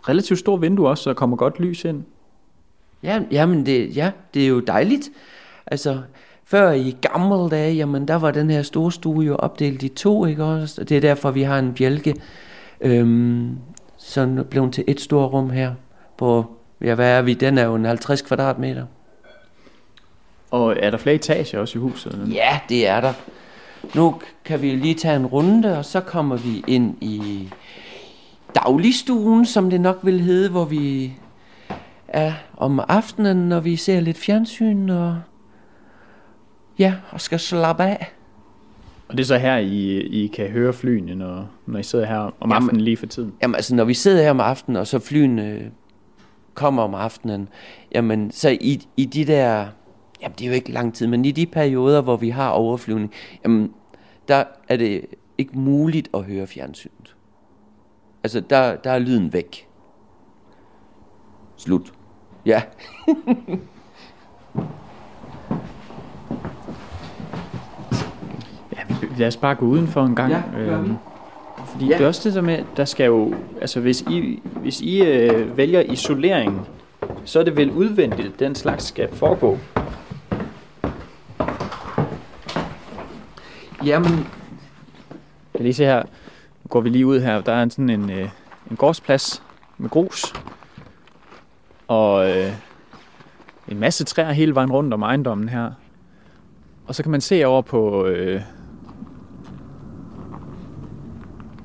relativt 0.09 0.39
stor 0.39 0.57
vindue 0.57 0.89
også, 0.89 1.03
så 1.03 1.11
der 1.11 1.15
kommer 1.15 1.37
godt 1.37 1.61
lys 1.61 1.85
ind. 1.85 2.05
Ja, 3.03 3.21
jamen 3.31 3.67
det, 3.67 3.97
ja, 3.97 4.11
det 4.35 4.45
er 4.45 4.49
jo 4.49 4.61
dejligt. 4.61 5.11
Altså, 5.67 5.99
før 6.45 6.71
i 6.71 6.97
gamle 7.01 7.49
dage, 7.51 7.75
jamen 7.75 8.09
der 8.09 8.15
var 8.15 8.31
den 8.31 8.51
her 8.51 8.63
store 8.63 8.93
stue 8.93 9.25
jo 9.25 9.37
opdelt 9.37 9.83
i 9.83 9.89
to, 9.89 10.27
ikke 10.27 10.45
også? 10.45 10.85
Det 10.85 10.97
er 10.97 11.01
derfor, 11.01 11.31
vi 11.31 11.43
har 11.43 11.59
en 11.59 11.75
bjælke, 11.75 12.15
øhm, 12.81 13.59
som 13.97 14.47
blev 14.51 14.71
til 14.71 14.85
et 14.87 15.01
stort 15.01 15.33
rum 15.33 15.51
her 15.51 15.75
på, 16.19 16.45
ja, 16.81 16.95
hvad 16.95 17.11
er 17.11 17.23
vi? 17.23 17.35
Den 17.35 17.59
er 17.59 17.65
jo 17.65 17.75
en 17.75 17.85
50 17.85 18.23
kvadratmeter. 18.23 18.87
Og 20.51 20.77
er 20.79 20.91
der 20.91 20.99
flere 20.99 21.17
etager 21.17 21.59
også 21.59 21.79
i 21.79 21.81
huset? 21.81 22.13
Eller? 22.13 22.27
Ja, 22.27 22.61
det 22.69 22.89
er 22.89 23.01
der. 23.01 23.13
Nu 23.95 24.15
kan 24.45 24.63
vi 24.63 24.71
lige 24.71 24.95
tage 24.95 25.17
en 25.17 25.27
runde, 25.27 25.79
og 25.79 25.85
så 25.85 26.01
kommer 26.01 26.37
vi 26.37 26.65
ind 26.67 27.03
i 27.03 27.49
dagligstuen, 28.55 29.47
som 29.47 29.71
det 29.71 29.81
nok 29.81 29.99
vil 30.03 30.21
hedde, 30.21 30.51
hvor 30.51 30.65
vi 30.65 31.13
er 32.09 32.33
om 32.57 32.81
aftenen, 32.89 33.49
når 33.49 33.61
vi 33.61 33.77
ser 33.77 34.01
lidt 34.01 34.19
fjernsyn, 34.19 34.89
og 34.89 35.21
ja, 36.79 36.95
og 37.11 37.21
skal 37.21 37.41
slappe 37.41 37.83
af. 37.83 38.13
Og 39.09 39.17
det 39.17 39.23
er 39.23 39.27
så 39.27 39.39
her, 39.39 39.57
I, 39.57 39.99
I 40.01 40.27
kan 40.27 40.49
høre 40.51 40.73
flyene, 40.73 41.15
når, 41.15 41.49
når 41.67 41.79
I 41.79 41.83
sidder 41.83 42.07
her 42.07 42.19
om 42.19 42.33
Jamen- 42.41 42.53
aftenen 42.53 42.81
lige 42.81 42.97
for 42.97 43.07
tiden? 43.07 43.33
Jamen 43.43 43.55
altså, 43.55 43.75
når 43.75 43.85
vi 43.85 43.95
sidder 43.95 44.23
her 44.23 44.31
om 44.31 44.41
aftenen, 44.41 44.77
og 44.77 44.87
så 44.87 44.99
flyene 44.99 45.71
kommer 46.55 46.83
om 46.83 46.95
aftenen, 46.95 47.49
jamen 47.95 48.31
så 48.31 48.49
i, 48.61 48.83
i 48.97 49.05
de 49.05 49.25
der, 49.25 49.67
jamen 50.23 50.35
det 50.39 50.45
er 50.45 50.49
jo 50.49 50.55
ikke 50.55 50.73
lang 50.73 50.95
tid, 50.95 51.07
men 51.07 51.25
i 51.25 51.31
de 51.31 51.47
perioder, 51.47 52.01
hvor 52.03 52.17
vi 52.17 52.29
har 52.31 52.51
overflyvning, 52.51 53.13
jamen 53.45 53.73
der 54.29 54.45
er 54.69 54.77
det 54.77 55.05
ikke 55.39 55.59
muligt 55.59 56.09
at 56.15 56.25
høre 56.25 56.47
fjernsynet. 56.47 57.17
Altså, 58.25 58.41
der, 58.41 58.77
der 58.77 58.91
er 58.91 58.99
lyden 58.99 59.33
væk. 59.33 59.69
Slut. 61.57 61.93
Ja. 62.47 62.63
Ja, 68.77 68.95
vi- 69.01 69.09
lad 69.19 69.27
os 69.27 69.37
bare 69.37 69.55
gå 69.55 69.67
udenfor 69.67 70.05
en 70.05 70.15
gang. 70.15 70.33
Ja, 70.33 70.43
øhm, 70.61 70.95
Fordi 71.67 71.85
Ja. 71.85 71.91
ja. 71.91 71.99
det 71.99 72.05
er 72.05 72.09
også 72.09 72.29
det 72.29 72.35
der 72.35 72.41
med, 72.43 72.59
der 72.77 72.85
skal 72.85 73.07
jo, 73.07 73.35
altså 73.61 73.81
hvis 73.81 74.01
I, 74.01 74.43
hvis 74.61 74.81
I 74.81 75.03
øh, 75.03 75.57
vælger 75.57 75.81
isolering, 75.81 76.67
så 77.25 77.41
er 77.41 77.45
det 77.45 77.57
vel 77.57 77.71
udvendigt, 77.71 78.41
den 78.41 78.55
slags 78.55 78.85
skal 78.85 79.09
foregå. 79.13 79.59
Jamen, 83.87 84.11
Jeg 84.13 84.27
kan 85.55 85.63
lige 85.63 85.75
se 85.75 85.85
her, 85.85 86.03
nu 86.65 86.69
går 86.69 86.81
vi 86.81 86.89
lige 86.89 87.07
ud 87.07 87.21
her, 87.21 87.41
der 87.41 87.53
er 87.53 87.63
en 87.63 87.71
sådan 87.71 87.91
en, 87.91 88.11
øh, 88.11 88.29
en 88.71 88.77
gårdsplads 88.77 89.43
med 89.79 89.91
grus, 89.91 90.35
og 91.89 92.31
øh, 92.31 92.53
en 93.69 93.81
masse 93.81 94.05
træer 94.05 94.33
hele 94.33 94.55
vejen 94.55 94.73
rundt 94.73 94.95
om 94.95 95.03
ejendommen 95.03 95.49
her. 95.49 95.71
Og 96.87 96.95
så 96.95 97.03
kan 97.03 97.13
man 97.13 97.21
se 97.21 97.45
over 97.45 97.63
på, 97.63 98.07
øh, 98.07 98.41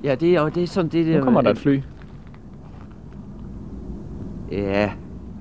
ja, 0.03 0.15
det 0.15 0.35
er, 0.35 0.49
det 0.49 0.63
er 0.63 0.67
sådan 0.67 0.91
det 0.91 1.05
der... 1.05 1.17
nu 1.17 1.23
kommer 1.23 1.41
der 1.41 1.51
et 1.51 1.57
fly. 1.57 1.81
Ja, 4.51 4.91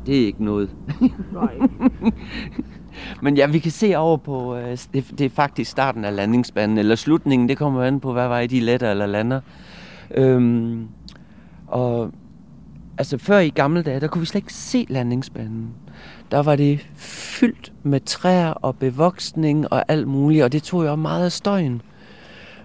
det 0.07 0.23
er 0.23 0.27
ikke 0.27 0.45
noget. 0.45 0.71
Men 3.22 3.37
ja, 3.37 3.46
vi 3.46 3.59
kan 3.59 3.72
se 3.72 3.96
over 3.96 4.16
på, 4.16 4.57
øh, 4.57 4.79
det, 4.94 5.05
det 5.18 5.20
er 5.20 5.31
faktisk 5.31 5.70
starten 5.70 6.05
af 6.05 6.16
landingsbanen, 6.16 6.79
eller 6.79 6.94
slutningen, 6.94 7.48
det 7.48 7.59
kommer 7.59 7.83
an 7.83 8.00
på, 8.00 8.12
hvad 8.12 8.29
vej 8.29 8.46
de 8.46 8.61
letter 8.61 8.90
eller 8.90 9.07
lander. 9.07 9.40
Øhm, 10.14 10.88
og 11.66 12.12
altså 12.98 13.18
før 13.18 13.38
i 13.38 13.48
gamle 13.48 13.83
dage, 13.83 14.00
der 14.00 14.09
kunne 14.09 14.20
vi 14.20 14.26
slet 14.26 14.40
ikke 14.40 14.53
se 14.53 14.87
landingsbanen. 14.88 15.68
Der 16.31 16.42
var 16.42 16.57
det 16.57 16.87
fyldt 16.96 17.72
med 17.83 18.00
træer 18.00 18.50
og 18.50 18.76
bevoksning 18.76 19.72
og 19.72 19.85
alt 19.88 20.09
muligt, 20.09 20.44
og 20.44 20.53
det 20.53 20.62
tog 20.62 20.85
jo 20.85 20.96
meget 20.96 21.24
af 21.24 21.33
støjen. 21.33 21.83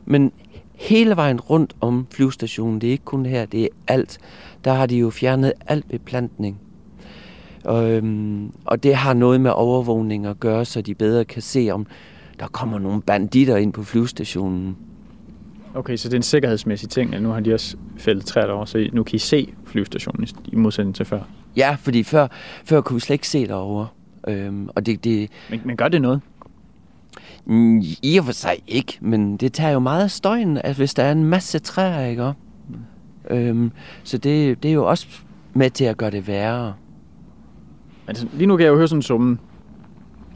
Men 0.05 0.31
hele 0.75 1.15
vejen 1.15 1.39
rundt 1.39 1.75
om 1.81 2.07
flyvestationen, 2.11 2.81
det 2.81 2.87
er 2.87 2.91
ikke 2.91 3.03
kun 3.03 3.25
her, 3.25 3.45
det 3.45 3.63
er 3.63 3.67
alt, 3.87 4.19
der 4.65 4.73
har 4.73 4.85
de 4.85 4.97
jo 4.97 5.09
fjernet 5.09 5.53
alt 5.67 5.89
beplantning. 5.89 6.59
Og, 7.65 7.91
øhm, 7.91 8.51
og 8.65 8.83
det 8.83 8.95
har 8.95 9.13
noget 9.13 9.41
med 9.41 9.51
overvågning 9.51 10.25
at 10.25 10.39
gøre, 10.39 10.65
så 10.65 10.81
de 10.81 10.95
bedre 10.95 11.25
kan 11.25 11.41
se, 11.41 11.69
om 11.71 11.85
der 12.39 12.47
kommer 12.47 12.79
nogle 12.79 13.01
banditter 13.01 13.57
ind 13.57 13.73
på 13.73 13.83
flyvestationen. 13.83 14.77
Okay, 15.75 15.95
så 15.97 16.09
det 16.09 16.13
er 16.13 16.17
en 16.19 16.23
sikkerhedsmæssig 16.23 16.89
ting, 16.89 17.15
at 17.15 17.21
nu 17.21 17.29
har 17.29 17.39
de 17.39 17.53
også 17.53 17.77
fældet 17.97 18.25
træer 18.25 18.45
derovre, 18.45 18.67
så 18.67 18.89
nu 18.93 19.03
kan 19.03 19.15
I 19.15 19.19
se 19.19 19.53
flyvestationen 19.65 20.27
i- 20.45 20.55
modsætning 20.55 20.95
til 20.95 21.05
før. 21.05 21.19
Ja, 21.57 21.77
fordi 21.79 22.03
før, 22.03 22.27
før 22.65 22.81
kunne 22.81 22.95
vi 22.95 22.99
slet 22.99 23.13
ikke 23.13 23.27
se 23.27 23.47
derovre. 23.47 23.87
Øhm, 24.27 24.69
og 24.75 24.85
det, 24.85 25.03
det 25.03 25.29
Men, 25.49 25.61
men 25.65 25.77
gør 25.77 25.87
det 25.87 26.01
noget? 26.01 26.21
mm, 27.45 27.81
i 28.03 28.17
og 28.19 28.25
for 28.25 28.31
sig 28.31 28.55
ikke, 28.67 28.97
men 29.01 29.37
det 29.37 29.53
tager 29.53 29.71
jo 29.71 29.79
meget 29.79 30.03
af 30.03 30.11
støjen, 30.11 30.57
at 30.57 30.75
hvis 30.75 30.93
der 30.93 31.03
er 31.03 31.11
en 31.11 31.23
masse 31.23 31.59
træer, 31.59 32.05
ikke? 32.05 32.23
også? 32.23 32.39
Øhm, 33.29 33.71
så 34.03 34.17
det, 34.17 34.63
det 34.63 34.69
er 34.69 34.73
jo 34.73 34.85
også 34.89 35.07
med 35.53 35.69
til 35.69 35.85
at 35.85 35.97
gøre 35.97 36.11
det 36.11 36.27
værre. 36.27 36.73
Altså, 38.07 38.27
lige 38.33 38.47
nu 38.47 38.57
kan 38.57 38.65
jeg 38.65 38.71
jo 38.71 38.77
høre 38.77 38.87
sådan 38.87 38.97
en 38.97 39.01
summen 39.03 39.39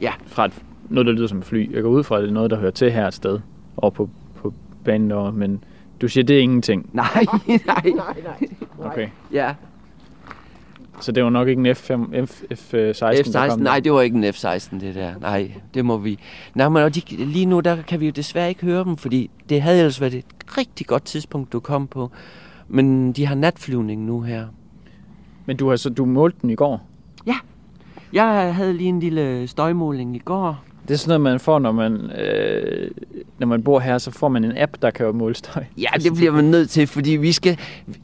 Ja. 0.00 0.12
fra 0.26 0.44
et, 0.44 0.52
noget, 0.88 1.06
der 1.06 1.12
lyder 1.12 1.26
som 1.26 1.38
et 1.38 1.44
fly. 1.44 1.74
Jeg 1.74 1.82
går 1.82 1.90
ud 1.90 2.04
fra, 2.04 2.16
at 2.16 2.22
det 2.22 2.28
er 2.28 2.32
noget, 2.34 2.50
der 2.50 2.56
hører 2.56 2.70
til 2.70 2.92
her 2.92 3.06
et 3.06 3.14
sted 3.14 3.38
over 3.76 3.90
på, 3.90 4.08
på 4.36 4.52
banen 4.84 5.10
derovre, 5.10 5.32
men 5.32 5.64
du 6.00 6.08
siger, 6.08 6.24
det 6.24 6.36
er 6.36 6.40
ingenting. 6.40 6.90
Nej, 6.92 7.24
nej, 7.66 7.82
nej. 7.94 8.48
Okay. 8.78 9.08
Ja, 9.32 9.54
Så 11.00 11.12
det 11.12 11.24
var 11.24 11.30
nok 11.30 11.48
ikke 11.48 11.60
en 11.60 11.66
F5, 11.66 12.24
F, 12.26 12.42
F16, 12.52 12.76
der 12.76 13.22
F-16, 13.24 13.48
kom 13.50 13.60
nej, 13.60 13.80
det 13.80 13.92
var 13.92 14.00
ikke 14.00 14.16
en 14.18 14.24
F-16, 14.24 14.80
det 14.80 14.94
der. 14.94 15.12
Nej, 15.20 15.52
det 15.74 15.84
må 15.84 15.96
vi. 15.96 16.18
Nej, 16.54 16.68
men 16.68 16.82
og 16.82 16.94
de, 16.94 17.00
lige 17.24 17.46
nu, 17.46 17.60
der 17.60 17.82
kan 17.82 18.00
vi 18.00 18.06
jo 18.06 18.12
desværre 18.12 18.48
ikke 18.48 18.64
høre 18.64 18.84
dem, 18.84 18.96
fordi 18.96 19.30
det 19.48 19.62
havde 19.62 19.78
ellers 19.78 20.00
været 20.00 20.14
et 20.14 20.24
rigtig 20.58 20.86
godt 20.86 21.04
tidspunkt, 21.04 21.52
du 21.52 21.60
kom 21.60 21.86
på. 21.86 22.10
Men 22.68 23.12
de 23.12 23.26
har 23.26 23.34
natflyvning 23.34 24.04
nu 24.04 24.20
her. 24.20 24.46
Men 25.46 25.56
du 25.56 25.68
har 25.68 25.76
så 25.76 25.90
du 25.90 26.04
målte 26.04 26.38
den 26.42 26.50
i 26.50 26.54
går. 26.54 26.86
Jeg 28.12 28.54
havde 28.54 28.72
lige 28.72 28.88
en 28.88 29.00
lille 29.00 29.48
støjmåling 29.48 30.16
i 30.16 30.18
går. 30.18 30.64
Det 30.88 30.94
er 30.94 30.98
sådan 30.98 31.08
noget, 31.08 31.20
man 31.20 31.40
får, 31.40 31.58
når 31.58 31.72
man, 31.72 32.10
øh, 32.10 32.90
når 33.38 33.46
man 33.46 33.62
bor 33.62 33.80
her, 33.80 33.98
så 33.98 34.10
får 34.10 34.28
man 34.28 34.44
en 34.44 34.52
app, 34.56 34.72
der 34.82 34.90
kan 34.90 35.06
jo 35.06 35.12
måle 35.12 35.34
støj. 35.34 35.64
Ja, 35.78 35.88
det 36.02 36.14
bliver 36.14 36.32
man 36.32 36.44
nødt 36.44 36.70
til, 36.70 36.86
fordi 36.86 37.10
vi 37.10 37.32
skal... 37.32 37.58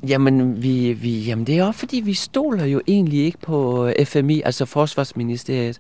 Jamen, 0.09 0.63
vi, 0.63 0.93
vi, 0.93 1.21
jamen 1.21 1.47
det 1.47 1.59
er 1.59 1.65
også, 1.65 1.79
fordi 1.79 2.01
vi 2.01 2.15
stoler 2.15 2.65
jo 2.65 2.81
egentlig 2.87 3.25
ikke 3.25 3.39
på 3.39 3.91
FMI, 4.05 4.43
altså 4.45 4.65
Forsvarsministeriet. 4.65 5.79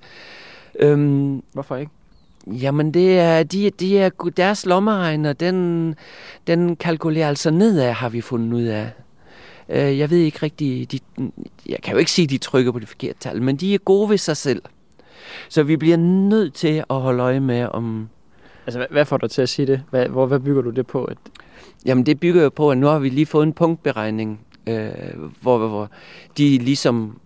Øhm, 0.81 1.43
Hvorfor 1.53 1.77
ikke? 1.77 1.93
Jamen, 2.47 2.95
det 2.95 3.19
er, 3.19 3.43
de, 3.43 3.71
de 3.71 3.99
er, 3.99 4.11
deres 4.37 4.67
lommeregner, 4.67 5.33
den, 5.33 5.95
den 6.47 6.77
kalkulerer 6.77 7.29
altså 7.29 7.51
nedad, 7.51 7.93
har 7.93 8.09
vi 8.09 8.21
fundet 8.21 8.53
ud 8.53 8.63
af. 8.63 8.91
Øh, 9.69 9.99
jeg 9.99 10.11
ved 10.11 10.19
ikke 10.19 10.39
rigtig, 10.43 10.93
de, 10.93 10.99
jeg 11.69 11.79
kan 11.83 11.93
jo 11.93 11.99
ikke 11.99 12.11
sige, 12.11 12.25
at 12.25 12.31
de 12.31 12.39
trykker 12.39 12.73
på 12.73 12.79
det 12.79 12.89
forkerte 12.89 13.19
tal, 13.21 13.43
men 13.43 13.57
de 13.57 13.75
er 13.75 13.79
gode 13.79 14.11
ved 14.11 14.19
sig 14.19 14.37
selv. 14.37 14.63
Så 15.49 15.63
vi 15.63 15.77
bliver 15.77 15.97
nødt 15.97 16.55
til 16.55 16.85
at 16.91 16.97
holde 17.01 17.23
øje 17.23 17.41
med, 17.41 17.69
om... 17.73 18.09
Altså, 18.67 18.79
hvad, 18.79 18.87
hvad 18.91 19.05
får 19.05 19.17
du 19.17 19.29
til 19.29 19.43
at 19.43 19.49
sige 19.49 19.67
det? 19.67 19.83
Hvad, 19.91 20.07
hvor, 20.07 20.27
hvad 20.27 20.41
bygger 20.41 20.63
du 20.63 20.71
det 20.71 20.87
på? 20.87 21.05
At... 21.05 21.19
Jamen, 21.87 22.07
det 22.07 22.21
bygger 22.21 22.43
jo 22.43 22.49
på, 22.49 22.71
at 22.71 22.79
nu 22.79 22.87
har 22.87 22.99
vi 22.99 23.09
lige 23.09 23.27
fået 23.27 23.47
en 23.47 23.53
punktberegning, 23.53 24.41
øh, 24.67 24.91
hvor, 25.41 25.59
hvor 25.59 25.91
de 26.39 26.59
ligesom 26.59 27.19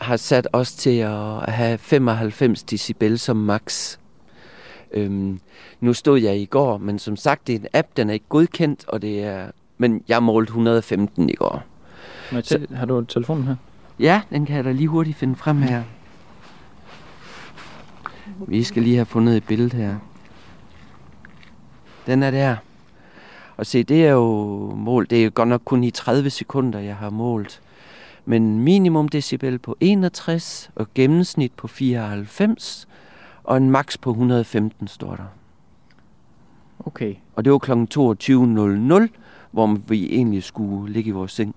har 0.00 0.16
sat 0.16 0.48
os 0.52 0.72
til 0.72 0.98
at 0.98 1.52
have 1.52 1.78
95 1.78 2.62
decibel 2.62 3.18
som 3.18 3.36
max. 3.36 3.98
Øhm, 4.90 5.40
nu 5.80 5.92
stod 5.92 6.20
jeg 6.20 6.38
i 6.38 6.44
går, 6.44 6.78
men 6.78 6.98
som 6.98 7.16
sagt, 7.16 7.46
det 7.46 7.54
er 7.54 7.58
en 7.58 7.66
app, 7.74 7.88
den 7.96 8.08
er 8.08 8.14
ikke 8.14 8.28
godkendt, 8.28 8.84
og 8.88 9.02
det 9.02 9.22
er, 9.22 9.50
men 9.78 10.02
jeg 10.08 10.22
målte 10.22 10.50
115 10.50 11.30
i 11.30 11.34
går. 11.34 11.62
Må 12.32 12.40
Så, 12.42 12.66
har 12.74 12.86
du 12.86 13.04
telefonen 13.04 13.44
her? 13.44 13.56
Ja, 13.98 14.22
den 14.30 14.46
kan 14.46 14.56
jeg 14.56 14.64
da 14.64 14.72
lige 14.72 14.88
hurtigt 14.88 15.16
finde 15.16 15.36
frem 15.36 15.62
her. 15.62 15.82
Vi 18.46 18.62
skal 18.62 18.82
lige 18.82 18.96
have 18.96 19.06
fundet 19.06 19.36
et 19.36 19.44
billede 19.44 19.76
her. 19.76 19.96
Den 22.06 22.22
er 22.22 22.30
der. 22.30 22.56
Og 23.56 23.66
se, 23.66 23.82
det 23.82 24.06
er 24.06 24.10
jo 24.10 24.72
målt. 24.76 25.10
Det 25.10 25.20
er 25.20 25.24
jo 25.24 25.30
godt 25.34 25.48
nok 25.48 25.62
kun 25.64 25.84
i 25.84 25.90
30 25.90 26.30
sekunder, 26.30 26.78
jeg 26.78 26.96
har 26.96 27.10
målt. 27.10 27.60
Men 28.24 28.58
minimum 28.60 29.08
decibel 29.08 29.58
på 29.58 29.76
61 29.80 30.70
og 30.74 30.86
gennemsnit 30.94 31.52
på 31.56 31.66
94 31.66 32.88
og 33.44 33.56
en 33.56 33.70
max 33.70 33.98
på 34.00 34.10
115 34.10 34.88
står 34.88 35.16
der. 35.16 35.24
Okay. 36.78 37.14
Og 37.34 37.44
det 37.44 37.52
var 37.52 37.58
kl. 37.58 37.72
22.00, 37.72 39.08
hvor 39.50 39.78
vi 39.88 40.06
egentlig 40.06 40.42
skulle 40.42 40.92
ligge 40.92 41.08
i 41.08 41.12
vores 41.12 41.32
seng. 41.32 41.54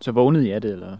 Så 0.00 0.12
vågnede 0.12 0.48
I 0.48 0.50
af 0.50 0.60
det, 0.60 0.72
eller? 0.72 0.96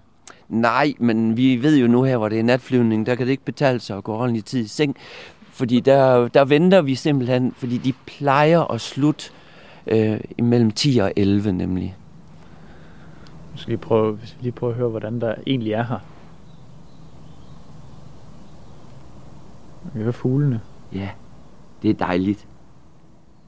Nej, 0.48 0.94
men 0.98 1.36
vi 1.36 1.62
ved 1.62 1.78
jo 1.78 1.86
nu 1.86 2.02
her, 2.02 2.16
hvor 2.16 2.28
det 2.28 2.38
er 2.38 2.42
natflyvning, 2.42 3.06
der 3.06 3.14
kan 3.14 3.26
det 3.26 3.30
ikke 3.30 3.44
betale 3.44 3.80
sig 3.80 3.96
at 3.96 4.04
gå 4.04 4.14
ordentlig 4.14 4.44
tid 4.44 4.64
i 4.64 4.68
seng. 4.68 4.96
Fordi 5.42 5.80
der, 5.80 6.28
der 6.28 6.44
venter 6.44 6.82
vi 6.82 6.94
simpelthen, 6.94 7.52
fordi 7.56 7.78
de 7.78 7.92
plejer 8.06 8.72
at 8.72 8.80
slutte 8.80 9.30
øh, 9.86 10.20
imellem 10.38 10.70
10 10.70 10.98
og 10.98 11.12
11 11.16 11.52
nemlig. 11.52 11.96
Nu 13.52 13.58
skal 13.58 13.72
vi 13.72 13.76
prøve, 13.76 14.18
lige 14.40 14.52
prøve 14.52 14.72
at 14.72 14.78
høre, 14.78 14.88
hvordan 14.88 15.20
der 15.20 15.34
egentlig 15.46 15.72
er 15.72 15.82
her. 15.82 15.98
Vi 19.94 20.00
hører 20.00 20.12
fuglene. 20.12 20.60
Ja, 20.92 21.08
det 21.82 21.90
er 21.90 21.94
dejligt. 21.94 22.46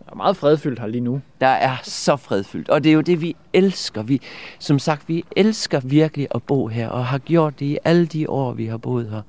Der 0.06 0.12
er 0.12 0.16
meget 0.16 0.36
fredfyldt 0.36 0.78
her 0.78 0.86
lige 0.86 1.00
nu. 1.00 1.20
Der 1.40 1.46
er 1.46 1.76
så 1.82 2.16
fredfyldt, 2.16 2.68
og 2.68 2.84
det 2.84 2.90
er 2.90 2.94
jo 2.94 3.00
det, 3.00 3.20
vi 3.20 3.36
elsker. 3.52 4.02
Vi, 4.02 4.20
som 4.58 4.78
sagt, 4.78 5.08
vi 5.08 5.24
elsker 5.36 5.80
virkelig 5.80 6.28
at 6.34 6.42
bo 6.42 6.66
her, 6.66 6.88
og 6.88 7.06
har 7.06 7.18
gjort 7.18 7.60
det 7.60 7.66
i 7.66 7.78
alle 7.84 8.06
de 8.06 8.30
år, 8.30 8.52
vi 8.52 8.66
har 8.66 8.76
boet 8.76 9.10
her. 9.10 9.22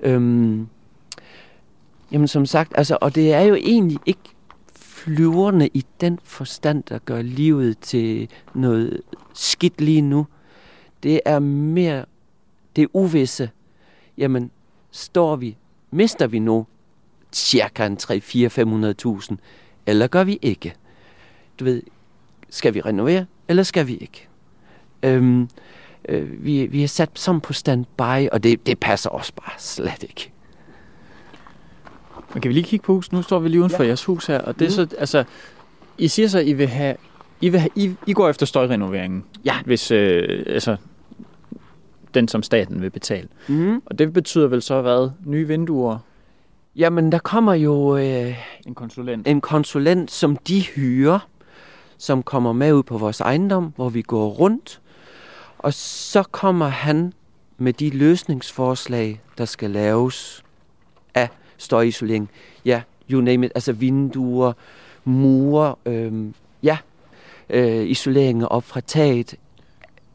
Øhm, 0.00 0.68
jamen 2.12 2.28
som 2.28 2.46
sagt, 2.46 2.72
altså, 2.76 2.98
og 3.00 3.14
det 3.14 3.34
er 3.34 3.40
jo 3.40 3.54
egentlig 3.54 3.98
ikke 4.06 4.20
flyverne 4.76 5.68
i 5.68 5.84
den 6.00 6.18
forstand, 6.24 6.82
der 6.82 6.98
gør 6.98 7.22
livet 7.22 7.78
til 7.78 8.28
noget 8.54 9.00
skidt 9.34 9.80
lige 9.80 10.02
nu. 10.02 10.26
Det 11.02 11.20
er 11.24 11.38
mere 11.38 12.04
det 12.76 12.88
uvisse. 12.92 13.50
Jamen, 14.18 14.50
står 14.90 15.36
vi, 15.36 15.56
mister 15.90 16.26
vi 16.26 16.38
nu 16.38 16.66
cirka 17.32 17.86
en 17.86 17.98
3-4-500.000, 18.02 19.36
eller 19.88 20.06
gør 20.06 20.24
vi 20.24 20.38
ikke? 20.42 20.74
Du 21.60 21.64
ved, 21.64 21.82
skal 22.50 22.74
vi 22.74 22.80
renovere, 22.80 23.26
eller 23.48 23.62
skal 23.62 23.86
vi 23.86 23.96
ikke? 23.96 24.28
Øhm, 25.02 25.48
øh, 26.08 26.44
vi, 26.44 26.66
vi 26.66 26.82
er 26.82 26.88
sat 26.88 27.10
som 27.14 27.40
på 27.40 27.52
standby, 27.52 28.28
og 28.32 28.42
det, 28.42 28.66
det 28.66 28.78
passer 28.78 29.10
os 29.10 29.32
bare 29.32 29.52
slet 29.58 30.02
ikke. 30.02 30.32
Men 32.34 32.40
kan 32.40 32.48
vi 32.48 32.54
lige 32.54 32.64
kigge 32.64 32.84
på 32.84 32.94
huset? 32.94 33.12
Nu 33.12 33.22
står 33.22 33.38
vi 33.38 33.48
lige 33.48 33.60
uden 33.60 33.70
for 33.70 33.82
ja. 33.82 33.86
jeres 33.86 34.04
hus 34.04 34.26
her, 34.26 34.38
og 34.38 34.58
det 34.58 34.64
er 34.64 34.82
mm. 34.82 34.90
så, 34.90 34.96
altså, 34.98 35.24
I 35.98 36.08
siger 36.08 36.28
så, 36.28 36.38
at 36.38 36.46
I 36.46 36.52
vil 36.52 36.68
have, 36.68 36.96
I, 37.40 37.48
vil 37.48 37.60
have, 37.60 37.70
I, 37.76 37.94
I 38.06 38.12
går 38.12 38.28
efter 38.28 38.46
støjrenoveringen. 38.46 39.24
Ja. 39.44 39.56
Hvis, 39.64 39.90
øh, 39.90 40.44
altså, 40.46 40.76
den 42.14 42.28
som 42.28 42.42
staten 42.42 42.82
vil 42.82 42.90
betale. 42.90 43.28
Mm. 43.48 43.82
Og 43.86 43.98
det 43.98 44.12
betyder 44.12 44.48
vel 44.48 44.62
så 44.62 44.82
hvad? 44.82 45.10
Nye 45.24 45.46
vinduer? 45.46 45.98
Jamen, 46.78 47.12
der 47.12 47.18
kommer 47.18 47.54
jo 47.54 47.96
øh, 47.96 48.34
en 48.66 48.74
konsulent. 48.74 49.28
En 49.28 49.40
konsulent, 49.40 50.10
som 50.10 50.36
de 50.36 50.60
hyrer, 50.60 51.28
som 51.98 52.22
kommer 52.22 52.52
med 52.52 52.72
ud 52.72 52.82
på 52.82 52.98
vores 52.98 53.20
ejendom, 53.20 53.72
hvor 53.76 53.88
vi 53.88 54.02
går 54.02 54.28
rundt. 54.28 54.80
Og 55.58 55.74
så 55.74 56.22
kommer 56.22 56.68
han 56.68 57.12
med 57.56 57.72
de 57.72 57.90
løsningsforslag, 57.90 59.20
der 59.38 59.44
skal 59.44 59.70
laves 59.70 60.44
af 61.14 61.28
støjisolering. 61.56 62.30
Ja, 62.64 62.82
you 63.10 63.20
name 63.20 63.46
it. 63.46 63.52
Altså 63.54 63.72
vinduer, 63.72 64.52
mure, 65.04 65.74
øh, 65.86 66.12
ja, 66.62 66.78
øh, 67.50 67.88
isoleringen 67.88 68.44
op 68.44 68.64
fra 68.64 68.80
taget. 68.80 69.34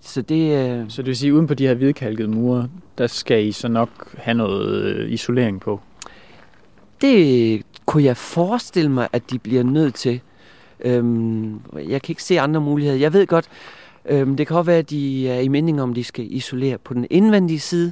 Så 0.02 0.22
det, 0.22 0.70
øh... 0.70 0.86
så 0.90 1.02
det 1.02 1.08
vil 1.08 1.18
sige, 1.18 1.34
uden 1.34 1.48
på 1.48 1.54
de 1.54 1.68
her 1.68 1.74
hvidkalkede 1.74 2.28
mure, 2.28 2.70
der 2.98 3.08
skal 3.08 3.46
I 3.46 3.52
så 3.52 3.68
nok 3.68 4.18
have 4.18 4.36
noget 4.36 4.84
øh, 4.84 5.12
isolering 5.12 5.62
på? 5.62 5.82
Det 7.04 7.62
kunne 7.86 8.04
jeg 8.04 8.18
forestille 8.18 8.92
mig, 8.92 9.08
at 9.14 9.32
de 9.32 9.40
bliver 9.40 9.64
nødt 9.64 9.96
til. 9.96 10.22
Øhm, 10.80 11.60
jeg 11.76 12.02
kan 12.02 12.12
ikke 12.12 12.24
se 12.24 12.40
andre 12.40 12.62
muligheder. 12.62 12.98
Jeg 12.98 13.14
ved 13.14 13.28
godt, 13.28 13.50
øhm, 14.06 14.38
det 14.38 14.48
kan 14.48 14.58
også 14.58 14.66
være, 14.66 14.78
at 14.78 14.90
de 14.90 15.30
er 15.30 15.40
i 15.40 15.48
mening 15.48 15.82
om, 15.82 15.94
de 15.94 16.04
skal 16.04 16.28
isolere 16.30 16.78
på 16.78 16.94
den 16.94 17.08
indvendige 17.10 17.60
side. 17.60 17.92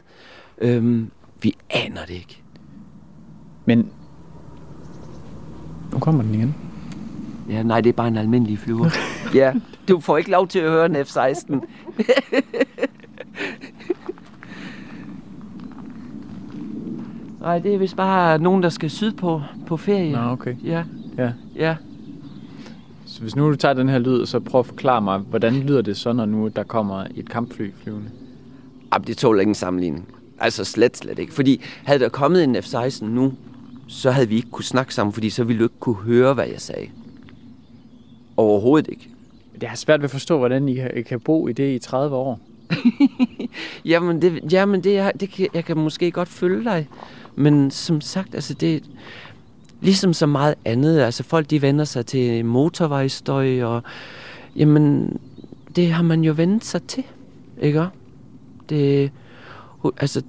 Øhm, 0.58 1.12
vi 1.41 1.56
aner 1.69 2.06
det 2.06 2.13
ikke. 2.13 2.41
Men 3.65 3.89
nu 5.91 6.00
kommer 6.00 6.24
den 6.24 6.36
igen. 6.36 6.56
Ja, 7.50 7.63
nej, 7.63 7.82
det 7.82 7.89
er 7.89 7.93
bare 7.93 8.08
en 8.08 8.17
almindelig 8.17 8.60
flyver. 8.60 8.89
ja, 9.41 9.54
du 9.88 10.00
får 10.00 10.17
ikke 10.17 10.32
lov 10.32 10.47
til 10.47 10.60
at 10.60 10.69
høre 10.69 10.86
en 10.86 10.95
F-16. 10.95 11.60
Nej, 17.41 17.60
det 17.60 17.73
er 17.73 17.77
vist 17.77 17.95
bare 17.95 18.39
nogen, 18.39 18.63
der 18.63 18.69
skal 18.69 18.89
syd 18.89 19.12
på, 19.12 19.41
på 19.67 19.77
ferie. 19.77 20.12
Nå, 20.12 20.19
okay. 20.19 20.56
Ja. 20.63 20.84
Ja. 21.17 21.32
Ja. 21.56 21.75
Så 23.06 23.21
hvis 23.21 23.36
nu 23.36 23.51
du 23.51 23.56
tager 23.56 23.73
den 23.73 23.89
her 23.89 23.99
lyd, 23.99 24.25
så 24.25 24.39
prøv 24.39 24.60
at 24.60 24.65
forklare 24.65 25.01
mig, 25.01 25.19
hvordan 25.19 25.54
lyder 25.54 25.82
det 25.82 25.97
så, 25.97 26.13
når 26.13 26.25
nu 26.25 26.47
der 26.47 26.63
kommer 26.63 27.06
et 27.15 27.30
kampfly 27.30 27.69
flyvende? 27.84 28.10
Jamen, 28.93 29.08
det 29.08 29.17
tåler 29.17 29.39
ikke 29.39 29.49
en 29.49 29.56
sammenligning. 29.56 30.08
Altså 30.39 30.63
slet, 30.63 30.97
slet 30.97 31.19
ikke. 31.19 31.34
Fordi 31.34 31.62
havde 31.84 31.99
der 31.99 32.10
kommet 32.10 32.43
en 32.43 32.56
F-16 32.56 33.06
nu, 33.06 33.34
så 33.88 34.12
havde 34.12 34.30
vi 34.30 34.36
ikke 34.36 34.49
kunne 34.51 34.63
snakke 34.63 34.93
sammen, 34.93 35.13
fordi 35.13 35.30
så 35.30 35.43
ville 35.43 35.60
du 35.60 35.65
ikke 35.65 35.80
kunne 35.80 35.95
høre, 35.95 36.34
hvad 36.34 36.47
jeg 36.47 36.62
sagde. 36.62 36.88
Overhovedet 38.38 38.89
ikke. 38.89 39.10
Det 39.62 39.63
er 39.63 39.75
svært 39.75 39.99
ved 39.99 40.06
at 40.06 40.12
forstå, 40.12 40.38
hvordan 40.38 40.69
I 40.69 41.01
kan, 41.01 41.19
bo 41.19 41.47
i 41.47 41.54
det 41.54 41.75
i 41.75 41.80
30 41.80 42.15
år. 42.15 42.39
jamen, 43.86 44.21
det, 44.21 44.54
jamen 44.54 44.84
det, 44.84 44.97
er, 44.97 45.12
det 45.12 45.32
kan, 45.32 45.47
jeg 45.54 45.65
kan 45.65 45.77
måske 45.77 46.12
godt 46.12 46.27
følge 46.27 46.63
dig. 46.63 46.88
Men 47.35 47.71
som 47.71 48.01
sagt, 48.01 48.35
altså 48.35 48.53
det, 48.53 48.83
ligesom 49.81 50.13
så 50.13 50.25
meget 50.25 50.55
andet, 50.65 50.99
altså 50.99 51.23
folk 51.23 51.49
de 51.49 51.61
vender 51.61 51.85
sig 51.85 52.05
til 52.05 52.45
motorvejstøj, 52.45 53.63
og 53.63 53.83
jamen, 54.55 55.17
det 55.75 55.91
har 55.91 56.03
man 56.03 56.23
jo 56.23 56.33
vendt 56.37 56.65
sig 56.65 56.83
til, 56.83 57.03
ikke? 57.61 57.87
Det, 58.69 59.11
altså, 59.97 60.23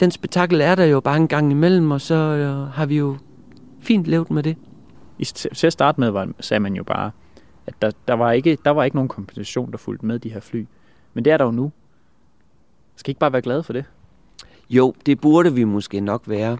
den 0.00 0.10
spektakel 0.10 0.60
er 0.60 0.74
der 0.74 0.84
jo 0.84 1.00
bare 1.00 1.16
en 1.16 1.28
gang 1.28 1.50
imellem, 1.50 1.90
og 1.90 2.00
så 2.00 2.14
øh, 2.14 2.72
har 2.72 2.86
vi 2.86 2.96
jo 2.96 3.16
fint 3.80 4.06
levet 4.06 4.30
med 4.30 4.42
det. 4.42 4.56
I, 5.18 5.24
til 5.24 5.66
at 5.66 5.72
starte 5.72 6.00
med 6.00 6.10
var, 6.10 6.28
sagde 6.40 6.60
man 6.60 6.74
jo 6.74 6.84
bare, 6.84 7.10
at 7.66 7.74
der, 7.82 7.90
der, 8.08 8.14
var 8.14 8.32
ikke, 8.32 8.58
der 8.64 8.70
var 8.70 8.84
ikke 8.84 8.96
nogen 8.96 9.08
kompensation, 9.08 9.72
der 9.72 9.78
fulgte 9.78 10.06
med 10.06 10.18
de 10.18 10.28
her 10.28 10.40
fly. 10.40 10.66
Men 11.14 11.24
det 11.24 11.32
er 11.32 11.36
der 11.36 11.44
jo 11.44 11.50
nu. 11.50 11.72
Skal 12.96 13.10
I 13.10 13.10
ikke 13.10 13.18
bare 13.18 13.32
være 13.32 13.42
glade 13.42 13.62
for 13.62 13.72
det? 13.72 13.84
Jo, 14.70 14.94
det 15.06 15.20
burde 15.20 15.54
vi 15.54 15.64
måske 15.64 16.00
nok 16.00 16.22
være. 16.26 16.58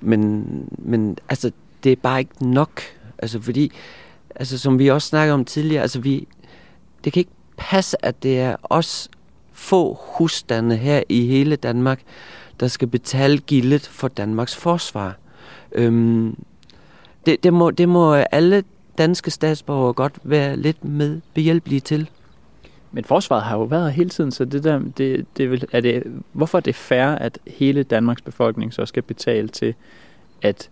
Men, 0.00 0.44
men 0.78 1.18
altså, 1.28 1.52
det 1.84 1.92
er 1.92 1.96
bare 1.96 2.18
ikke 2.18 2.46
nok. 2.46 2.82
Altså, 3.18 3.40
fordi, 3.40 3.72
altså, 4.34 4.58
som 4.58 4.78
vi 4.78 4.88
også 4.88 5.08
snakkede 5.08 5.34
om 5.34 5.44
tidligere, 5.44 5.82
altså, 5.82 6.00
vi, 6.00 6.28
det 7.04 7.12
kan 7.12 7.20
ikke 7.20 7.30
passe, 7.56 8.04
at 8.04 8.22
det 8.22 8.40
er 8.40 8.56
os 8.62 9.10
få 9.52 9.98
husstande 10.00 10.76
her 10.76 11.02
i 11.08 11.26
hele 11.26 11.56
Danmark, 11.56 12.00
der 12.60 12.68
skal 12.68 12.88
betale 12.88 13.38
gildet 13.38 13.86
for 13.86 14.08
Danmarks 14.08 14.56
forsvar. 14.56 15.16
Øhm, 15.72 16.36
det, 17.26 17.44
det, 17.44 17.52
må, 17.52 17.70
det 17.70 17.88
må 17.88 18.14
alle 18.14 18.64
danske 18.98 19.30
statsborgere 19.30 19.92
godt 19.92 20.14
være 20.22 20.56
lidt 20.56 20.84
med 20.84 21.20
behjælpelige 21.34 21.80
til. 21.80 22.10
Men 22.92 23.04
forsvaret 23.04 23.42
har 23.42 23.56
jo 23.56 23.62
været 23.62 23.84
her 23.84 23.90
hele 23.90 24.10
tiden, 24.10 24.30
så 24.30 24.44
det 24.44 24.64
der, 24.64 24.80
det, 24.98 25.26
det 25.36 25.50
vil, 25.50 25.64
er 25.72 25.80
det, 25.80 26.02
hvorfor 26.32 26.58
er 26.58 26.62
det 26.62 26.74
fair, 26.74 27.06
at 27.06 27.38
hele 27.46 27.82
Danmarks 27.82 28.22
befolkning 28.22 28.74
så 28.74 28.86
skal 28.86 29.02
betale 29.02 29.48
til, 29.48 29.74
at 30.42 30.70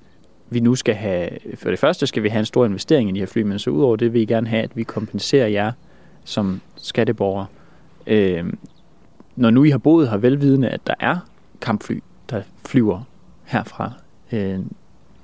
vi 0.51 0.61
nu 0.61 0.75
skal 0.75 0.95
have, 0.95 1.29
for 1.55 1.71
det 1.71 1.79
første 1.79 2.07
skal 2.07 2.23
vi 2.23 2.29
have 2.29 2.39
en 2.39 2.47
stor 2.47 2.67
investering 2.67 3.11
i 3.11 3.12
de 3.12 3.19
her 3.19 3.27
fly, 3.27 3.43
men 3.43 3.59
så 3.59 3.71
udover 3.71 3.97
det 3.97 4.12
vil 4.12 4.23
I 4.23 4.25
gerne 4.25 4.49
have, 4.49 4.62
at 4.62 4.77
vi 4.77 4.83
kompenserer 4.83 5.47
jer 5.47 5.73
som 6.25 6.61
skatteborgere, 6.77 7.47
øh, 8.07 8.53
når 9.37 9.51
nu 9.51 9.64
I 9.64 9.71
har 9.71 9.79
boet 9.79 10.11
her 10.11 10.17
velvidende, 10.17 10.69
at 10.69 10.87
der 10.87 10.95
er 11.01 11.19
kampfly, 11.61 11.99
der 12.31 12.43
flyver 12.67 13.03
herfra, 13.45 13.93
øh, 14.33 14.59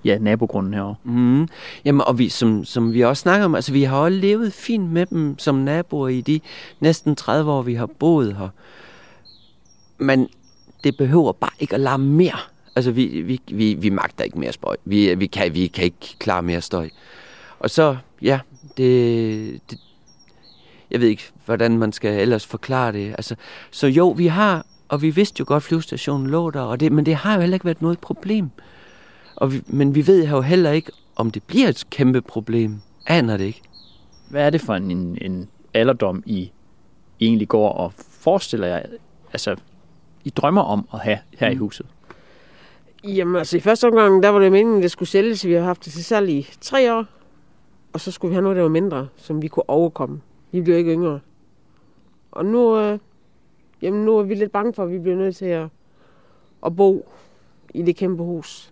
ja, 0.05 0.19
nabogrunden 0.19 0.75
herovre. 0.75 0.95
Mm. 1.05 1.49
Jamen, 1.85 2.01
og 2.07 2.19
vi, 2.19 2.29
som, 2.29 2.65
som 2.65 2.93
vi 2.93 3.01
også 3.01 3.21
snakker 3.21 3.45
om, 3.45 3.55
altså 3.55 3.73
vi 3.73 3.83
har 3.83 3.97
også 3.97 4.19
levet 4.19 4.53
fint 4.53 4.91
med 4.91 5.07
dem 5.07 5.39
som 5.39 5.55
naboer 5.55 6.09
i 6.09 6.21
de 6.21 6.41
næsten 6.81 7.17
30 7.17 7.51
år, 7.51 7.63
vi 7.63 7.75
har 7.75 7.87
boet 7.87 8.37
her. 8.37 8.49
Men 9.99 10.29
det 10.85 10.97
behøver 10.97 11.33
bare 11.33 11.51
ikke 11.59 11.75
at 11.75 11.81
larme 11.81 12.07
mere. 12.07 12.39
Altså, 12.77 12.91
vi, 12.91 13.07
vi, 13.07 13.41
vi, 13.53 13.75
vi 13.75 13.91
magter 13.91 14.25
ikke 14.25 14.39
mere 14.39 14.53
støj. 14.53 14.77
Vi, 14.85 15.15
vi, 15.15 15.27
kan, 15.27 15.55
vi 15.55 15.67
kan 15.67 15.85
ikke 15.85 16.17
klare 16.19 16.43
mere 16.43 16.61
støj. 16.61 16.91
Og 17.59 17.71
så, 17.71 17.97
ja, 18.23 18.41
det, 18.77 19.61
det, 19.71 19.79
jeg 20.91 21.01
ved 21.01 21.09
ikke, 21.09 21.31
hvordan 21.45 21.79
man 21.79 21.93
skal 21.93 22.21
ellers 22.21 22.47
forklare 22.47 22.93
det. 22.93 23.11
Altså, 23.11 23.35
så 23.71 23.87
jo, 23.87 24.09
vi 24.09 24.27
har, 24.27 24.67
og 24.89 25.03
vi 25.03 25.11
vidste 25.11 25.41
jo 25.41 25.45
godt, 25.49 25.57
at 25.57 25.63
flyvestationen 25.63 26.27
lå 26.27 26.51
der, 26.51 26.61
og 26.61 26.81
det, 26.81 26.93
men 26.93 27.07
det 27.07 27.15
har 27.15 27.35
jo 27.35 27.41
heller 27.41 27.55
ikke 27.55 27.65
været 27.65 27.83
noget 27.83 27.99
problem. 27.99 28.51
Og 29.37 29.53
vi, 29.53 29.63
men 29.67 29.95
vi 29.95 30.07
ved 30.07 30.29
jo 30.29 30.41
heller 30.41 30.71
ikke, 30.71 30.93
om 31.17 31.31
det 31.31 31.43
bliver 31.43 31.69
et 31.69 31.85
kæmpe 31.91 32.21
problem. 32.21 32.81
Aner 33.07 33.37
det 33.37 33.45
ikke. 33.45 33.63
Hvad 34.31 34.47
er 34.47 34.51
det 34.51 34.61
for 34.61 34.75
en, 34.75 35.19
en, 35.21 35.49
alderdom, 35.75 36.23
I 36.27 36.53
egentlig 37.21 37.49
går 37.49 37.69
og 37.69 37.93
forestiller 37.97 38.67
jer, 38.67 38.83
altså 39.33 39.57
I 40.25 40.31
drømmer 40.31 40.63
om 40.63 40.89
at 40.93 41.01
have 41.01 41.19
her 41.39 41.49
mm. 41.49 41.53
i 41.53 41.57
huset? 41.57 41.87
Jamen 43.05 43.37
altså 43.37 43.57
i 43.57 43.61
første 43.61 43.87
omgang, 43.87 44.23
der 44.23 44.29
var 44.29 44.39
det 44.39 44.53
meningen, 44.53 44.77
at 44.77 44.83
det 44.83 44.91
skulle 44.91 45.09
sælges. 45.09 45.47
Vi 45.47 45.53
har 45.53 45.63
haft 45.63 45.85
det 45.85 45.93
til 45.93 46.05
salg 46.05 46.31
i 46.31 46.49
tre 46.61 46.95
år. 46.95 47.05
Og 47.93 48.01
så 48.01 48.11
skulle 48.11 48.31
vi 48.31 48.35
have 48.35 48.43
noget, 48.43 48.57
der 48.57 48.63
var 48.63 48.69
mindre, 48.69 49.09
som 49.17 49.43
vi 49.43 49.49
kunne 49.49 49.71
overkomme. 49.71 50.21
Vi 50.53 50.61
blev 50.61 50.77
ikke 50.77 50.93
yngre. 50.93 51.21
Og 52.33 52.45
nu, 52.45 52.79
øh, 52.79 52.99
jamen 53.83 54.05
nu 54.05 54.19
er 54.19 54.23
vi 54.23 54.35
lidt 54.35 54.53
bange 54.53 54.75
for, 54.75 54.85
at 54.85 54.91
vi 54.91 54.99
bliver 54.99 55.17
nødt 55.17 55.37
til 55.37 55.45
at, 55.45 55.69
at 56.67 56.77
bo 56.77 57.09
i 57.75 57.83
det 57.83 57.97
kæmpe 57.97 58.23
hus, 58.23 58.72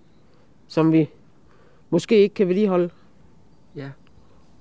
som 0.71 0.93
vi 0.93 1.09
måske 1.91 2.19
ikke 2.23 2.35
kan 2.35 2.49
vedligeholde. 2.49 2.91
Ja. 3.77 3.89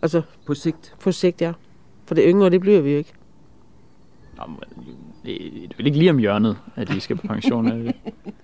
Altså 0.01 0.21
På 0.45 0.53
sigt. 0.53 0.95
på 0.99 1.11
sigt, 1.11 1.41
ja. 1.41 1.53
For 2.05 2.15
det 2.15 2.23
yngre, 2.27 2.49
det 2.49 2.61
bliver 2.61 2.81
vi 2.81 2.91
jo 2.91 2.97
ikke. 2.97 3.13
Nå, 4.37 4.43
men 4.47 4.85
det 5.25 5.63
er 5.63 5.67
vel 5.77 5.85
ikke 5.85 5.97
lige 5.97 6.09
om 6.09 6.17
hjørnet, 6.17 6.57
at 6.75 6.89
I 6.89 6.99
skal 6.99 7.15
på 7.15 7.27
pension, 7.27 7.67
er 7.67 7.75
det? 7.75 7.95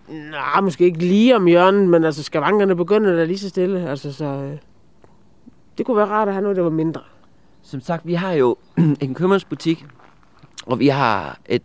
Nej, 0.32 0.62
måske 0.62 0.86
ikke 0.86 1.00
lige 1.00 1.36
om 1.36 1.46
hjørnet, 1.46 1.90
men 1.90 2.04
altså 2.04 2.24
skavankerne 2.24 2.76
begynder 2.76 3.16
da 3.16 3.24
lige 3.24 3.38
så 3.38 3.50
stille. 3.50 3.90
Altså, 3.90 4.14
så, 4.14 4.26
øh, 4.26 4.58
det 5.78 5.86
kunne 5.86 5.98
være 5.98 6.06
rart 6.06 6.28
at 6.28 6.34
have 6.34 6.42
noget, 6.42 6.58
der 6.58 6.64
var 6.64 6.70
mindre. 6.70 7.02
Som 7.62 7.82
sagt, 7.82 8.08
vi 8.08 8.14
har 8.14 8.32
jo 8.34 8.56
en 9.02 9.14
købmandsbutik, 9.14 9.86
og 10.66 10.80
vi 10.80 10.88
har 10.88 11.40
et 11.46 11.64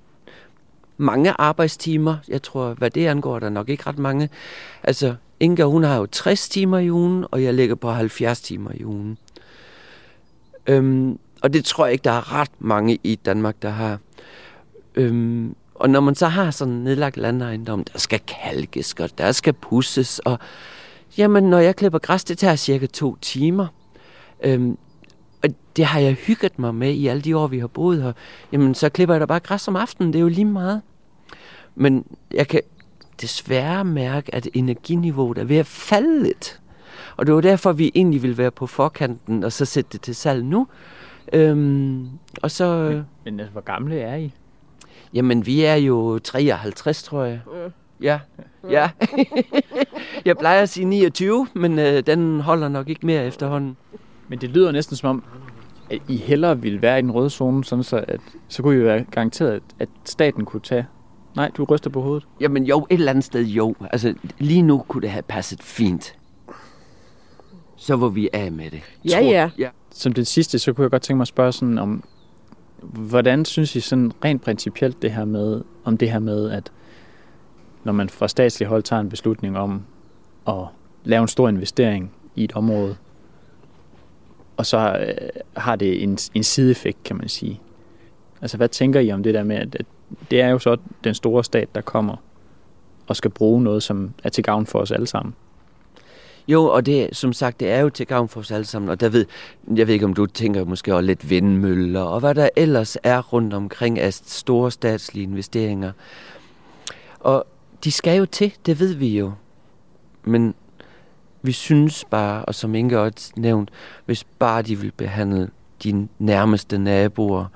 mange 0.97 1.31
arbejdstimer. 1.39 2.17
Jeg 2.29 2.43
tror, 2.43 2.75
hvad 2.75 2.91
det 2.91 3.07
angår, 3.07 3.39
der 3.39 3.47
er 3.47 3.51
nok 3.51 3.69
ikke 3.69 3.87
ret 3.87 3.99
mange. 3.99 4.29
Altså, 4.83 5.15
Inga, 5.41 5.65
hun 5.65 5.83
har 5.83 5.97
jo 5.97 6.07
60 6.07 6.49
timer 6.49 6.79
i 6.79 6.91
ugen, 6.91 7.25
og 7.31 7.43
jeg 7.43 7.55
ligger 7.55 7.75
på 7.75 7.91
70 7.91 8.41
timer 8.41 8.71
i 8.75 8.85
ugen. 8.85 9.19
Øhm, 10.67 11.19
og 11.43 11.53
det 11.53 11.65
tror 11.65 11.87
jeg 11.87 11.93
ikke, 11.93 12.05
der 12.05 12.11
er 12.11 12.33
ret 12.33 12.51
mange 12.59 12.99
i 13.05 13.15
Danmark, 13.15 13.63
der 13.63 13.69
har. 13.71 13.99
Øhm, 14.95 15.55
og 15.75 15.91
når 15.91 16.01
man 16.01 16.15
så 16.15 16.27
har 16.27 16.51
sådan 16.51 16.75
en 16.75 16.85
nedlagt 16.85 17.17
landejendom, 17.17 17.85
der 17.85 17.99
skal 17.99 18.21
kalkes, 18.43 18.93
og 18.93 19.19
der 19.19 19.33
skal 19.33 19.53
pusses, 19.53 20.19
og 20.19 20.39
jamen, 21.19 21.45
når 21.45 21.59
jeg 21.59 21.77
klipper 21.77 21.99
græs, 21.99 22.25
det 22.25 22.39
tager 22.39 22.57
cirka 22.57 22.87
to 22.87 23.17
timer. 23.17 23.67
Øhm, 24.43 24.79
og 25.43 25.49
det 25.77 25.85
har 25.85 26.01
jeg 26.01 26.13
hygget 26.13 26.59
mig 26.59 26.75
med 26.75 26.91
i 26.95 27.07
alle 27.07 27.23
de 27.23 27.37
år, 27.37 27.47
vi 27.47 27.59
har 27.59 27.67
boet 27.67 28.03
her. 28.03 28.13
Jamen, 28.53 28.75
så 28.75 28.89
klipper 28.89 29.15
jeg 29.15 29.21
da 29.21 29.27
bare 29.27 29.41
græs 29.41 29.69
om 29.69 29.77
aftenen. 29.77 30.13
Det 30.13 30.19
er 30.19 30.23
jo 30.23 30.29
lige 30.29 30.45
meget. 30.45 30.83
Men 31.75 32.05
jeg 32.35 32.49
kan 32.49 32.61
desværre 33.21 33.85
mærke, 33.85 34.35
at 34.35 34.49
energiniveauet 34.55 35.39
er 35.39 35.45
ved 35.45 35.57
at 35.57 35.67
falde 35.67 36.23
lidt. 36.23 36.61
Og 37.17 37.27
det 37.27 37.35
var 37.35 37.41
derfor, 37.41 37.73
vi 37.73 37.93
egentlig 37.95 38.23
ville 38.23 38.39
være 38.39 38.51
på 38.51 38.67
forkanten, 38.67 39.45
og 39.45 39.53
så 39.53 39.65
sætte 39.65 39.91
det 39.93 40.01
til 40.01 40.15
salg 40.15 40.45
nu. 40.45 40.67
Øhm, 41.33 42.09
og 42.43 42.51
så... 42.51 43.03
Men 43.25 43.41
altså, 43.41 43.53
hvor 43.53 43.61
gamle 43.61 44.01
er 44.01 44.17
I? 44.17 44.33
Jamen, 45.15 45.47
vi 45.47 45.63
er 45.65 45.75
jo 45.75 46.19
53, 46.19 47.03
tror 47.03 47.25
jeg. 47.25 47.41
Ja, 48.03 48.21
ja. 48.71 48.91
jeg 50.25 50.37
plejer 50.37 50.63
at 50.63 50.69
sige 50.69 50.85
29, 50.85 51.47
men 51.55 51.79
øh, 51.79 52.07
den 52.07 52.41
holder 52.41 52.69
nok 52.69 52.89
ikke 52.89 53.07
mere 53.07 53.27
efterhånden. 53.27 53.77
Men 54.29 54.41
det 54.41 54.51
lyder 54.51 54.73
næsten 54.73 54.97
som 54.97 55.09
om, 55.11 55.25
at 55.91 55.99
I 56.09 56.17
hellere 56.17 56.61
ville 56.61 56.83
være 56.83 56.99
i 56.99 57.03
den 57.03 57.11
røde 57.11 57.31
zone, 57.31 57.65
sådan 57.65 57.83
så, 57.83 58.05
at, 58.09 58.21
så 58.49 58.63
kunne 58.63 58.77
I 58.81 58.85
være 58.85 59.05
garanteret, 59.05 59.63
at 59.79 59.89
staten 60.05 60.45
kunne 60.45 60.61
tage... 60.61 60.87
Nej, 61.37 61.51
du 61.57 61.65
ryster 61.65 61.91
på 61.91 62.01
hovedet. 62.01 62.27
Jamen 62.41 62.65
jo, 62.65 62.87
et 62.91 62.95
eller 62.95 63.11
andet 63.11 63.25
sted 63.25 63.45
jo. 63.45 63.75
Altså, 63.81 64.15
lige 64.39 64.63
nu 64.63 64.85
kunne 64.89 65.03
det 65.03 65.11
have 65.11 65.23
passet 65.23 65.63
fint. 65.63 66.15
Så 67.77 67.97
var 67.97 68.09
vi 68.09 68.29
af 68.33 68.53
med 68.53 68.71
det. 68.71 68.81
Ja, 69.05 69.21
ja. 69.21 69.51
ja. 69.59 69.69
Som 69.91 70.13
det 70.13 70.27
sidste, 70.27 70.59
så 70.59 70.73
kunne 70.73 70.83
jeg 70.83 70.91
godt 70.91 71.03
tænke 71.03 71.17
mig 71.17 71.23
at 71.23 71.29
spørge 71.29 71.53
sådan 71.53 71.79
om, 71.79 72.05
hvordan 72.83 73.45
synes 73.45 73.77
I 73.77 73.81
sådan 73.81 74.13
rent 74.25 74.43
principielt 74.43 75.03
det 75.03 75.13
her 75.13 75.25
med, 75.25 75.63
om 75.85 75.97
det 75.97 76.11
her 76.11 76.19
med, 76.19 76.51
at 76.51 76.73
når 77.85 77.93
man 77.93 78.09
fra 78.09 78.29
statslig 78.29 78.69
hold 78.69 78.83
tager 78.83 79.01
en 79.01 79.09
beslutning 79.09 79.59
om 79.59 79.83
at 80.49 80.65
lave 81.05 81.23
en 81.23 81.29
stor 81.29 81.49
investering 81.49 82.13
i 82.37 82.45
et 82.45 82.53
område, 82.53 82.97
og 84.57 84.67
så 84.67 84.79
øh, 84.79 85.29
har 85.57 85.77
det 85.77 86.03
en, 86.03 86.19
en 86.35 86.43
sideeffekt, 86.43 87.03
kan 87.05 87.17
man 87.17 87.29
sige. 87.29 87.61
Altså, 88.43 88.57
hvad 88.57 88.69
tænker 88.69 89.01
I 89.01 89.13
om 89.13 89.23
det 89.23 89.35
der 89.35 89.45
med, 89.45 89.57
at, 89.57 89.75
at 89.75 89.87
det 90.31 90.41
er 90.41 90.49
jo 90.49 90.59
så 90.59 90.77
den 91.05 91.15
store 91.15 91.45
stat, 91.45 91.75
der 91.75 91.81
kommer 91.81 92.17
og 93.07 93.17
skal 93.17 93.31
bruge 93.31 93.63
noget, 93.63 93.83
som 93.83 94.15
er 94.25 94.29
til 94.29 94.45
gavn 94.45 94.67
for 94.67 94.79
os 94.79 94.91
alle 94.91 95.07
sammen? 95.07 95.35
Jo, 96.49 96.65
og 96.65 96.87
det, 96.87 97.09
som 97.13 97.33
sagt, 97.33 97.61
det 97.61 97.71
er 97.71 97.81
jo 97.81 97.91
til 97.91 98.07
gavn 98.07 98.29
for 98.29 98.41
os 98.41 98.51
alle 98.51 98.65
sammen, 98.65 98.89
og 98.89 99.01
der 99.01 99.09
ved, 99.09 99.27
jeg 99.77 99.87
ved 99.87 99.95
ikke, 99.95 100.07
om 100.07 100.15
du 100.15 100.27
tænker 100.27 100.65
måske 100.65 100.95
også 100.95 101.07
lidt 101.07 101.31
vindmøller, 101.31 102.01
og 102.01 102.21
hvad 102.21 102.35
der 102.35 102.49
ellers 102.57 102.97
er 103.03 103.33
rundt 103.33 103.55
omkring 103.55 103.99
af 103.99 104.15
store 104.15 104.71
statslige 104.71 105.23
investeringer. 105.23 105.93
Og 107.21 107.47
de 107.85 107.93
skal 107.93 108.19
jo 108.19 108.27
til, 108.27 108.55
det 108.67 108.81
ved 108.81 108.95
vi 108.95 109.19
jo. 109.19 109.33
Men 110.25 110.55
vi 111.43 111.53
synes 111.53 112.05
bare, 112.11 112.45
og 112.45 112.55
som 112.55 112.75
Inge 112.75 112.99
også 112.99 113.33
nævnt, 113.37 113.71
hvis 114.07 114.25
bare 114.25 114.63
de 114.63 114.79
vil 114.79 114.93
behandle 114.97 115.51
dine 115.83 116.09
nærmeste 116.19 116.79
naboer 116.79 117.47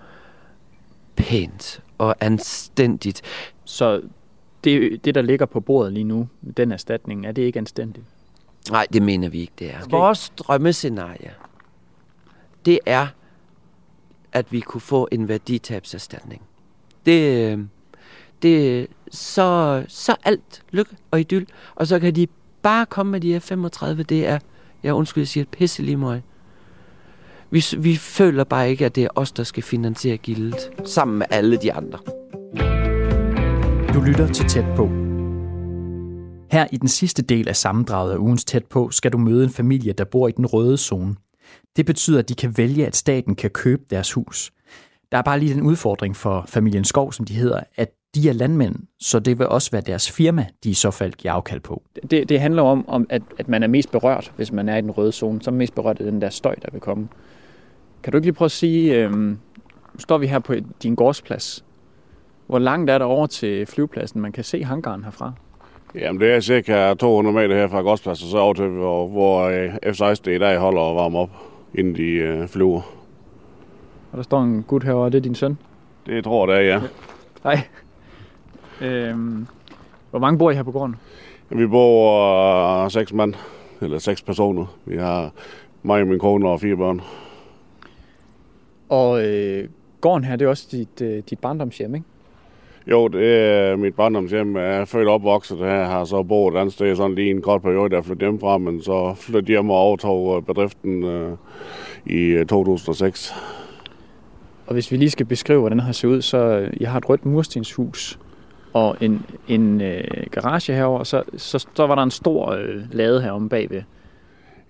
pænt 1.16 1.83
og 1.98 2.16
anstændigt. 2.20 3.22
Så 3.64 4.02
det, 4.64 5.04
det, 5.04 5.14
der 5.14 5.22
ligger 5.22 5.46
på 5.46 5.60
bordet 5.60 5.92
lige 5.92 6.04
nu, 6.04 6.28
den 6.56 6.72
erstatning, 6.72 7.26
er 7.26 7.32
det 7.32 7.42
ikke 7.42 7.58
anstændigt? 7.58 8.06
Nej, 8.70 8.86
det 8.92 9.02
mener 9.02 9.28
vi 9.28 9.40
ikke, 9.40 9.52
det 9.58 9.74
er. 9.74 9.78
Vores 9.90 10.32
drømmescenarie, 10.36 11.34
det 12.66 12.78
er, 12.86 13.06
at 14.32 14.52
vi 14.52 14.60
kunne 14.60 14.80
få 14.80 15.08
en 15.12 15.28
værditabserstatning. 15.28 16.42
Det, 17.06 17.68
det 18.42 18.86
så, 19.10 19.84
så 19.88 20.16
alt 20.24 20.62
lykke 20.70 20.96
og 21.10 21.20
idyll, 21.20 21.46
og 21.74 21.86
så 21.86 22.00
kan 22.00 22.14
de 22.14 22.26
bare 22.62 22.86
komme 22.86 23.12
med 23.12 23.20
de 23.20 23.32
her 23.32 23.38
35, 23.38 24.02
det 24.02 24.26
er, 24.26 24.38
jeg 24.82 24.94
undskyld, 24.94 25.20
jeg 25.22 25.28
siger, 25.28 25.44
pisse 25.44 25.82
lige 25.82 25.96
mig. 25.96 26.22
Vi, 27.50 27.64
vi 27.78 27.96
føler 27.96 28.44
bare 28.44 28.70
ikke, 28.70 28.86
at 28.86 28.94
det 28.94 29.04
er 29.04 29.08
os, 29.14 29.32
der 29.32 29.42
skal 29.42 29.62
finansiere 29.62 30.16
gildet, 30.16 30.70
sammen 30.84 31.18
med 31.18 31.26
alle 31.30 31.56
de 31.56 31.72
andre. 31.72 31.98
Du 33.94 34.00
lytter 34.00 34.28
til 34.32 34.48
Tæt 34.48 34.64
på. 34.76 34.86
Her 36.50 36.66
i 36.72 36.76
den 36.76 36.88
sidste 36.88 37.22
del 37.22 37.48
af 37.48 37.56
sammendraget 37.56 38.12
af 38.12 38.16
ugens 38.16 38.44
Tæt 38.44 38.64
på, 38.64 38.90
skal 38.90 39.12
du 39.12 39.18
møde 39.18 39.44
en 39.44 39.50
familie, 39.50 39.92
der 39.92 40.04
bor 40.04 40.28
i 40.28 40.32
den 40.32 40.46
røde 40.46 40.76
zone. 40.76 41.16
Det 41.76 41.86
betyder, 41.86 42.18
at 42.18 42.28
de 42.28 42.34
kan 42.34 42.58
vælge, 42.58 42.86
at 42.86 42.96
staten 42.96 43.34
kan 43.34 43.50
købe 43.50 43.82
deres 43.90 44.12
hus. 44.12 44.52
Der 45.12 45.18
er 45.18 45.22
bare 45.22 45.38
lige 45.38 45.54
den 45.54 45.62
udfordring 45.62 46.16
for 46.16 46.44
familien 46.48 46.84
Skov, 46.84 47.12
som 47.12 47.24
de 47.24 47.34
hedder, 47.34 47.60
at 47.76 47.88
de 48.14 48.28
er 48.28 48.32
landmænd, 48.32 48.76
så 49.00 49.18
det 49.18 49.38
vil 49.38 49.48
også 49.48 49.70
være 49.70 49.82
deres 49.82 50.10
firma, 50.10 50.46
de 50.64 50.70
i 50.70 50.74
så 50.74 50.90
fald 50.90 51.12
giver 51.12 51.34
afkald 51.34 51.60
på. 51.60 51.82
Det, 52.10 52.28
det 52.28 52.40
handler 52.40 52.62
om, 52.62 52.88
om 52.88 53.06
at, 53.10 53.22
at 53.38 53.48
man 53.48 53.62
er 53.62 53.66
mest 53.66 53.90
berørt, 53.90 54.32
hvis 54.36 54.52
man 54.52 54.68
er 54.68 54.76
i 54.76 54.80
den 54.80 54.90
røde 54.90 55.12
zone. 55.12 55.42
Så 55.42 55.50
er 55.50 55.52
man 55.52 55.58
mest 55.58 55.74
berørt 55.74 55.98
af 55.98 56.04
den 56.04 56.20
der 56.20 56.30
støj, 56.30 56.54
der 56.54 56.68
vil 56.72 56.80
komme. 56.80 57.08
Kan 58.02 58.12
du 58.12 58.16
ikke 58.16 58.26
lige 58.26 58.34
prøve 58.34 58.46
at 58.46 58.52
sige, 58.52 58.94
øhm, 58.94 59.38
står 59.98 60.18
vi 60.18 60.26
her 60.26 60.38
på 60.38 60.54
din 60.82 60.94
gårdsplads. 60.94 61.64
Hvor 62.46 62.58
langt 62.58 62.90
er 62.90 62.98
der 62.98 63.04
over 63.04 63.26
til 63.26 63.66
flyvepladsen, 63.66 64.20
man 64.20 64.32
kan 64.32 64.44
se 64.44 64.64
hangaren 64.64 65.04
herfra? 65.04 65.32
Jamen, 65.94 66.20
det 66.20 66.32
er 66.32 66.40
cirka 66.40 66.94
200 66.94 67.34
meter 67.34 67.56
her 67.56 67.68
fra 67.68 67.80
Gårdspladsen, 67.80 68.28
så 68.28 68.38
over 68.38 68.54
til, 68.54 68.68
hvor, 68.68 69.08
hvor 69.08 69.42
øh, 69.42 69.74
F-16 69.74 70.30
i 70.30 70.38
dag 70.38 70.58
holder 70.58 70.80
og 70.80 70.96
varmer 70.96 71.18
op, 71.18 71.30
inden 71.74 71.96
de 71.96 72.02
øh, 72.02 72.48
flyver. 72.48 72.80
Og 74.12 74.16
der 74.16 74.22
står 74.22 74.42
en 74.42 74.62
gut 74.62 74.84
herovre, 74.84 75.10
det 75.10 75.14
er 75.14 75.20
din 75.20 75.34
søn. 75.34 75.58
Det 76.06 76.24
tror 76.24 76.52
jeg, 76.52 76.58
det 76.58 76.70
er, 76.70 76.74
ja. 76.74 76.80
Nej. 77.44 77.60
Øhm, 78.80 79.46
hvor 80.10 80.18
mange 80.18 80.38
bor 80.38 80.50
I 80.50 80.54
her 80.54 80.62
på 80.62 80.72
gården? 80.72 80.96
Vi 81.50 81.66
bor 81.66 82.84
uh, 82.84 82.90
seks 82.90 83.12
mand, 83.12 83.34
eller 83.80 83.98
seks 83.98 84.22
personer. 84.22 84.66
Vi 84.84 84.96
har 84.96 85.30
mig 85.82 86.00
og 86.00 86.06
min 86.06 86.18
kone 86.18 86.48
og 86.48 86.60
fire 86.60 86.76
børn. 86.76 87.00
Og 88.88 89.26
øh, 89.26 89.68
gården 90.00 90.24
her, 90.24 90.36
det 90.36 90.44
er 90.44 90.48
også 90.48 90.68
dit, 90.70 91.00
øh, 91.02 91.22
dit 91.30 91.38
barndomshjem, 91.38 91.94
ikke? 91.94 92.06
Jo, 92.86 93.08
det 93.08 93.28
er 93.28 93.76
mit 93.76 93.94
barndomshjem. 93.94 94.56
Jeg 94.56 94.76
er 94.76 94.84
født 94.84 95.08
og 95.08 95.14
opvokset 95.14 95.58
her, 95.58 95.84
har 95.84 96.04
så 96.04 96.22
boet 96.22 96.54
et 96.54 96.58
andet 96.58 96.74
sted 96.74 96.96
sådan 96.96 97.14
lige 97.14 97.30
en 97.30 97.42
kort 97.42 97.62
periode, 97.62 97.90
der 97.90 98.02
flyttede 98.02 98.24
hjemmefra, 98.24 98.58
men 98.58 98.82
så 98.82 99.14
flyttede 99.14 99.52
hjem 99.52 99.70
og 99.70 99.76
overtog 99.76 100.36
øh, 100.36 100.42
bedriften 100.42 101.04
øh, 101.04 101.32
i 102.06 102.20
øh, 102.20 102.46
2006. 102.46 103.34
Og 104.66 104.72
hvis 104.72 104.92
vi 104.92 104.96
lige 104.96 105.10
skal 105.10 105.26
beskrive, 105.26 105.60
hvordan 105.60 105.78
den 105.78 105.86
har 105.86 105.92
set 105.92 106.08
ud, 106.08 106.22
så 106.22 106.38
øh, 106.38 106.72
jeg 106.80 106.90
har 106.90 106.98
et 106.98 107.08
rødt 107.08 107.26
murstenshus 107.26 108.18
og 108.74 108.96
en, 109.00 109.26
en 109.48 109.80
øh, 109.80 110.04
garage 110.30 110.72
herover, 110.72 110.98
og 110.98 111.06
så, 111.06 111.22
så, 111.36 111.66
så 111.74 111.86
var 111.86 111.94
der 111.94 112.02
en 112.02 112.10
stor 112.10 112.50
øh, 112.50 112.76
lade 112.92 113.22
heromme 113.22 113.48
bagved. 113.48 113.82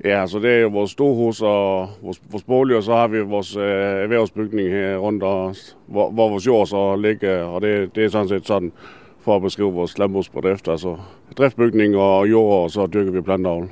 Ja, 0.05 0.27
så 0.27 0.39
det 0.39 0.51
er 0.51 0.59
jo 0.59 0.69
vores 0.69 0.91
storhus 0.91 1.43
og 1.43 1.89
vores, 2.03 2.21
vores 2.31 2.45
bolig, 2.45 2.77
og 2.77 2.83
så 2.83 2.93
har 2.95 3.09
vi 3.09 3.21
vores 3.21 3.57
øh, 3.57 3.63
erhvervsbygning 4.03 4.69
her 4.69 4.97
rundt 4.97 5.23
os, 5.25 5.77
hvor, 5.87 6.11
hvor 6.11 6.29
vores 6.29 6.47
jord 6.47 6.67
så 6.67 6.97
ligger, 6.97 7.43
og 7.43 7.61
det, 7.61 7.95
det 7.95 8.05
er 8.05 8.09
sådan 8.09 8.29
set 8.29 8.47
sådan 8.47 8.73
for 9.21 9.37
at 9.37 9.43
beskrive 9.43 9.73
vores 9.73 9.99
landbrugsbedrift, 9.99 10.69
altså 10.69 10.97
driftbygning 11.39 11.97
og 11.97 12.31
jord, 12.31 12.63
og 12.63 12.71
så 12.71 12.87
dyrker 12.87 13.13
vi 13.13 13.21
planteavl. 13.21 13.71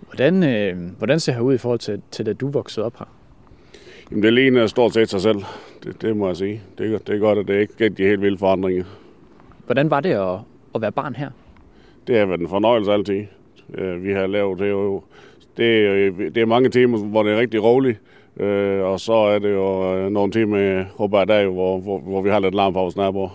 Hvordan, 0.00 0.42
øh, 0.42 0.76
hvordan 0.98 1.20
ser 1.20 1.32
det 1.32 1.40
ud 1.40 1.54
i 1.54 1.58
forhold 1.58 1.78
til, 1.78 2.02
til 2.10 2.26
da 2.26 2.32
du 2.32 2.48
voksede 2.50 2.86
op 2.86 2.98
her? 2.98 3.06
Jamen, 4.10 4.22
det 4.22 4.32
ligner 4.32 4.66
stort 4.66 4.94
set 4.94 5.10
sig 5.10 5.20
selv, 5.20 5.38
det, 5.84 6.02
det 6.02 6.16
må 6.16 6.26
jeg 6.26 6.36
sige. 6.36 6.62
Det, 6.78 6.94
er- 6.94 6.98
det 6.98 7.14
er 7.14 7.18
godt, 7.18 7.38
at 7.38 7.48
det 7.48 7.60
ikke 7.60 7.84
er 7.84 7.88
de 7.88 8.02
helt 8.02 8.20
vilde 8.22 8.38
forandringer. 8.38 8.84
Hvordan 9.66 9.90
var 9.90 10.00
det 10.00 10.10
at, 10.10 10.38
at 10.74 10.80
være 10.80 10.92
barn 10.92 11.14
her? 11.14 11.30
Det 12.06 12.18
har 12.18 12.26
været 12.26 12.40
en 12.40 12.48
fornøjelse 12.48 12.92
altid. 12.92 13.24
Øh, 13.74 14.04
Vi 14.04 14.12
har 14.12 14.26
lavet 14.26 14.58
det 14.58 14.70
jo, 14.70 15.02
det 15.56 15.86
er, 15.86 16.10
det 16.10 16.36
er 16.36 16.46
mange 16.46 16.68
timer, 16.68 16.98
hvor 16.98 17.22
det 17.22 17.32
er 17.32 17.38
rigtig 17.38 17.62
roligt. 17.62 18.00
Øh, 18.36 18.82
og 18.82 19.00
så 19.00 19.12
er 19.12 19.38
det 19.38 19.52
jo 19.52 19.94
øh, 19.96 20.10
nogle 20.10 20.32
timer, 20.32 20.84
håber 20.98 21.18
jeg, 21.18 21.28
dag, 21.28 21.46
hvor, 21.46 21.80
hvor, 21.80 21.98
hvor 21.98 22.22
vi 22.22 22.30
har 22.30 22.38
lidt 22.38 22.54
larm 22.54 22.72
fra 22.74 22.80
vores 22.80 22.96
naboer. 22.96 23.28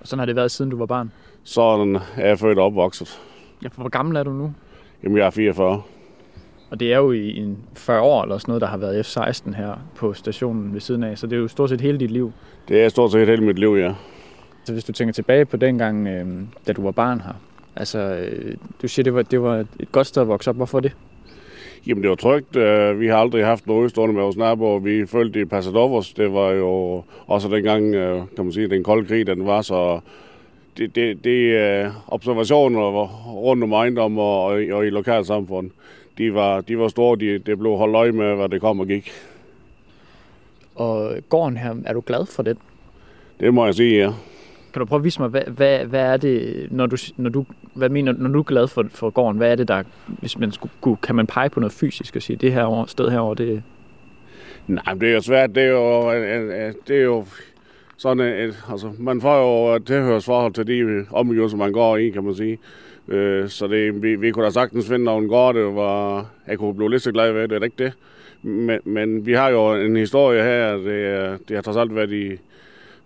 Og 0.00 0.06
sådan 0.08 0.18
har 0.18 0.26
det 0.26 0.36
været, 0.36 0.50
siden 0.50 0.70
du 0.70 0.76
var 0.76 0.86
barn. 0.86 1.12
Sådan 1.44 1.96
er 2.16 2.26
jeg 2.28 2.38
født 2.38 2.58
og 2.58 2.64
opvokset. 2.64 3.20
Ja, 3.62 3.68
for 3.68 3.80
hvor 3.80 3.88
gammel 3.90 4.16
er 4.16 4.22
du 4.22 4.30
nu? 4.30 4.52
Jamen, 5.02 5.18
jeg 5.18 5.26
er 5.26 5.30
44. 5.30 5.82
Og 6.70 6.80
det 6.80 6.92
er 6.92 6.96
jo 6.98 7.12
i 7.12 7.36
en 7.36 7.58
40 7.74 8.00
år 8.00 8.22
eller 8.22 8.38
sådan 8.38 8.50
noget, 8.50 8.60
der 8.60 8.66
har 8.66 8.76
været 8.76 9.06
F-16 9.06 9.56
her 9.56 9.72
på 9.96 10.12
stationen 10.12 10.72
ved 10.74 10.80
siden 10.80 11.02
af. 11.02 11.18
Så 11.18 11.26
det 11.26 11.36
er 11.36 11.40
jo 11.40 11.48
stort 11.48 11.70
set 11.70 11.80
hele 11.80 11.98
dit 11.98 12.10
liv. 12.10 12.32
Det 12.68 12.84
er 12.84 12.88
stort 12.88 13.12
set 13.12 13.28
hele 13.28 13.44
mit 13.44 13.58
liv, 13.58 13.76
ja. 13.78 13.94
Så 14.68 14.72
hvis 14.72 14.84
du 14.84 14.92
tænker 14.92 15.12
tilbage 15.12 15.44
på 15.44 15.56
dengang, 15.56 16.08
øh, 16.08 16.26
da 16.66 16.72
du 16.72 16.82
var 16.82 16.90
barn 16.90 17.20
her. 17.20 17.32
Altså, 17.76 17.98
øh, 17.98 18.54
du 18.82 18.88
siger, 18.88 19.04
det 19.04 19.14
var, 19.14 19.22
det 19.22 19.42
var 19.42 19.56
et 19.80 19.92
godt 19.92 20.06
sted 20.06 20.22
at 20.22 20.28
vokse 20.28 20.50
op. 20.50 20.56
Hvorfor 20.56 20.80
det? 20.80 20.92
Jamen, 21.86 22.02
det 22.02 22.10
var 22.10 22.16
trygt. 22.16 22.56
Øh, 22.56 23.00
Vi 23.00 23.06
har 23.06 23.16
aldrig 23.16 23.44
haft 23.44 23.66
noget 23.66 23.84
udstående 23.84 24.14
med 24.14 24.22
vores 24.22 24.36
naboer. 24.36 24.78
Vi 24.78 25.06
følte 25.06 25.38
det 25.38 25.44
i 25.46 25.48
Passadovos. 25.48 26.12
Det 26.12 26.32
var 26.32 26.50
jo 26.50 27.02
også 27.26 27.48
dengang, 27.48 27.94
øh, 27.94 28.22
kan 28.36 28.44
man 28.44 28.52
sige, 28.52 28.68
den 28.68 28.84
kolde 28.84 29.08
krig, 29.08 29.26
den 29.26 29.46
var 29.46 29.62
så... 29.62 30.00
Det, 30.78 30.94
det, 30.94 31.24
det 31.24 31.52
øh, 31.54 31.86
observationer 32.08 33.06
rundt 33.32 33.64
om 33.64 33.72
ejendom 33.72 34.18
og, 34.18 34.42
og, 34.44 34.86
i 34.86 34.90
lokalsamfund, 34.90 35.70
de 36.18 36.34
var, 36.34 36.60
de 36.60 36.78
var 36.78 36.88
store. 36.88 37.18
De, 37.18 37.38
det 37.38 37.58
blev 37.58 37.76
holdt 37.76 37.96
øje 37.96 38.12
med, 38.12 38.34
hvad 38.36 38.48
det 38.48 38.60
kom 38.60 38.80
og 38.80 38.86
gik. 38.86 39.10
Og 40.74 41.12
gården 41.28 41.56
her, 41.56 41.74
er 41.86 41.92
du 41.92 42.02
glad 42.06 42.26
for 42.26 42.42
den? 42.42 42.56
Det 43.40 43.54
må 43.54 43.64
jeg 43.64 43.74
sige, 43.74 43.98
ja. 43.98 44.12
Kan 44.72 44.80
du 44.80 44.86
prøve 44.86 44.98
at 45.00 45.04
vise 45.04 45.20
mig, 45.20 45.28
hvad, 45.28 45.42
hvad, 45.42 45.84
hvad 45.84 46.00
er 46.00 46.16
det, 46.16 46.66
når 46.70 46.86
du, 46.86 46.96
når 47.16 47.30
du, 47.30 47.44
hvad 47.74 47.88
mener, 47.88 48.12
når 48.12 48.28
du 48.28 48.38
er 48.38 48.42
glad 48.42 48.68
for, 48.68 48.86
for 48.90 49.10
gården, 49.10 49.36
hvad 49.38 49.52
er 49.52 49.54
det 49.54 49.68
der, 49.68 49.82
hvis 50.06 50.38
man 50.38 50.52
skulle, 50.52 50.96
kan 51.02 51.14
man 51.14 51.26
pege 51.26 51.50
på 51.50 51.60
noget 51.60 51.72
fysisk 51.72 52.16
og 52.16 52.22
sige, 52.22 52.36
det 52.36 52.52
her 52.52 52.62
over, 52.62 52.86
sted 52.86 53.08
herover, 53.10 53.34
det, 53.34 53.62
Nej, 54.68 54.94
men 54.94 55.00
det 55.00 55.08
er 55.08 55.14
jo 55.14 55.20
svært. 55.20 55.54
Det 55.54 55.62
er 55.62 55.68
jo, 55.68 56.12
øh, 56.12 56.42
øh, 56.42 56.66
øh, 56.66 56.72
det 56.88 56.96
er 56.96 57.02
jo 57.02 57.26
sådan 57.96 58.20
et, 58.20 58.64
altså, 58.70 58.92
man 58.98 59.20
får 59.20 59.36
jo 59.38 59.76
et 59.76 59.86
tilhørsforhold 59.86 60.52
til 60.52 60.66
de 60.66 61.06
omgivelser, 61.10 61.56
man 61.56 61.72
går 61.72 61.96
i, 61.96 62.08
kan 62.08 62.24
man 62.24 62.34
sige. 62.34 62.58
Øh, 63.08 63.48
Så 63.48 63.66
det, 63.66 64.02
vi, 64.02 64.16
vi 64.16 64.30
kunne 64.30 64.44
da 64.44 64.50
sagtens 64.50 64.88
finde 64.88 65.04
nogle 65.04 65.28
gårde, 65.28 65.58
det 65.58 65.74
var, 65.74 66.26
jeg 66.46 66.58
kunne 66.58 66.74
blive 66.74 66.90
lidt 66.90 67.02
så 67.02 67.12
glad 67.12 67.32
ved, 67.32 67.48
det 67.48 67.56
er 67.58 67.64
ikke 67.64 67.84
det. 67.84 67.92
Men, 68.42 68.80
men 68.84 69.26
vi 69.26 69.32
har 69.32 69.48
jo 69.48 69.74
en 69.74 69.96
historie 69.96 70.42
her, 70.42 70.76
det, 70.76 71.48
det 71.48 71.56
har 71.56 71.62
trods 71.62 71.76
alt 71.76 71.94
været 71.94 72.12
i 72.12 72.38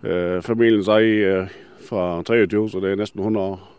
øh, 0.05 0.43
familiens 0.43 0.89
eje 0.89 1.05
øh, 1.05 1.49
fra 1.89 2.23
23, 2.23 2.71
så 2.71 2.81
det 2.81 2.91
er 2.91 2.97
næsten 2.97 3.21
100 3.21 3.47
år. 3.47 3.73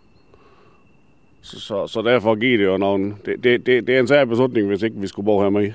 Så, 1.42 1.60
så, 1.60 1.88
så 1.88 2.02
derfor 2.02 2.36
giver 2.36 2.58
det 2.58 2.66
jo 2.66 2.78
nogle... 2.78 3.16
Det, 3.26 3.44
det, 3.44 3.66
det, 3.66 3.88
det 3.88 3.96
er 3.96 4.00
en 4.00 4.08
særlig 4.08 4.30
beslutning, 4.30 4.68
hvis 4.68 4.82
ikke 4.82 5.00
vi 5.00 5.08
skulle 5.08 5.26
bo 5.26 5.42
her 5.42 5.50
med. 5.50 5.72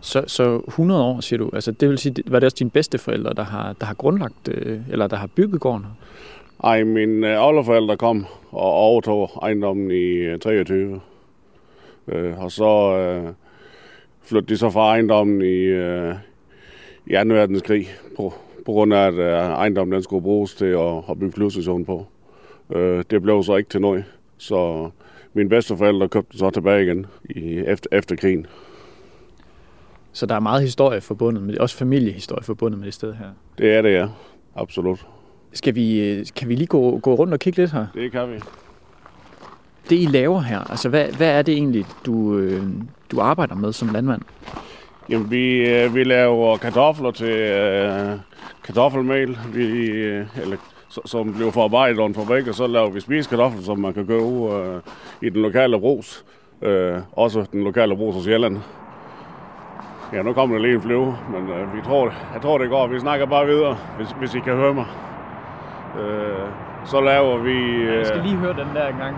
så, 0.00 0.24
så 0.26 0.62
100 0.68 1.02
år, 1.02 1.20
siger 1.20 1.38
du, 1.38 1.50
altså 1.52 1.72
det 1.72 1.88
vil 1.88 1.98
sige, 1.98 2.14
var 2.26 2.38
det 2.38 2.46
også 2.46 2.56
dine 2.58 2.70
bedsteforældre, 2.70 3.34
der 3.34 3.44
har, 3.44 3.72
der 3.72 3.86
har 3.86 3.94
grundlagt, 3.94 4.48
øh, 4.48 4.80
eller 4.90 5.06
der 5.06 5.16
har 5.16 5.26
bygget 5.26 5.60
gården? 5.60 5.86
Ej, 6.64 6.84
mine 6.84 7.32
øh, 7.32 7.46
oldeforældre 7.46 7.96
kom 7.96 8.26
og 8.50 8.72
overtog 8.72 9.30
ejendommen 9.42 9.90
i 9.90 10.12
øh, 10.12 10.38
23. 10.38 11.00
Øh, 12.08 12.40
og 12.40 12.52
så 12.52 12.96
øh, 12.96 13.32
flyttede 14.22 14.54
de 14.54 14.58
så 14.58 14.70
fra 14.70 14.88
ejendommen 14.88 15.40
i, 15.42 15.62
øh, 15.64 16.14
i 17.06 17.12
2. 17.12 17.18
verdenskrig, 17.34 17.88
på, 18.16 18.34
på 18.66 18.72
grund 18.72 18.94
af, 18.94 19.06
at 19.06 19.14
øh, 19.14 19.32
ejendommen 19.32 19.94
den 19.94 20.02
skulle 20.02 20.22
bruges 20.22 20.54
til 20.54 20.64
at, 20.64 20.96
at 21.10 21.18
bygge 21.18 21.32
flyvestation 21.32 21.84
på. 21.84 22.06
Øh, 22.74 23.04
det 23.10 23.22
blev 23.22 23.42
så 23.42 23.56
ikke 23.56 23.70
til 23.70 23.80
noget, 23.80 24.04
så 24.38 24.90
mine 25.34 25.48
bedsteforældre 25.48 26.08
købte 26.08 26.32
den 26.32 26.38
så 26.38 26.50
tilbage 26.50 26.84
igen 26.84 27.06
i, 27.24 27.58
efter, 27.58 27.88
efter 27.92 28.16
krigen. 28.16 28.46
Så 30.12 30.26
der 30.26 30.34
er 30.34 30.40
meget 30.40 30.62
historie 30.62 31.00
forbundet 31.00 31.42
med 31.42 31.52
det, 31.52 31.60
også 31.60 31.76
familiehistorie 31.76 32.42
forbundet 32.42 32.78
med 32.78 32.86
det 32.86 32.94
sted 32.94 33.14
her. 33.14 33.26
Det 33.58 33.74
er 33.74 33.82
det, 33.82 33.92
ja. 33.92 34.08
Absolut. 34.54 35.06
Skal 35.52 35.74
vi, 35.74 36.00
øh, 36.00 36.26
kan 36.36 36.48
vi 36.48 36.54
lige 36.54 36.66
gå, 36.66 36.98
gå 36.98 37.14
rundt 37.14 37.32
og 37.32 37.38
kigge 37.38 37.58
lidt 37.58 37.72
her? 37.72 37.86
Det 37.94 38.12
kan 38.12 38.32
vi. 38.32 38.40
Det 39.90 39.96
I 39.96 40.06
laver 40.06 40.40
her, 40.40 40.70
altså 40.70 40.88
hvad, 40.88 41.06
hvad 41.06 41.38
er 41.38 41.42
det 41.42 41.54
egentlig, 41.54 41.84
du, 42.06 42.38
øh, 42.38 42.62
du 43.10 43.20
arbejder 43.20 43.54
med 43.54 43.72
som 43.72 43.88
landmand? 43.88 44.22
Jamen, 45.10 45.30
vi, 45.30 45.70
øh, 45.70 45.94
vi 45.94 46.04
laver 46.04 46.56
kartofler 46.56 47.10
til 47.10 47.30
øh, 47.30 48.18
kartoffelmel, 48.64 49.38
vi, 49.54 49.66
øh, 49.90 50.26
eller, 50.42 50.56
som 50.88 51.34
bliver 51.34 51.50
forarbejdet 51.50 51.98
over 51.98 52.08
en 52.08 52.14
fabrik, 52.14 52.48
og 52.48 52.54
så 52.54 52.66
laver 52.66 52.90
vi 52.90 53.00
spisekartofler, 53.00 53.62
som 53.62 53.78
man 53.78 53.94
kan 53.94 54.06
købe 54.06 54.54
øh, 54.54 54.80
i 55.22 55.28
den 55.30 55.42
lokale 55.42 55.80
brus. 55.80 56.24
Øh, 56.62 56.98
også 57.12 57.46
den 57.52 57.64
lokale 57.64 57.96
brus 57.96 58.14
hos 58.14 58.24
Sjælland. 58.24 58.58
Ja, 60.12 60.22
nu 60.22 60.32
kommer 60.32 60.56
der 60.56 60.62
lige 60.62 60.74
en 60.74 60.82
flyve, 60.82 61.16
men 61.32 61.48
øh, 61.50 61.76
vi 61.76 61.80
tror, 61.84 62.12
jeg 62.34 62.42
tror, 62.42 62.58
det 62.58 62.70
går. 62.70 62.86
Vi 62.86 63.00
snakker 63.00 63.26
bare 63.26 63.46
videre, 63.46 63.76
hvis, 63.96 64.08
hvis 64.18 64.34
I 64.34 64.40
kan 64.40 64.56
høre 64.56 64.74
mig. 64.74 64.86
Øh, 66.00 66.48
så 66.84 67.00
laver 67.00 67.38
vi... 67.38 67.56
Øh, 67.56 67.96
Jeg 67.98 68.06
skal 68.06 68.22
lige 68.22 68.36
høre 68.36 68.52
den 68.52 68.68
der 68.74 68.88
engang. 68.88 69.16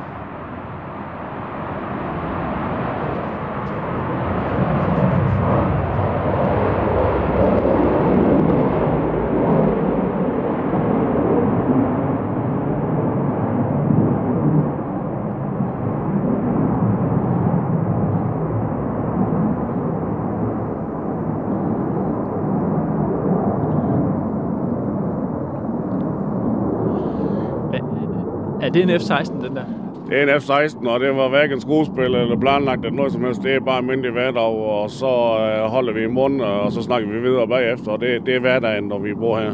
Er 28.69 28.73
det 28.73 28.83
en 28.83 29.01
F-16, 29.01 29.47
den 29.47 29.57
der? 29.57 29.65
Det 30.09 30.19
er 30.19 30.23
en 30.23 30.41
F-16, 30.41 30.89
og 30.89 31.01
det 31.01 31.17
var 31.17 31.29
hverken 31.29 31.61
skuespil 31.61 32.05
eller 32.05 32.37
planlagt 32.41 32.85
eller 32.85 32.97
noget 32.97 33.13
som 33.13 33.25
helst. 33.25 33.43
Det 33.43 33.55
er 33.55 33.61
bare 33.61 33.77
almindelig 33.77 34.11
hverdag, 34.11 34.43
og 34.43 34.91
så 34.91 35.07
øh, 35.07 35.71
holder 35.71 35.93
vi 35.93 36.03
i 36.03 36.07
munden, 36.07 36.41
og 36.41 36.73
så 36.73 36.83
snakker 36.83 37.09
vi 37.09 37.21
videre 37.21 37.49
bagefter. 37.49 37.91
Og 37.91 38.01
det, 38.01 38.27
det 38.27 38.37
er 38.37 38.41
hverdagen, 38.41 38.85
når 38.85 38.99
vi 38.99 39.15
bor 39.15 39.39
her. 39.39 39.51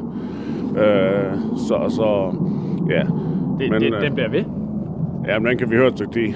Øh, 0.77 1.39
så, 1.69 1.85
så, 1.89 2.37
ja. 2.91 3.01
Det, 3.59 3.71
Men, 3.71 3.83
det, 3.83 3.95
øh, 3.95 4.03
den 4.03 4.15
bliver 4.15 4.29
ved. 4.29 4.45
Ja, 5.27 5.39
men 5.39 5.49
den 5.49 5.59
kan 5.59 5.71
vi 5.71 5.77
høre 5.77 5.89
et 5.89 5.95
stykke 5.95 6.13
tid. 6.13 6.35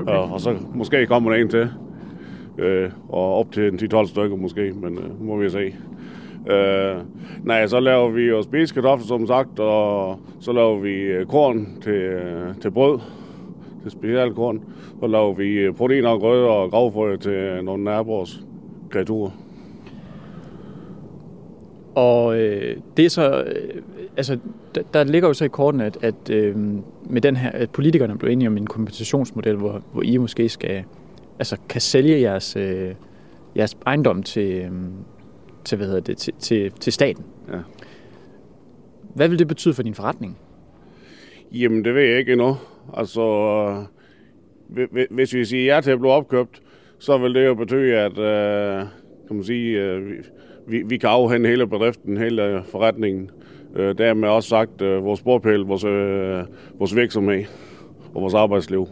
Okay. 0.00 0.12
Og, 0.12 0.32
og 0.32 0.40
så 0.40 0.54
måske 0.74 1.06
kommer 1.06 1.30
der 1.30 1.38
en 1.38 1.48
til. 1.48 1.68
Øh, 2.58 2.90
og 3.08 3.34
op 3.38 3.52
til 3.52 3.72
en 3.72 3.78
10-12 3.94 4.06
stykker 4.06 4.36
måske, 4.36 4.72
men 4.82 4.98
øh, 4.98 5.26
må 5.26 5.36
vi 5.36 5.48
se. 5.48 5.74
Øh, 6.50 6.96
nej, 7.44 7.66
så 7.66 7.80
laver 7.80 8.10
vi 8.10 8.22
jo 8.22 8.42
spisekartofler, 8.42 9.06
som 9.06 9.26
sagt, 9.26 9.60
og 9.60 10.18
så 10.40 10.52
laver 10.52 10.78
vi 10.78 10.94
øh, 10.94 11.26
korn 11.26 11.66
til, 11.82 11.92
øh, 11.92 12.54
til 12.60 12.70
brød, 12.70 12.98
til 13.82 13.90
specialkorn. 13.90 14.62
Så 15.00 15.06
laver 15.06 15.34
vi 15.34 15.52
øh, 15.52 15.74
proteiner 15.74 16.08
og 16.08 16.20
grød 16.20 16.44
og 16.44 16.70
gravfrø 16.70 17.16
til 17.16 17.64
nogle 17.64 17.84
naboers 17.84 18.40
kreaturer. 18.90 19.30
Og 21.94 22.38
øh, 22.38 22.76
det 22.96 23.04
er 23.04 23.10
så, 23.10 23.42
øh, 23.42 23.82
altså, 24.16 24.38
der, 24.74 24.82
der 24.94 25.04
ligger 25.04 25.28
jo 25.28 25.34
så 25.34 25.44
i 25.44 25.48
korten, 25.48 25.80
at, 25.80 25.98
at 26.02 26.30
øh, 26.30 26.56
med 27.10 27.20
den 27.20 27.36
her, 27.36 27.50
at 27.50 27.70
politikerne 27.70 28.18
blev 28.18 28.32
enige 28.32 28.48
om 28.48 28.56
en 28.56 28.66
kompensationsmodel, 28.66 29.56
hvor, 29.56 29.82
hvor 29.92 30.02
I 30.02 30.16
måske 30.16 30.48
skal, 30.48 30.84
altså 31.38 31.56
kan 31.68 31.80
sælge 31.80 32.20
jeres, 32.20 32.56
øh, 32.56 32.94
jeres 33.56 33.76
ejendom 33.86 34.22
til, 34.22 34.52
øh, 34.52 34.70
til, 35.66 35.76
hvad 35.76 35.86
hedder 35.86 36.00
det, 36.00 36.16
til, 36.18 36.34
til, 36.38 36.70
til 36.72 36.92
staten. 36.92 37.24
Ja. 37.52 37.58
Hvad 39.14 39.28
vil 39.28 39.38
det 39.38 39.48
betyde 39.48 39.74
for 39.74 39.82
din 39.82 39.94
forretning? 39.94 40.38
Jamen, 41.52 41.84
det 41.84 41.94
ved 41.94 42.02
jeg 42.02 42.18
ikke 42.18 42.32
endnu. 42.32 42.56
Altså, 42.96 43.84
hvi- 44.68 45.06
hvis 45.10 45.34
vi 45.34 45.44
siger 45.44 45.74
ja 45.74 45.80
til 45.80 45.90
at 45.90 45.98
blive 45.98 46.12
opkøbt, 46.12 46.62
så 46.98 47.18
vil 47.18 47.34
det 47.34 47.46
jo 47.46 47.54
betyde, 47.54 47.94
at 47.96 48.18
øh, 48.18 48.86
kan 49.26 49.36
man 49.36 49.44
sige, 49.44 49.82
øh, 49.82 50.10
vi- 50.68 50.82
vi, 50.86 50.96
kan 50.96 51.08
afhænde 51.10 51.48
hele 51.48 51.66
bedriften, 51.66 52.16
hele 52.16 52.62
forretningen. 52.70 53.30
Øh, 53.76 53.98
dermed 53.98 54.28
også 54.28 54.48
sagt, 54.48 54.82
øh, 54.82 55.04
vores 55.04 55.22
bordpæl, 55.22 55.58
vores, 55.60 55.84
øh, 55.84 56.42
vores 56.78 56.96
virksomhed 56.96 57.44
og 58.14 58.22
vores 58.22 58.34
arbejdsliv 58.34 58.88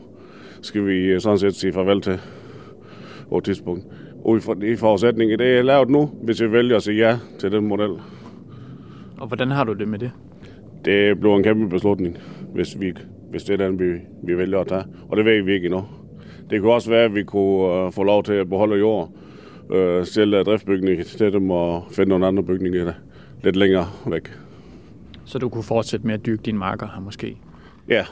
skal 0.63 0.87
vi 0.87 1.21
sådan 1.21 1.39
set 1.39 1.55
sige 1.55 1.73
farvel 1.73 2.01
til 2.01 2.19
på 3.29 3.39
et 3.39 3.45
tidspunkt. 3.45 3.85
Ud 4.25 4.41
fra 4.41 4.55
de 4.55 4.77
forudsætninger, 4.77 5.37
det 5.37 5.59
er 5.59 5.63
lavet 5.63 5.89
nu, 5.89 6.11
hvis 6.23 6.43
vi 6.43 6.53
vælger 6.53 6.77
at 6.77 6.83
sige 6.83 7.09
ja 7.09 7.19
til 7.39 7.53
den 7.53 7.67
model. 7.67 7.91
Og 9.19 9.27
hvordan 9.27 9.51
har 9.51 9.65
du 9.65 9.73
det 9.73 9.89
med 9.89 9.99
det? 9.99 10.11
Det 10.85 11.21
bliver 11.21 11.37
en 11.37 11.43
kæmpe 11.43 11.69
beslutning, 11.69 12.19
hvis, 12.55 12.81
vi, 12.81 12.93
hvis 13.31 13.45
det 13.45 13.61
er 13.61 13.69
den, 13.69 13.79
vi, 13.79 13.99
vi 14.23 14.37
vælger 14.39 14.59
at 14.59 14.67
tage. 14.67 14.85
Og 15.09 15.17
det 15.17 15.25
ved 15.25 15.43
vi 15.43 15.53
ikke 15.53 15.67
endnu. 15.67 15.85
Det 16.51 16.61
kunne 16.61 16.73
også 16.73 16.91
være, 16.91 17.05
at 17.05 17.15
vi 17.15 17.23
kunne 17.23 17.87
uh, 17.87 17.93
få 17.93 18.03
lov 18.03 18.23
til 18.23 18.33
at 18.33 18.49
beholde 18.49 18.77
jord, 18.77 19.13
uh, 19.69 20.05
stille 20.05 20.43
driftsbygning 20.43 21.05
til 21.05 21.33
dem 21.33 21.51
og 21.51 21.85
finde 21.91 22.09
nogle 22.09 22.27
andre 22.27 22.43
bygninger 22.43 22.93
lidt 23.45 23.57
længere 23.57 23.87
væk. 24.07 24.33
Så 25.25 25.39
du 25.39 25.49
kunne 25.49 25.65
fortsætte 25.65 26.07
med 26.07 26.15
at 26.15 26.27
dyrke 26.27 26.43
dine 26.43 26.59
marker 26.59 26.87
her 26.95 27.01
måske? 27.01 27.37
Ja, 27.89 28.05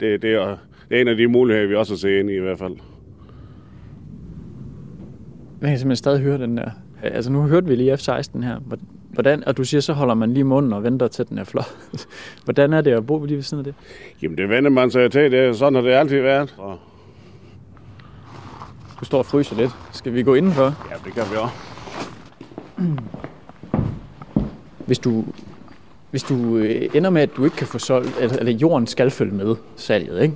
det, 0.00 0.22
det, 0.22 0.34
er, 0.34 0.56
det 0.88 0.96
er 0.96 1.00
en 1.00 1.08
af 1.08 1.16
de 1.16 1.26
muligheder, 1.26 1.68
vi 1.68 1.74
også 1.74 1.96
set 1.96 2.20
ind 2.20 2.30
i 2.30 2.36
i 2.36 2.40
hvert 2.40 2.58
fald. 2.58 2.76
Jeg 5.60 5.68
kan 5.68 5.78
simpelthen 5.78 5.96
stadig 5.96 6.20
høre 6.20 6.38
den 6.38 6.56
der. 6.56 6.70
Altså 7.02 7.32
nu 7.32 7.42
hørte 7.42 7.66
vi 7.66 7.74
lige 7.74 7.94
F-16 7.94 8.42
her. 8.42 8.56
Hvordan, 9.12 9.44
og 9.48 9.56
du 9.56 9.64
siger, 9.64 9.80
så 9.80 9.92
holder 9.92 10.14
man 10.14 10.32
lige 10.34 10.44
munden 10.44 10.72
og 10.72 10.84
venter 10.84 11.08
til 11.08 11.28
den 11.28 11.38
er 11.38 11.44
flot. 11.44 11.76
Hvordan 12.44 12.72
er 12.72 12.80
det 12.80 12.90
at 12.92 13.06
bo 13.06 13.24
lige 13.24 13.36
ved 13.36 13.42
siden 13.42 13.60
af 13.60 13.64
det? 13.64 13.74
Jamen, 14.22 14.38
det 14.38 14.48
vender 14.48 14.70
man 14.70 14.90
sig 14.90 15.10
til. 15.12 15.30
Det, 15.32 15.34
er- 15.40 15.52
sådan 15.52 15.74
har 15.74 15.82
det 15.82 15.90
altid 15.90 16.20
været. 16.20 16.54
Og, 16.58 16.78
Du 19.00 19.04
står 19.04 19.18
og 19.18 19.26
fryser 19.26 19.56
lidt. 19.56 19.70
Skal 19.92 20.14
vi 20.14 20.22
gå 20.22 20.34
indenfor? 20.34 20.64
ja, 20.64 20.94
det 21.04 21.14
kan 21.14 21.22
vi 21.32 21.36
også. 21.36 21.54
Hvis 24.86 24.98
du, 24.98 25.24
hvis 26.10 26.22
du 26.22 26.56
øh, 26.56 26.88
ender 26.94 27.10
med, 27.10 27.22
at 27.22 27.30
du 27.36 27.44
ikke 27.44 27.56
kan 27.56 27.66
få 27.66 27.78
solgt, 27.78 28.14
eller, 28.20 28.36
eller 28.36 28.52
jorden 28.52 28.86
skal 28.86 29.10
følge 29.10 29.34
med 29.34 29.56
salget, 29.76 30.22
ikke? 30.22 30.34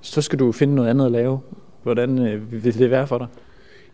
så 0.00 0.22
skal 0.22 0.38
du 0.38 0.52
finde 0.52 0.74
noget 0.74 0.88
andet 0.88 1.06
at 1.06 1.12
lave. 1.12 1.40
Hvordan 1.82 2.18
øh, 2.26 2.52
vil 2.64 2.78
det 2.78 2.90
være 2.90 3.06
for 3.06 3.18
dig? 3.18 3.26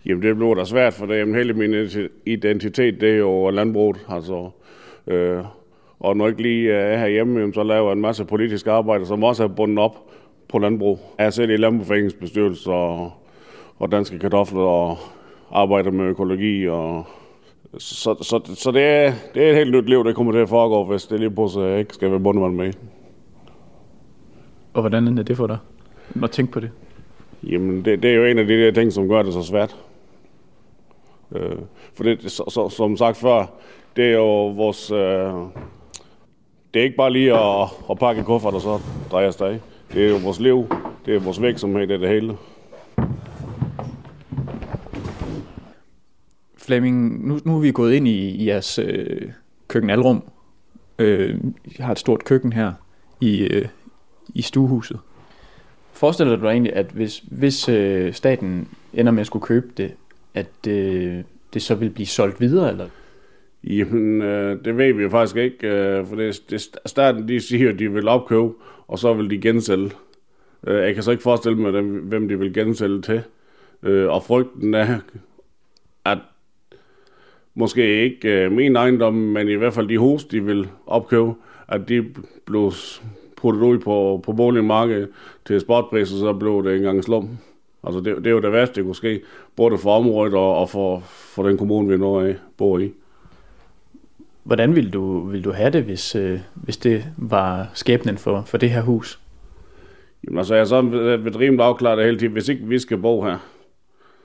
Jamen, 0.07 0.23
det 0.23 0.37
bliver 0.37 0.55
da 0.55 0.65
svært, 0.65 0.95
for 0.95 1.07
det, 1.07 1.19
jamen, 1.19 1.35
hele 1.35 1.53
min 1.53 1.89
identitet, 2.27 3.01
det 3.01 3.11
er 3.11 3.17
jo 3.17 3.51
landbruget. 3.51 4.07
Altså, 4.09 4.51
øh, 5.07 5.45
og 6.01 6.17
når 6.17 6.25
jeg 6.25 6.33
ikke 6.33 6.43
lige 6.43 6.73
er 6.73 6.99
herhjemme, 6.99 7.55
så 7.55 7.63
laver 7.63 7.87
jeg 7.87 7.93
en 7.93 8.01
masse 8.01 8.25
politisk 8.25 8.67
arbejde, 8.67 9.07
som 9.07 9.25
også 9.25 9.45
er 9.45 9.49
bundet 9.49 9.79
op 9.79 9.97
på 10.49 10.59
landbrug. 10.59 10.99
Jeg 11.19 11.27
er 11.27 11.31
selv 11.31 11.51
i 11.51 11.57
Landbrugforeningens 11.57 12.15
bestyrelse 12.15 12.71
og, 12.71 13.13
og 13.79 13.93
Danske 13.93 14.19
Kartofler 14.19 14.63
og 14.63 14.99
arbejder 15.51 15.91
med 15.91 16.05
økologi. 16.05 16.69
Og, 16.69 17.05
så, 17.79 18.15
så, 18.23 18.55
så 18.55 18.71
det, 18.71 18.83
er, 18.83 19.13
det 19.35 19.43
er 19.43 19.51
et 19.51 19.57
helt 19.57 19.75
nyt 19.75 19.89
liv, 19.89 20.05
der 20.05 20.13
kommer 20.13 20.33
til 20.33 20.39
at 20.39 20.49
foregå, 20.49 20.85
hvis 20.85 21.05
det 21.05 21.21
lige 21.21 21.31
pludselig 21.31 21.79
ikke 21.79 21.95
skal 21.95 22.11
være 22.11 22.21
bundet 22.21 22.53
med. 22.53 22.73
Og 24.75 24.81
hvordan 24.81 25.19
er 25.19 25.23
det 25.23 25.37
for 25.37 25.47
dig? 25.47 25.59
At 26.23 26.31
tænke 26.31 26.53
på 26.53 26.61
det. 26.61 26.71
Jamen, 27.43 27.85
det, 27.85 28.03
det 28.03 28.11
er 28.11 28.15
jo 28.15 28.25
en 28.25 28.39
af 28.39 28.47
de 28.47 28.55
der 28.55 28.71
ting, 28.71 28.93
som 28.93 29.09
gør 29.09 29.23
det 29.23 29.33
så 29.33 29.43
svært. 29.43 29.77
Øh, 31.33 31.59
for 31.95 32.05
det, 32.05 32.31
så, 32.31 32.45
så, 32.49 32.69
som 32.69 32.97
sagt 32.97 33.17
før, 33.17 33.47
det 33.97 34.05
er 34.05 34.13
jo 34.13 34.47
vores... 34.47 34.91
Øh, 34.91 35.33
det 36.75 36.81
er 36.81 36.85
ikke 36.85 36.97
bare 36.97 37.13
lige 37.13 37.35
at, 37.35 37.69
at 37.91 37.99
pakke 37.99 38.19
en 38.19 38.25
kuffert 38.25 38.55
og 38.55 38.61
så 38.61 38.81
dreje 39.11 39.27
afsted. 39.27 39.59
Det 39.93 40.05
er 40.05 40.09
jo 40.09 40.17
vores 40.17 40.41
liv, 40.41 40.67
det 41.07 41.17
er 41.17 41.21
vores 41.21 41.43
virksomhed, 41.43 41.87
det 41.87 41.95
er 41.95 41.99
det 41.99 42.09
hele. 42.09 42.37
Flemming, 46.57 47.27
nu, 47.29 47.39
nu 47.45 47.57
er 47.57 47.61
vi 47.61 47.73
gået 47.73 47.95
ind 47.95 48.09
i, 48.09 48.29
i 48.29 48.47
jeres 48.47 48.79
øh, 48.79 49.31
køkkenalrum. 49.69 50.23
Øh, 50.99 51.41
I 51.65 51.83
har 51.83 51.93
et 51.93 51.99
stort 51.99 52.25
køkken 52.25 52.53
her 52.53 52.73
i, 53.21 53.41
øh, 53.41 53.69
i 54.35 54.43
stuehuset. 54.43 54.99
Forestiller 55.93 56.37
du 56.37 56.43
dig 56.43 56.51
egentlig, 56.51 56.73
at 56.73 56.87
hvis, 56.87 57.19
hvis 57.19 57.69
øh, 57.69 58.13
staten 58.13 58.69
ender 58.95 59.13
med 59.13 59.21
at 59.21 59.27
skulle 59.27 59.43
købe 59.43 59.67
det, 59.77 59.93
at 60.37 60.69
øh, 60.69 61.25
det 61.55 61.63
så 61.63 61.75
vil 61.75 61.91
blive 61.91 62.07
solgt 62.07 62.41
videre? 62.41 62.71
Eller? 62.71 62.89
Jamen, 63.65 64.23
øh, 64.23 64.65
det 64.65 64.77
ved 64.77 64.93
vi 64.93 65.03
jo 65.03 65.09
faktisk 65.09 65.37
ikke, 65.37 65.69
øh, 65.69 66.07
for 66.07 66.17
det, 66.17 66.43
det, 66.51 66.69
starten 66.87 67.29
de 67.29 67.41
siger, 67.41 67.73
at 67.73 67.79
de 67.79 67.93
vil 67.93 68.09
opkøbe, 68.09 68.53
og 68.89 68.99
så 68.99 69.15
vil 69.15 69.31
de 69.31 69.41
gensælge. 69.41 69.91
Øh, 70.67 70.83
jeg 70.83 70.95
kan 70.95 71.03
så 71.03 71.11
ikke 71.11 71.23
forestille 71.23 71.59
mig, 71.59 71.73
dem, 71.73 71.87
hvem 71.87 72.29
de 72.29 72.39
vil 72.39 72.55
gensælge 72.55 73.03
til. 73.03 73.23
Øh, 73.83 74.09
og 74.09 74.23
frygten 74.23 74.75
er, 74.75 74.99
at 76.05 76.19
måske 77.55 78.03
ikke 78.05 78.45
øh, 78.45 78.53
min 78.53 78.77
ejendom, 78.77 79.15
men 79.15 79.49
i 79.49 79.55
hvert 79.55 79.75
fald 79.75 79.89
de 79.89 79.99
hus, 79.99 80.25
de 80.25 80.45
vil 80.45 80.69
opkøbe, 80.87 81.35
at 81.69 81.89
de 81.89 82.05
blev 82.45 82.73
puttet 83.37 83.63
ud 83.63 83.79
på, 83.79 84.21
på 84.25 84.33
boligmarkedet 84.33 85.09
til 85.45 85.61
spotpriser, 85.61 86.15
og 86.15 86.21
så 86.21 86.33
blev 86.33 86.65
det 86.65 86.77
engang 86.77 87.05
slum. 87.05 87.39
Altså 87.85 88.01
det, 88.01 88.17
det 88.17 88.27
er 88.27 88.31
jo 88.31 88.41
det 88.41 88.53
værste, 88.53 88.75
det 88.75 88.85
kunne 88.85 88.95
ske, 88.95 89.21
både 89.57 89.79
for 89.79 89.97
området 89.97 90.35
og, 90.35 90.57
og 90.57 90.71
for, 90.71 91.01
for 91.07 91.43
den 91.43 91.59
kommune, 91.59 91.89
vi 91.89 91.97
nu 91.97 92.15
er, 92.15 92.35
bor 92.57 92.79
i. 92.79 92.93
Hvordan 94.45 94.77
vil 94.77 94.93
du, 94.93 95.21
vil 95.21 95.45
du 95.45 95.53
have 95.53 95.71
det, 95.71 95.83
hvis, 95.83 96.15
øh, 96.15 96.41
hvis 96.55 96.77
det 96.77 97.05
var 97.17 97.71
skæbnen 97.75 98.19
for, 98.19 98.43
for 98.47 98.59
det 98.59 98.71
her 98.71 98.83
hus? 98.83 99.21
Jamen 100.25 100.39
altså, 100.39 100.55
jeg 100.55 100.61
er 100.61 100.65
sådan 100.65 100.93
ved, 100.93 101.37
rimelig 101.37 101.65
afklaret 101.65 102.05
hele 102.05 102.19
tiden. 102.19 102.33
Hvis 102.33 102.49
ikke 102.49 102.67
vi 102.67 102.79
skal 102.79 102.99
bo 102.99 103.23
her, 103.25 103.39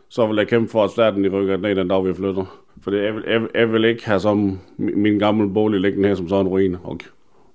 så 0.09 0.27
vil 0.27 0.37
jeg 0.37 0.47
kæmpe 0.47 0.71
for, 0.71 0.83
at 0.83 0.91
staten 0.91 1.25
i 1.25 1.29
rykker 1.29 1.57
ned 1.57 1.75
den 1.75 1.87
dag, 1.87 2.05
vi 2.05 2.13
flytter. 2.13 2.63
For 2.81 2.91
jeg 2.91 3.15
vil, 3.15 3.23
jeg, 3.27 3.41
jeg 3.55 3.73
vil 3.73 3.85
ikke 3.85 4.05
have 4.05 4.19
som 4.19 4.59
min 4.77 4.99
min 4.99 5.19
gamle 5.19 5.53
bolig 5.53 5.81
liggende 5.81 6.07
her 6.07 6.15
som 6.15 6.29
sådan 6.29 6.45
en 6.45 6.49
ruin, 6.49 6.77
og 6.83 6.99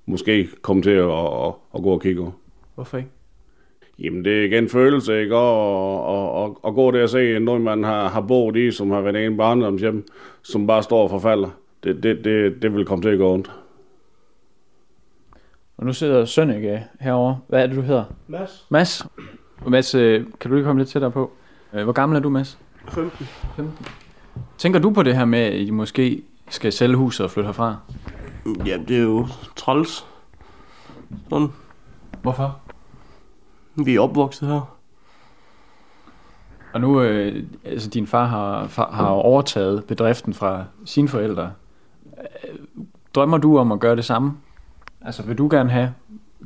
måske 0.07 0.49
komme 0.63 0.83
til 0.83 0.91
at, 0.91 1.11
at, 1.11 1.53
at 1.75 1.83
gå 1.83 1.91
og 1.91 2.01
kigge 2.01 2.23
over. 2.23 2.31
Hvorfor 2.75 2.99
ikke? 2.99 3.11
Jamen, 3.99 4.25
det 4.25 4.41
er 4.41 4.45
igen 4.45 4.69
følelse, 4.69 5.21
ikke? 5.21 5.37
Og, 5.37 6.05
og, 6.05 6.33
og, 6.33 6.59
og 6.65 6.75
gå 6.75 6.91
der 6.91 7.03
og 7.03 7.09
se 7.09 7.39
noget, 7.39 7.61
man 7.61 7.85
har, 7.85 8.09
har 8.09 8.21
boet 8.21 8.57
i, 8.57 8.71
som 8.71 8.91
har 8.91 9.01
været 9.01 9.27
en 9.27 9.37
barndomshjem, 9.37 10.07
som 10.43 10.67
bare 10.67 10.83
står 10.83 11.03
og 11.03 11.11
forfalder. 11.11 11.49
Det, 11.85 12.03
det, 12.03 12.25
det, 12.25 12.63
det 12.63 12.75
vil 12.75 12.85
komme 12.85 13.03
til 13.03 13.09
at 13.09 13.19
gå 13.19 13.33
ondt. 13.35 13.51
Og 15.77 15.87
nu 15.87 15.93
sidder 15.93 16.25
Sønneke 16.25 16.85
herovre. 17.01 17.39
Hvad 17.49 17.63
er 17.63 17.67
det, 17.67 17.77
du 17.77 17.81
hedder? 17.83 18.05
Mads, 18.27 18.67
Mads. 18.71 19.07
Og 19.65 19.71
Mads, 19.71 19.95
øh, 19.95 20.25
kan 20.41 20.51
du 20.51 20.55
lige 20.57 20.65
komme 20.65 20.81
lidt 20.81 20.89
tættere 20.89 21.11
på? 21.11 21.31
Øh, 21.75 21.85
Hvor 21.85 21.93
gammel 21.93 22.17
er 22.17 22.21
du, 22.21 22.29
Mads? 22.29 22.59
15. 22.89 23.27
Tænker 24.59 24.81
du 24.81 24.91
på 24.91 25.03
det 25.03 25.17
her 25.17 25.25
med, 25.25 25.39
at 25.39 25.61
I 25.61 25.71
måske 25.71 26.23
skal 26.49 26.73
sælge 26.73 26.97
huset 26.97 27.25
og 27.25 27.31
flytte 27.31 27.47
herfra? 27.47 27.77
Ja, 28.67 28.79
det 28.89 28.97
er 28.97 29.03
jo 29.03 29.27
træls. 29.57 30.07
Sådan. 31.31 31.49
Hvorfor? 32.23 32.61
Vi 33.85 33.97
er 33.97 34.01
opvokset 34.01 34.49
her. 34.49 34.77
Og 36.75 36.81
nu, 36.81 37.03
øh, 37.03 37.45
altså 37.65 37.91
din 37.91 38.07
far 38.07 38.27
har, 38.27 38.67
far, 38.67 38.91
har 38.91 39.09
overtaget 39.09 39.85
bedriften 39.85 40.35
fra 40.35 40.65
sine 40.85 41.09
forældre. 41.09 41.53
Øh, 42.19 42.59
Drømmer 43.15 43.39
du 43.39 43.59
om 43.59 43.73
at 43.73 43.81
gøre 43.81 43.97
det 43.97 44.05
samme? 44.05 44.33
Altså 45.01 45.23
vil 45.23 45.39
du 45.39 45.49
gerne 45.51 45.71
have 45.71 45.95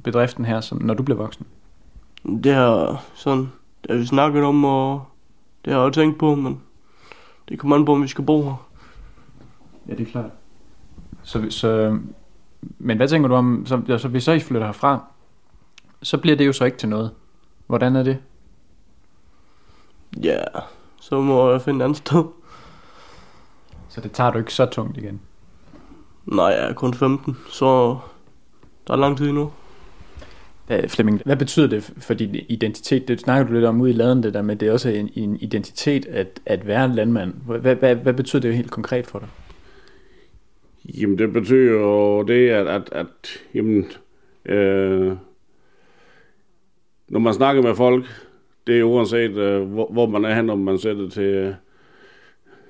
bedriften 0.04 0.44
her, 0.44 0.60
som, 0.60 0.82
når 0.82 0.94
du 0.94 1.02
bliver 1.02 1.18
voksen? 1.18 1.46
Det 2.44 2.54
har 2.54 3.02
sådan, 3.14 3.50
det 3.82 3.90
har 3.90 3.96
vi 3.96 4.06
snakket 4.06 4.42
om, 4.44 4.64
og 4.64 5.02
det 5.64 5.72
har 5.72 5.80
jeg 5.80 5.86
også 5.86 6.00
tænkt 6.00 6.18
på, 6.18 6.34
men 6.34 6.60
det 7.48 7.58
kommer 7.58 7.76
an 7.76 7.84
på, 7.84 7.92
om 7.92 8.02
vi 8.02 8.08
skal 8.08 8.24
bo 8.24 8.42
her. 8.42 8.66
Ja, 9.88 9.94
det 9.94 10.06
er 10.06 10.10
klart. 10.10 10.30
Så, 11.22 11.46
så, 11.50 11.98
men 12.78 12.96
hvad 12.96 13.08
tænker 13.08 13.28
du 13.28 13.34
om, 13.34 13.66
så, 13.66 13.82
altså, 13.88 14.08
hvis 14.08 14.24
så 14.24 14.32
I 14.32 14.40
flytter 14.40 14.66
herfra, 14.66 15.04
så 16.02 16.18
bliver 16.18 16.36
det 16.36 16.46
jo 16.46 16.52
så 16.52 16.64
ikke 16.64 16.78
til 16.78 16.88
noget. 16.88 17.10
Hvordan 17.66 17.96
er 17.96 18.02
det? 18.02 18.18
Ja, 20.22 20.42
så 21.00 21.20
må 21.20 21.50
jeg 21.50 21.62
finde 21.62 21.80
et 21.80 21.84
andet 21.84 21.98
sted. 21.98 22.24
Så 23.88 24.00
det 24.00 24.12
tager 24.12 24.30
du 24.30 24.38
ikke 24.38 24.54
så 24.54 24.66
tungt 24.66 24.96
igen? 24.96 25.20
Nej, 26.26 26.46
jeg 26.46 26.68
er 26.70 26.72
kun 26.72 26.94
15, 26.94 27.36
så 27.48 27.98
der 28.86 28.92
er 28.92 28.98
lang 28.98 29.18
tid 29.18 29.28
endnu. 29.28 29.52
Hvad, 30.66 30.88
Flemming, 30.88 31.22
hvad 31.24 31.36
betyder 31.36 31.66
det 31.66 31.92
for 31.98 32.14
din 32.14 32.34
identitet? 32.34 33.08
Det 33.08 33.20
snakker 33.20 33.46
du 33.46 33.52
lidt 33.52 33.64
om 33.64 33.80
ude 33.80 33.90
i 33.90 33.94
laden, 33.94 34.22
det 34.22 34.34
der 34.34 34.42
med, 34.42 34.56
det 34.56 34.68
er 34.68 34.72
også 34.72 34.88
en, 34.88 35.10
en 35.14 35.36
identitet 35.36 36.06
at, 36.06 36.40
at 36.46 36.66
være 36.66 36.84
en 36.84 36.94
landmand. 36.94 37.34
Hvad, 37.60 37.74
hvad, 37.74 37.94
hvad 37.94 38.12
betyder 38.12 38.42
det 38.42 38.56
helt 38.56 38.70
konkret 38.70 39.06
for 39.06 39.18
dig? 39.18 39.28
Jamen, 40.84 41.18
det 41.18 41.32
betyder 41.32 41.72
jo 41.72 42.22
det, 42.22 42.48
at, 42.48 42.66
at, 42.66 42.88
at 42.92 43.06
jamen, 43.54 43.86
øh, 44.44 45.16
når 47.10 47.20
man 47.20 47.34
snakker 47.34 47.62
med 47.62 47.74
folk, 47.74 48.04
det 48.66 48.80
er 48.80 48.84
uanset, 48.84 49.30
øh, 49.30 49.62
hvor, 49.62 49.88
hvor 49.92 50.06
man 50.06 50.24
er 50.24 50.34
hen, 50.34 50.50
om 50.50 50.58
man 50.58 50.78
sætter 50.78 51.08
til 51.08 51.22
øh, 51.22 51.54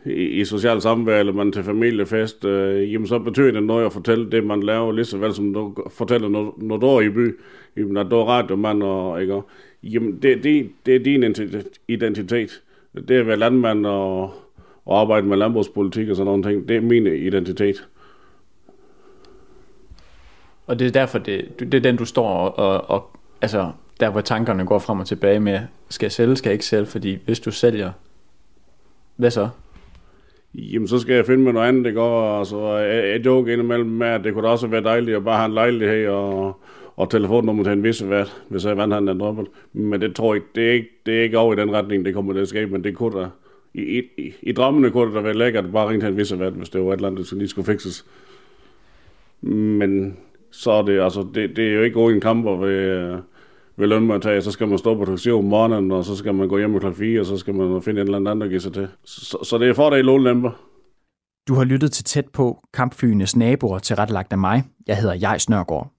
i, 0.05 0.41
i 0.41 0.45
socialt 0.45 0.83
samvær, 0.83 1.21
eller 1.21 1.33
man 1.33 1.53
til 1.53 1.65
familiefest, 1.65 2.45
øh, 2.45 2.93
jamen 2.93 3.07
så 3.07 3.19
betyder 3.19 3.51
det 3.51 3.63
noget 3.63 3.87
at 3.87 3.93
fortælle 3.93 4.31
det, 4.31 4.45
man 4.45 4.63
laver, 4.63 4.93
lige 4.93 5.05
så 5.05 5.19
vel 5.19 5.35
som 5.35 5.55
du 5.55 5.75
fortæller, 5.91 6.29
når, 6.29 6.59
når 6.63 6.77
du 6.77 6.87
er 6.87 7.01
i 7.01 7.09
by, 7.09 7.37
jamen 7.77 7.97
at 7.97 8.07
du 8.11 8.17
er 8.17 8.25
radiomand, 8.25 8.83
og, 8.83 9.23
ikke? 9.23 9.41
Jamen, 9.83 10.19
det, 10.23 10.45
det, 10.45 10.71
det 10.87 10.95
er 10.95 10.99
din 10.99 11.35
identitet. 11.89 12.63
Det 13.09 13.11
at 13.11 13.27
være 13.27 13.37
landmand 13.37 13.87
og, 13.87 14.23
og 14.85 15.01
arbejde 15.01 15.27
med 15.27 15.37
landbrugspolitik 15.37 16.09
og 16.09 16.17
sådan 16.17 16.27
nogle 16.27 16.43
ting. 16.43 16.69
Det 16.69 16.77
er 16.77 16.81
min 16.81 17.07
identitet. 17.07 17.89
Og 20.67 20.79
det 20.79 20.87
er 20.87 20.91
derfor, 20.91 21.19
det, 21.19 21.61
det 21.61 21.75
er 21.75 21.81
den, 21.81 21.97
du 21.97 22.05
står 22.05 22.29
og, 22.29 22.59
og, 22.59 22.91
og 22.91 23.11
altså, 23.43 23.71
der 24.01 24.11
hvor 24.11 24.21
tankerne 24.21 24.67
går 24.67 24.79
frem 24.79 25.01
og 25.01 25.07
tilbage 25.07 25.41
med, 25.41 25.61
skal 25.89 26.07
jeg 26.07 26.13
sælge, 26.13 26.37
skal 26.37 26.51
jeg 26.51 26.55
ikke 26.55 26.67
sælge, 26.67 26.87
fordi 26.87 27.19
hvis 27.25 27.41
du 27.41 27.51
sælger, 27.51 27.93
hvad 29.17 29.31
så? 29.31 29.49
Jamen, 30.55 30.89
så 30.89 30.99
skal 30.99 31.15
jeg 31.15 31.27
finde 31.27 31.45
mig 31.45 31.53
noget 31.53 31.69
andet, 31.69 31.85
det 31.85 31.95
går. 31.95 32.39
Altså, 32.39 32.77
jeg, 32.77 33.11
jeg 33.11 33.27
joker 33.27 33.53
indimellem 33.53 33.91
med, 33.91 34.07
at 34.07 34.25
det 34.25 34.35
kunne 34.35 34.49
også 34.49 34.67
være 34.67 34.83
dejligt 34.83 35.17
at 35.17 35.25
bare 35.25 35.37
have 35.37 35.47
en 35.47 35.55
lejlighed 35.55 36.09
og, 36.09 36.61
og 36.97 37.11
telefonnummer 37.11 37.65
til 37.65 37.73
en 37.73 37.83
vis 37.83 38.09
vært, 38.09 38.43
hvis 38.49 38.65
jeg 38.65 38.77
vandt 38.77 38.95
han 38.95 39.07
den 39.07 39.21
drømmer. 39.21 39.45
Men 39.73 40.01
det 40.01 40.17
tror 40.17 40.35
jeg 40.35 40.43
det 40.55 40.69
er 40.69 40.73
ikke, 40.73 40.89
det 41.07 41.19
er 41.19 41.23
ikke 41.23 41.39
over 41.39 41.53
i 41.53 41.57
den 41.57 41.73
retning, 41.73 42.05
det 42.05 42.15
kommer 42.15 42.33
til 42.33 42.41
at 42.41 42.49
ske, 42.49 42.67
men 42.67 42.85
det 42.85 42.97
kunne 42.97 43.21
da, 43.21 43.29
i, 43.75 43.99
i, 44.19 44.35
i, 44.43 44.53
drømmene 44.53 44.91
kunne 44.91 45.07
det 45.07 45.15
da 45.15 45.21
være 45.21 45.35
lækkert 45.35 45.65
at 45.65 45.73
bare 45.73 45.89
ringe 45.89 46.01
til 46.01 46.09
en 46.09 46.17
vis 46.17 46.39
vært, 46.39 46.53
hvis 46.53 46.69
det 46.71 46.81
var 46.81 46.93
et 46.93 46.97
eller 46.97 47.09
andet, 47.09 47.27
som 47.27 47.39
lige 47.39 47.49
skulle 47.49 47.67
fikses. 47.67 48.07
Men 49.41 50.17
så 50.51 50.71
er 50.71 50.83
det, 50.83 51.01
altså, 51.01 51.27
det, 51.35 51.57
det 51.57 51.69
er 51.69 51.75
jo 51.75 51.83
ikke 51.83 51.95
gode 51.95 52.15
en 52.15 52.21
kamper 52.21 52.57
ved, 52.57 53.19
ved 53.81 53.89
lønmodtag, 53.89 54.43
så 54.43 54.51
skal 54.51 54.69
man 54.69 54.79
stå 54.79 54.95
på 54.95 55.05
taxi 55.05 55.31
om 55.31 55.45
morgenen, 55.45 55.91
og 55.91 56.05
så 56.05 56.17
skal 56.17 56.35
man 56.35 56.49
gå 56.49 56.59
hjem 56.59 56.79
klokken 56.79 56.95
4, 56.95 57.21
og 57.21 57.27
så 57.27 57.37
skal 57.37 57.55
man 57.55 57.83
finde 57.83 58.01
en 58.01 58.07
eller 58.07 58.19
anden, 58.19 58.41
der 58.41 58.49
giver 58.49 58.61
sig 58.61 58.73
til. 58.73 58.89
Så, 59.05 59.39
så 59.43 59.59
det 59.59 59.69
er 59.69 59.75
fordel 59.75 60.05
lånlemper. 60.05 60.51
Du 61.49 61.55
har 61.55 61.65
lyttet 61.65 61.93
til 61.93 62.05
tæt 62.05 62.29
på 62.33 62.59
kampflyenes 62.75 63.37
naboer 63.37 63.79
til 63.79 63.97
rettelagt 63.97 64.33
af 64.33 64.39
mig. 64.39 64.65
Jeg 64.87 64.97
hedder 64.97 65.15
Jais 65.15 65.49
Nørgaard. 65.49 65.93